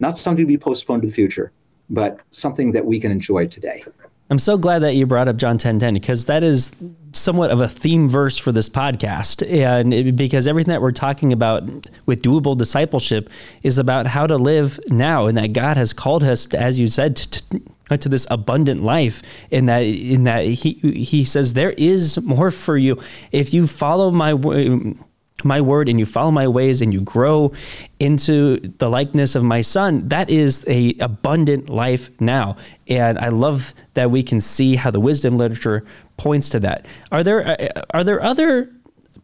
Not 0.00 0.16
something 0.16 0.44
to 0.44 0.48
be 0.48 0.58
postponed 0.58 1.02
to 1.02 1.08
the 1.08 1.14
future, 1.14 1.52
but 1.88 2.20
something 2.32 2.72
that 2.72 2.84
we 2.84 3.00
can 3.00 3.12
enjoy 3.12 3.46
today. 3.46 3.84
I'm 4.30 4.38
so 4.38 4.58
glad 4.58 4.80
that 4.80 4.94
you 4.94 5.06
brought 5.06 5.28
up 5.28 5.36
John 5.36 5.56
10:10 5.58 5.94
because 5.94 6.26
that 6.26 6.42
is 6.42 6.72
somewhat 7.18 7.50
of 7.50 7.60
a 7.60 7.68
theme 7.68 8.08
verse 8.08 8.38
for 8.38 8.52
this 8.52 8.68
podcast. 8.68 9.46
And 9.48 9.92
it, 9.92 10.16
because 10.16 10.46
everything 10.46 10.72
that 10.72 10.82
we're 10.82 10.92
talking 10.92 11.32
about 11.32 11.64
with 12.06 12.22
doable 12.22 12.56
discipleship 12.56 13.30
is 13.62 13.78
about 13.78 14.06
how 14.06 14.26
to 14.26 14.36
live 14.36 14.80
now 14.88 15.26
and 15.26 15.36
that 15.36 15.52
God 15.52 15.76
has 15.76 15.92
called 15.92 16.24
us 16.24 16.46
to, 16.46 16.58
as 16.58 16.80
you 16.80 16.88
said 16.88 17.16
to, 17.16 17.48
to, 17.48 17.98
to 17.98 18.08
this 18.08 18.26
abundant 18.30 18.82
life 18.82 19.22
in 19.50 19.66
that 19.66 19.80
in 19.80 20.24
that 20.24 20.44
he 20.44 20.72
he 20.92 21.24
says 21.24 21.54
there 21.54 21.72
is 21.72 22.20
more 22.22 22.50
for 22.50 22.76
you. 22.76 23.00
If 23.32 23.54
you 23.54 23.66
follow 23.66 24.10
my 24.10 24.32
w- 24.32 24.96
my 25.44 25.60
word 25.60 25.88
and 25.88 25.98
you 25.98 26.06
follow 26.06 26.30
my 26.30 26.48
ways 26.48 26.82
and 26.82 26.92
you 26.92 27.00
grow 27.00 27.52
into 27.98 28.58
the 28.78 28.88
likeness 28.88 29.34
of 29.34 29.44
my 29.44 29.60
son 29.60 30.08
that 30.08 30.28
is 30.30 30.64
a 30.66 30.94
abundant 31.00 31.68
life 31.68 32.10
now. 32.20 32.56
And 32.88 33.18
i 33.18 33.28
love 33.28 33.74
that 33.94 34.10
we 34.10 34.22
can 34.22 34.40
see 34.40 34.76
how 34.76 34.90
the 34.90 35.00
wisdom 35.00 35.36
literature 35.36 35.84
points 36.16 36.48
to 36.50 36.60
that. 36.60 36.86
Are 37.12 37.22
there 37.22 37.46
uh, 37.46 37.82
are 37.90 38.04
there 38.04 38.22
other 38.22 38.72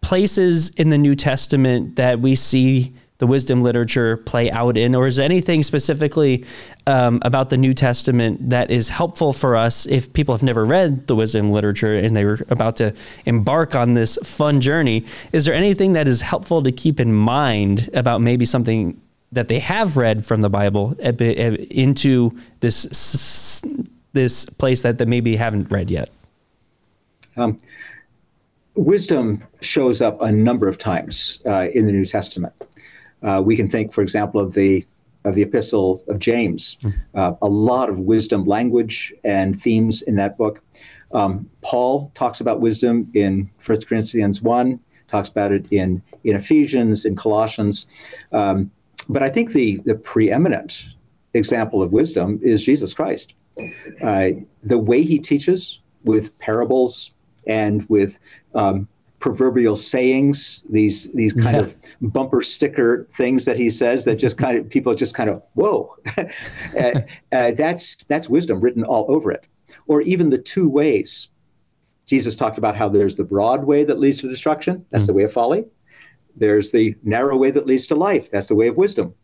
places 0.01 0.69
in 0.71 0.91
the 0.91 0.99
new 0.99 1.17
testament 1.17 1.97
that 1.97 2.21
we 2.21 2.35
see 2.35 2.95
the 3.19 3.27
wisdom 3.27 3.63
literature 3.63 4.17
play 4.17 4.51
out 4.51 4.77
in, 4.77 4.95
or 4.95 5.07
is 5.07 5.17
there 5.17 5.25
anything 5.25 5.63
specifically 5.63 6.45
um, 6.87 7.21
about 7.23 7.49
the 7.49 7.57
New 7.57 7.73
Testament 7.73 8.51
that 8.51 8.71
is 8.71 8.89
helpful 8.89 9.33
for 9.33 9.55
us 9.55 9.87
if 9.87 10.13
people 10.13 10.35
have 10.35 10.43
never 10.43 10.65
read 10.65 11.07
the 11.07 11.15
wisdom 11.15 11.51
literature 11.51 11.95
and 11.95 12.17
they 12.17 12.25
were 12.25 12.41
about 12.49 12.77
to 12.77 12.93
embark 13.25 13.77
on 13.77 13.95
this 13.95 14.19
fun 14.25 14.61
journey? 14.61 15.05
Is 15.33 15.45
there 15.45 15.55
anything 15.55 15.93
that 15.93 16.09
is 16.09 16.23
helpful 16.23 16.63
to 16.65 16.73
keep 16.73 16.99
in 16.99 17.15
mind 17.15 17.89
about 17.95 18.21
maybe 18.21 18.45
something 18.45 19.01
that 19.31 19.47
they 19.49 19.61
have 19.61 19.97
read 19.97 20.27
from 20.27 20.41
the 20.41 20.51
Bible 20.51 20.95
into 21.01 22.31
this 22.61 23.63
this 24.13 24.45
place 24.47 24.83
that 24.83 24.99
they 24.99 25.05
maybe 25.05 25.37
haven't 25.37 25.71
read 25.71 25.91
yet? 25.91 26.09
Um, 27.37 27.59
wisdom 28.75 29.45
shows 29.61 30.01
up 30.01 30.21
a 30.21 30.33
number 30.33 30.69
of 30.69 30.79
times 30.79 31.41
uh, 31.47 31.69
in 31.73 31.87
the 31.87 31.93
New 31.93 32.05
Testament. 32.05 32.53
Uh, 33.25 33.43
we 33.45 33.57
can 33.57 33.69
think, 33.69 33.93
for 33.93 34.03
example, 34.03 34.41
of 34.41 34.55
the 34.55 34.85
of 35.25 35.35
the 35.35 35.43
Epistle 35.43 36.03
of 36.09 36.19
James, 36.19 36.77
hmm. 36.83 36.91
uh, 37.15 37.33
a 37.41 37.49
lot 37.49 37.89
of 37.89 38.01
wisdom 38.01 38.45
language 38.45 39.13
and 39.25 39.59
themes 39.59 40.03
in 40.03 40.17
that 40.17 40.37
book. 40.37 40.63
Um, 41.13 41.49
Paul 41.63 42.11
talks 42.15 42.41
about 42.41 42.61
wisdom 42.61 43.11
in 43.15 43.51
1 43.65 43.79
Corinthians 43.89 44.43
1, 44.43 44.79
talks 45.09 45.29
about 45.29 45.53
it 45.53 45.67
in, 45.71 46.03
in 46.25 46.37
Ephesians, 46.37 47.07
in 47.07 47.17
Colossians. 47.17 47.87
Um, 48.33 48.71
but 49.09 49.23
I 49.23 49.31
think 49.31 49.53
the, 49.53 49.77
the 49.85 49.95
preeminent 49.95 50.91
example 51.33 51.83
of 51.83 51.93
wisdom 51.93 52.39
is 52.43 52.63
Jesus 52.63 52.93
Christ. 52.93 53.35
Uh, 54.03 54.31
the 54.63 54.79
way 54.79 55.03
he 55.03 55.19
teaches 55.19 55.81
with 56.03 56.37
parables 56.39 57.13
and 57.47 57.89
with 57.89 58.19
um, 58.55 58.89
proverbial 59.25 59.75
sayings, 59.75 60.63
these 60.69 61.11
these 61.15 61.33
kind 61.33 61.57
yeah. 61.57 61.63
of 61.63 61.75
bumper 62.03 62.43
sticker 62.43 63.07
things 63.11 63.47
that 63.47 63.57
he 63.57 63.71
says 63.71 64.05
that 64.05 64.17
just 64.17 64.37
kind 64.37 64.59
of 64.59 64.69
people 64.69 64.95
just 64.95 65.15
kind 65.15 65.31
of 65.31 65.43
whoa, 65.55 65.97
uh, 66.19 67.01
uh, 67.33 67.51
that's 67.53 68.05
that's 68.05 68.29
wisdom 68.29 68.61
written 68.61 68.85
all 68.85 69.07
over 69.09 69.33
it. 69.33 69.47
Or 69.87 70.03
even 70.03 70.29
the 70.29 70.37
two 70.37 70.69
ways. 70.69 71.31
Jesus 72.05 72.37
talked 72.37 72.59
about 72.59 72.77
how 72.77 72.87
there's 72.87 73.17
the 73.17 73.25
broad 73.25 73.65
way 73.65 73.83
that 73.83 73.99
leads 73.99 74.21
to 74.21 74.29
destruction. 74.29 74.85
That's 74.91 75.05
mm. 75.05 75.07
the 75.07 75.15
way 75.15 75.23
of 75.23 75.33
folly. 75.33 75.65
There's 76.37 76.71
the 76.71 76.95
narrow 77.03 77.39
way 77.39 77.51
that 77.51 77.65
leads 77.65 77.87
to 77.87 77.95
life. 77.95 78.31
That's 78.31 78.49
the 78.49 78.55
way 78.55 78.69
of 78.69 78.77
wisdom. 78.77 79.15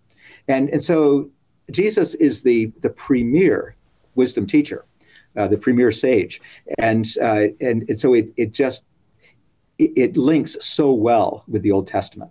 And 0.48 0.70
and 0.70 0.82
so 0.82 1.28
Jesus 1.70 2.14
is 2.14 2.40
the 2.40 2.72
the 2.80 2.88
premier 2.88 3.76
wisdom 4.14 4.46
teacher. 4.46 4.86
Uh, 5.36 5.46
the 5.46 5.58
premier 5.58 5.92
sage, 5.92 6.40
and 6.78 7.06
uh, 7.20 7.48
and 7.60 7.84
and 7.88 7.98
so 7.98 8.14
it 8.14 8.32
it 8.38 8.52
just 8.52 8.84
it, 9.80 9.92
it 9.96 10.16
links 10.16 10.56
so 10.64 10.92
well 10.92 11.44
with 11.48 11.62
the 11.62 11.72
Old 11.72 11.86
Testament. 11.86 12.30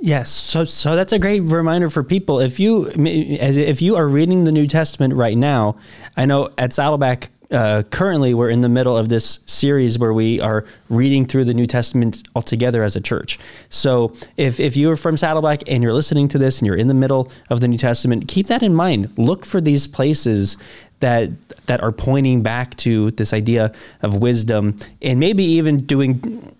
Yes, 0.00 0.30
so 0.30 0.64
so 0.64 0.94
that's 0.94 1.12
a 1.12 1.18
great 1.18 1.40
reminder 1.40 1.88
for 1.88 2.04
people. 2.04 2.40
If 2.40 2.60
you 2.60 2.92
if 2.94 3.80
you 3.80 3.96
are 3.96 4.06
reading 4.06 4.44
the 4.44 4.52
New 4.52 4.66
Testament 4.66 5.14
right 5.14 5.36
now, 5.36 5.76
I 6.16 6.26
know 6.26 6.50
at 6.58 6.72
Saddleback 6.72 7.30
uh, 7.50 7.82
currently 7.90 8.34
we're 8.34 8.50
in 8.50 8.60
the 8.60 8.68
middle 8.68 8.96
of 8.96 9.08
this 9.08 9.40
series 9.46 9.98
where 9.98 10.12
we 10.12 10.40
are 10.40 10.64
reading 10.88 11.24
through 11.24 11.44
the 11.44 11.54
New 11.54 11.66
Testament 11.66 12.22
altogether 12.34 12.82
as 12.82 12.94
a 12.96 13.00
church. 13.00 13.38
So 13.70 14.14
if 14.36 14.60
if 14.60 14.76
you 14.76 14.90
are 14.90 14.96
from 14.96 15.16
Saddleback 15.16 15.62
and 15.66 15.82
you're 15.82 15.94
listening 15.94 16.28
to 16.28 16.38
this 16.38 16.58
and 16.58 16.66
you're 16.66 16.76
in 16.76 16.88
the 16.88 16.94
middle 16.94 17.30
of 17.48 17.60
the 17.60 17.68
New 17.68 17.78
Testament, 17.78 18.28
keep 18.28 18.46
that 18.48 18.62
in 18.62 18.74
mind. 18.74 19.16
Look 19.18 19.46
for 19.46 19.60
these 19.60 19.86
places 19.86 20.58
that 21.00 21.30
that 21.66 21.82
are 21.82 21.92
pointing 21.92 22.42
back 22.42 22.76
to 22.78 23.10
this 23.12 23.32
idea 23.32 23.72
of 24.02 24.16
wisdom 24.16 24.78
and 25.00 25.18
maybe 25.18 25.44
even 25.44 25.86
doing 25.86 26.54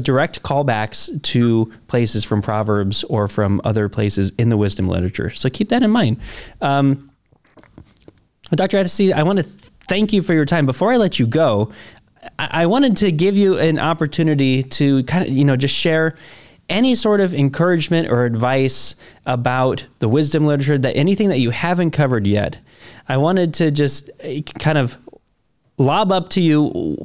direct 0.00 0.42
callbacks 0.42 1.22
to 1.22 1.72
places 1.86 2.24
from 2.24 2.42
Proverbs 2.42 3.04
or 3.04 3.28
from 3.28 3.60
other 3.64 3.88
places 3.88 4.32
in 4.38 4.48
the 4.48 4.56
wisdom 4.56 4.88
literature. 4.88 5.30
So 5.30 5.48
keep 5.48 5.68
that 5.68 5.82
in 5.82 5.90
mind. 5.90 6.20
Um, 6.60 7.10
Dr. 8.50 8.78
Estes, 8.78 9.12
I 9.12 9.22
want 9.22 9.38
to 9.38 9.63
thank 9.88 10.12
you 10.12 10.22
for 10.22 10.34
your 10.34 10.44
time. 10.44 10.66
Before 10.66 10.92
I 10.92 10.96
let 10.96 11.18
you 11.18 11.26
go, 11.26 11.72
I, 12.38 12.48
I 12.50 12.66
wanted 12.66 12.96
to 12.98 13.12
give 13.12 13.36
you 13.36 13.58
an 13.58 13.78
opportunity 13.78 14.62
to 14.62 15.04
kind 15.04 15.28
of, 15.28 15.34
you 15.34 15.44
know, 15.44 15.56
just 15.56 15.74
share 15.74 16.16
any 16.68 16.94
sort 16.94 17.20
of 17.20 17.34
encouragement 17.34 18.10
or 18.10 18.24
advice 18.24 18.96
about 19.26 19.86
the 19.98 20.08
wisdom 20.08 20.46
literature 20.46 20.78
that 20.78 20.96
anything 20.96 21.28
that 21.28 21.38
you 21.38 21.50
haven't 21.50 21.90
covered 21.90 22.26
yet 22.26 22.58
I 23.08 23.16
wanted 23.18 23.54
to 23.54 23.70
just 23.70 24.10
uh, 24.22 24.40
kind 24.58 24.78
of 24.78 24.96
lob 25.76 26.12
up 26.12 26.30
to 26.30 26.40
you 26.42 26.96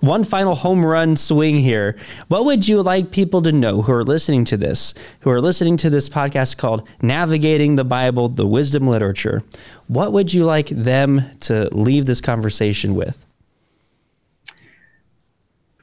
one 0.00 0.24
final 0.24 0.54
home 0.54 0.84
run 0.84 1.16
swing 1.16 1.56
here. 1.56 1.96
What 2.28 2.44
would 2.44 2.68
you 2.68 2.82
like 2.82 3.10
people 3.10 3.42
to 3.42 3.52
know 3.52 3.82
who 3.82 3.92
are 3.92 4.04
listening 4.04 4.44
to 4.46 4.56
this, 4.56 4.94
who 5.20 5.30
are 5.30 5.40
listening 5.40 5.76
to 5.78 5.90
this 5.90 6.08
podcast 6.08 6.56
called 6.56 6.86
Navigating 7.02 7.76
the 7.76 7.84
Bible, 7.84 8.28
the 8.28 8.46
Wisdom 8.46 8.86
Literature? 8.88 9.42
What 9.88 10.12
would 10.12 10.32
you 10.32 10.44
like 10.44 10.68
them 10.68 11.22
to 11.40 11.68
leave 11.72 12.06
this 12.06 12.20
conversation 12.20 12.94
with? 12.94 13.24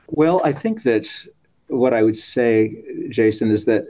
Well, 0.07 0.41
I 0.43 0.51
think 0.51 0.83
that 0.83 1.07
what 1.67 1.93
I 1.93 2.03
would 2.03 2.15
say, 2.15 2.83
Jason, 3.09 3.51
is 3.51 3.65
that 3.65 3.85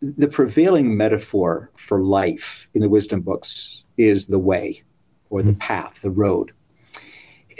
the 0.00 0.28
prevailing 0.28 0.96
metaphor 0.96 1.70
for 1.74 2.00
life 2.00 2.68
in 2.72 2.80
the 2.80 2.88
wisdom 2.88 3.20
books 3.20 3.84
is 3.98 4.26
the 4.26 4.38
way 4.38 4.82
or 5.28 5.42
the 5.42 5.52
hmm. 5.52 5.58
path, 5.58 6.00
the 6.02 6.10
road. 6.10 6.52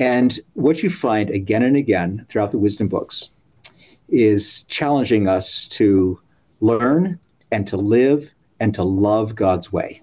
And 0.01 0.41
what 0.55 0.83
you 0.83 0.89
find 0.89 1.29
again 1.29 1.63
and 1.63 1.77
again 1.77 2.25
throughout 2.29 2.53
the 2.53 2.59
wisdom 2.59 2.89
books 2.89 3.29
is 4.09 4.65
challenging 4.65 5.29
us 5.29 5.69
to 5.69 6.19
learn 6.61 7.21
and 7.53 7.67
to 7.69 7.77
live 7.77 8.35
and 8.59 8.75
to 8.75 8.83
love 8.83 9.35
God's 9.35 9.71
way. 9.71 10.03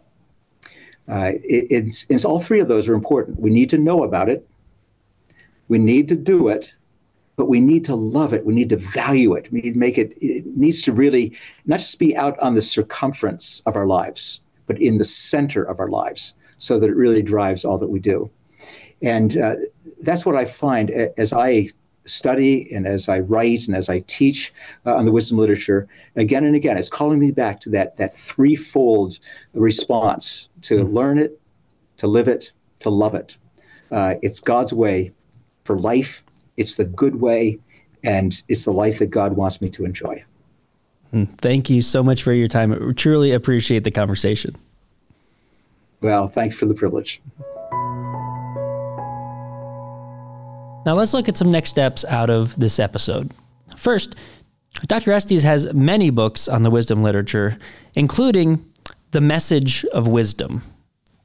Uh, 1.09 1.31
it, 1.43 1.67
it's, 1.71 2.05
it's 2.09 2.25
all 2.25 2.39
three 2.39 2.59
of 2.59 2.67
those 2.67 2.87
are 2.87 2.93
important. 2.93 3.39
We 3.39 3.49
need 3.49 3.71
to 3.71 3.77
know 3.77 4.03
about 4.03 4.29
it, 4.29 4.47
we 5.67 5.79
need 5.79 6.07
to 6.09 6.15
do 6.15 6.47
it, 6.47 6.75
but 7.35 7.47
we 7.47 7.59
need 7.59 7.83
to 7.85 7.95
love 7.95 8.33
it. 8.33 8.45
We 8.45 8.53
need 8.53 8.69
to 8.69 8.77
value 8.77 9.33
it. 9.33 9.51
We 9.51 9.61
need 9.61 9.73
to 9.73 9.79
make 9.79 9.97
it, 9.97 10.13
it 10.17 10.45
needs 10.55 10.81
to 10.83 10.93
really 10.93 11.35
not 11.65 11.79
just 11.79 11.99
be 11.99 12.15
out 12.15 12.37
on 12.39 12.53
the 12.53 12.61
circumference 12.61 13.61
of 13.65 13.75
our 13.75 13.87
lives, 13.87 14.41
but 14.67 14.79
in 14.81 14.97
the 14.97 15.05
center 15.05 15.63
of 15.63 15.79
our 15.79 15.87
lives 15.87 16.35
so 16.57 16.79
that 16.79 16.89
it 16.89 16.95
really 16.95 17.21
drives 17.21 17.65
all 17.65 17.77
that 17.77 17.89
we 17.89 17.99
do. 17.99 18.29
And 19.01 19.37
uh, 19.37 19.55
that's 20.01 20.25
what 20.25 20.35
I 20.35 20.45
find 20.45 20.89
as 21.17 21.33
I 21.33 21.69
study 22.05 22.73
and 22.73 22.87
as 22.87 23.09
I 23.09 23.19
write 23.19 23.67
and 23.67 23.75
as 23.75 23.89
I 23.89 23.99
teach 23.99 24.53
uh, 24.85 24.95
on 24.95 25.05
the 25.05 25.11
wisdom 25.11 25.37
literature 25.37 25.87
again 26.15 26.43
and 26.43 26.55
again. 26.55 26.77
It's 26.77 26.89
calling 26.89 27.19
me 27.19 27.31
back 27.31 27.59
to 27.61 27.69
that 27.71 27.97
that 27.97 28.13
threefold 28.13 29.19
response 29.53 30.49
to 30.63 30.83
mm-hmm. 30.83 30.93
learn 30.93 31.17
it, 31.17 31.39
to 31.97 32.07
live 32.07 32.27
it, 32.27 32.53
to 32.79 32.89
love 32.89 33.15
it. 33.15 33.37
Uh, 33.91 34.15
it's 34.21 34.39
God's 34.39 34.73
way 34.73 35.13
for 35.63 35.77
life. 35.77 36.23
It's 36.57 36.75
the 36.75 36.85
good 36.85 37.21
way, 37.21 37.59
and 38.03 38.41
it's 38.47 38.65
the 38.65 38.71
life 38.71 38.99
that 38.99 39.07
God 39.07 39.33
wants 39.33 39.61
me 39.61 39.69
to 39.71 39.85
enjoy. 39.85 40.23
Mm, 41.13 41.37
thank 41.37 41.69
you 41.69 41.81
so 41.81 42.03
much 42.03 42.23
for 42.23 42.33
your 42.33 42.47
time. 42.47 42.73
I 42.73 42.93
truly 42.93 43.31
appreciate 43.31 43.83
the 43.83 43.91
conversation. 43.91 44.55
Well, 46.01 46.27
thanks 46.27 46.57
for 46.57 46.65
the 46.65 46.75
privilege. 46.75 47.21
Now 50.87 50.93
let's 50.93 51.13
look 51.13 51.27
at 51.27 51.35
some 51.35 51.51
next 51.51 51.69
steps 51.69 52.05
out 52.05 52.29
of 52.29 52.57
this 52.57 52.79
episode. 52.79 53.33
First, 53.75 54.15
Dr. 54.85 55.11
Estes 55.11 55.43
has 55.43 55.73
many 55.73 56.11
books 56.11 56.47
on 56.47 56.63
the 56.63 56.71
wisdom 56.71 57.03
literature, 57.03 57.57
including 57.95 58.65
The 59.11 59.19
Message 59.19 59.83
of 59.83 60.07
Wisdom. 60.07 60.63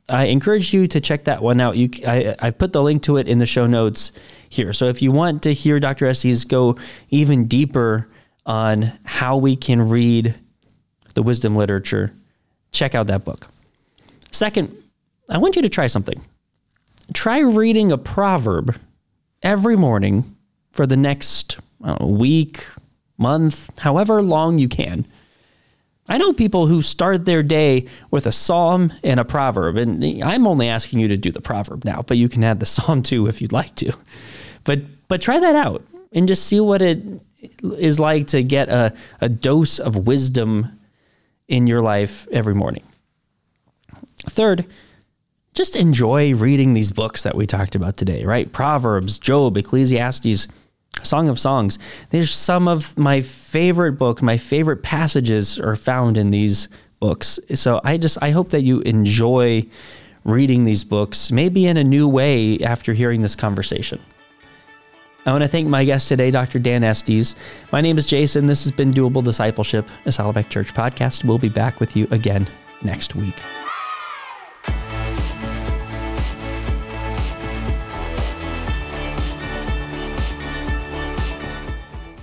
I 0.09 0.25
encourage 0.25 0.75
you 0.75 0.89
to 0.89 1.01
check 1.01 1.23
that 1.25 1.45
one 1.45 1.61
out. 1.61 1.77
You, 1.77 1.91
I, 2.05 2.35
I've 2.41 2.59
put 2.59 2.73
the 2.73 2.83
link 2.83 3.05
to 3.05 3.19
it 3.19 3.29
in 3.29 3.39
the 3.39 3.47
show 3.47 3.69
notes 3.69 4.11
here. 4.49 4.73
So 4.73 4.87
if 4.87 5.01
you 5.01 5.13
want 5.13 5.45
to 5.45 5.53
hear 5.55 5.79
Dr. 5.79 6.09
Estes 6.09 6.45
go 6.45 6.77
even 7.11 7.47
deeper 7.47 8.09
on 8.45 8.91
how 9.05 9.37
we 9.37 9.55
can 9.55 9.89
read 9.89 10.35
the 11.15 11.23
wisdom 11.23 11.55
literature, 11.55 12.13
check 12.73 12.97
out 12.97 13.07
that 13.07 13.25
book. 13.25 13.47
Second, 14.33 14.77
I 15.31 15.39
want 15.39 15.55
you 15.55 15.63
to 15.63 15.69
try 15.69 15.87
something. 15.87 16.21
Try 17.15 17.39
reading 17.39 17.93
a 17.93 17.97
proverb 17.97 18.77
every 19.43 19.77
morning 19.77 20.37
for 20.71 20.87
the 20.87 20.97
next 20.97 21.59
know, 21.81 21.97
week, 22.01 22.65
month, 23.19 23.79
however 23.79 24.23
long 24.23 24.59
you 24.59 24.69
can. 24.69 25.07
I 26.09 26.19
know 26.19 26.33
people 26.33 26.67
who 26.67 26.83
start 26.83 27.25
their 27.25 27.43
day 27.43 27.87
with 28.11 28.27
a 28.27 28.33
psalm 28.33 28.93
and 29.05 29.21
a 29.21 29.25
proverb, 29.25 29.77
and 29.77 30.23
I'm 30.23 30.47
only 30.47 30.69
asking 30.69 30.99
you 30.99 31.09
to 31.09 31.17
do 31.17 31.31
the 31.31 31.41
proverb 31.41 31.85
now, 31.85 32.03
but 32.03 32.17
you 32.17 32.29
can 32.29 32.45
add 32.45 32.61
the 32.61 32.67
psalm 32.75 33.03
too 33.03 33.27
if 33.27 33.41
you'd 33.41 33.53
like 33.53 33.75
to. 33.77 33.93
But 34.65 34.83
but 35.09 35.21
try 35.21 35.39
that 35.39 35.55
out 35.55 35.85
and 36.13 36.29
just 36.29 36.47
see 36.47 36.61
what 36.61 36.83
it 36.83 37.03
is 37.63 37.99
like 38.01 38.29
to 38.29 38.43
get 38.43 38.69
a, 38.69 38.95
a 39.21 39.29
dose 39.29 39.79
of 39.79 40.07
wisdom 40.07 40.79
in 41.49 41.67
your 41.67 41.83
life 41.83 42.27
every 42.31 42.55
morning. 42.55 42.85
Third, 44.29 44.65
just 45.55 45.77
enjoy 45.77 46.35
reading 46.35 46.73
these 46.73 46.93
books 46.93 47.23
that 47.25 47.37
we 47.37 47.47
talked 47.47 47.75
about 47.75 47.97
today, 47.97 48.25
right? 48.25 48.51
Proverbs, 48.53 49.19
Job, 49.19 49.57
Ecclesiastes, 49.57 50.49
Song 51.03 51.29
of 51.29 51.39
Songs. 51.39 51.79
There's 52.11 52.31
some 52.31 52.69
of 52.69 52.97
my 52.99 53.21
favorite 53.21 53.93
books, 53.93 54.23
my 54.23 54.37
favorite 54.37 54.83
passages 54.83 55.59
are 55.59 55.77
found 55.77 56.17
in 56.17 56.31
these 56.31 56.69
books. 57.01 57.39
So 57.55 57.81
I 57.85 57.99
just 57.99 58.23
I 58.23 58.31
hope 58.31 58.51
that 58.51 58.63
you 58.63 58.81
enjoy 58.81 59.67
reading 60.25 60.65
these 60.65 60.85
books, 60.85 61.33
maybe 61.33 61.67
in 61.67 61.77
a 61.77 61.85
new 61.85 62.07
way 62.07 62.59
after 62.61 62.93
hearing 62.93 63.23
this 63.23 63.35
conversation. 63.35 64.01
I 65.27 65.33
want 65.33 65.43
to 65.43 65.49
thank 65.49 65.69
my 65.69 65.85
guest 65.85 66.09
today, 66.09 66.31
Dr. 66.31 66.59
Dan 66.59 66.83
Estes. 66.83 67.37
My 67.71 67.81
name 67.81 67.97
is 67.97 68.07
Jason. 68.07 68.47
This 68.47 68.65
has 68.65 68.73
been 68.73 68.91
Doable 68.91 69.23
Discipleship, 69.23 69.89
a 70.05 70.11
Saddleback 70.11 70.51
Church 70.51 70.75
podcast. 70.75 71.25
We'll 71.25 71.39
be 71.39 71.49
back 71.49 71.79
with 71.79 71.97
you 71.97 72.09
again 72.11 72.49
next 72.83 73.15
week. 73.15 73.37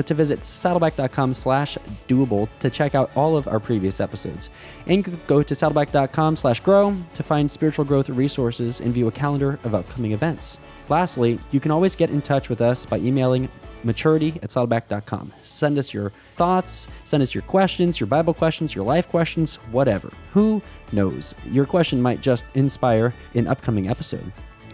to 0.00 0.14
visit 0.14 0.40
saddleback.com 0.40 1.34
slash 1.34 1.76
doable 2.08 2.48
to 2.60 2.70
check 2.70 2.94
out 2.94 3.10
all 3.14 3.36
of 3.36 3.46
our 3.46 3.60
previous 3.60 4.00
episodes. 4.00 4.48
And 4.86 5.04
go 5.26 5.42
to 5.42 5.54
saddleback.com 5.54 6.36
slash 6.36 6.60
grow 6.60 6.96
to 7.14 7.22
find 7.22 7.50
spiritual 7.50 7.84
growth 7.84 8.08
resources 8.08 8.80
and 8.80 8.94
view 8.94 9.08
a 9.08 9.12
calendar 9.12 9.58
of 9.64 9.74
upcoming 9.74 10.12
events. 10.12 10.58
Lastly, 10.88 11.38
you 11.50 11.60
can 11.60 11.70
always 11.70 11.94
get 11.94 12.10
in 12.10 12.22
touch 12.22 12.48
with 12.48 12.60
us 12.60 12.86
by 12.86 12.98
emailing 12.98 13.48
maturity 13.84 14.38
at 14.42 14.50
saddleback.com. 14.50 15.32
Send 15.42 15.78
us 15.78 15.92
your 15.92 16.12
thoughts, 16.34 16.88
send 17.04 17.22
us 17.22 17.34
your 17.34 17.42
questions, 17.42 18.00
your 18.00 18.06
Bible 18.06 18.34
questions, 18.34 18.74
your 18.74 18.84
life 18.84 19.08
questions, 19.08 19.56
whatever. 19.70 20.12
Who 20.30 20.62
knows? 20.92 21.34
Your 21.50 21.66
question 21.66 22.00
might 22.00 22.20
just 22.20 22.46
inspire 22.54 23.14
an 23.34 23.46
upcoming 23.48 23.88
episode. 23.88 24.32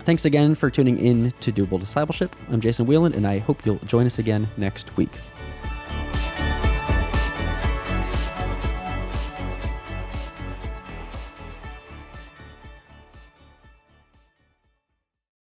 Thanks 0.08 0.24
again 0.24 0.54
for 0.54 0.70
tuning 0.70 0.98
in 0.98 1.32
to 1.32 1.52
Doable 1.52 1.78
Discipleship. 1.78 2.34
I'm 2.50 2.62
Jason 2.62 2.86
Wieland, 2.86 3.14
and 3.14 3.26
I 3.26 3.40
hope 3.40 3.66
you'll 3.66 3.76
join 3.80 4.06
us 4.06 4.18
again 4.18 4.48
next 4.56 4.96
week. 4.96 5.10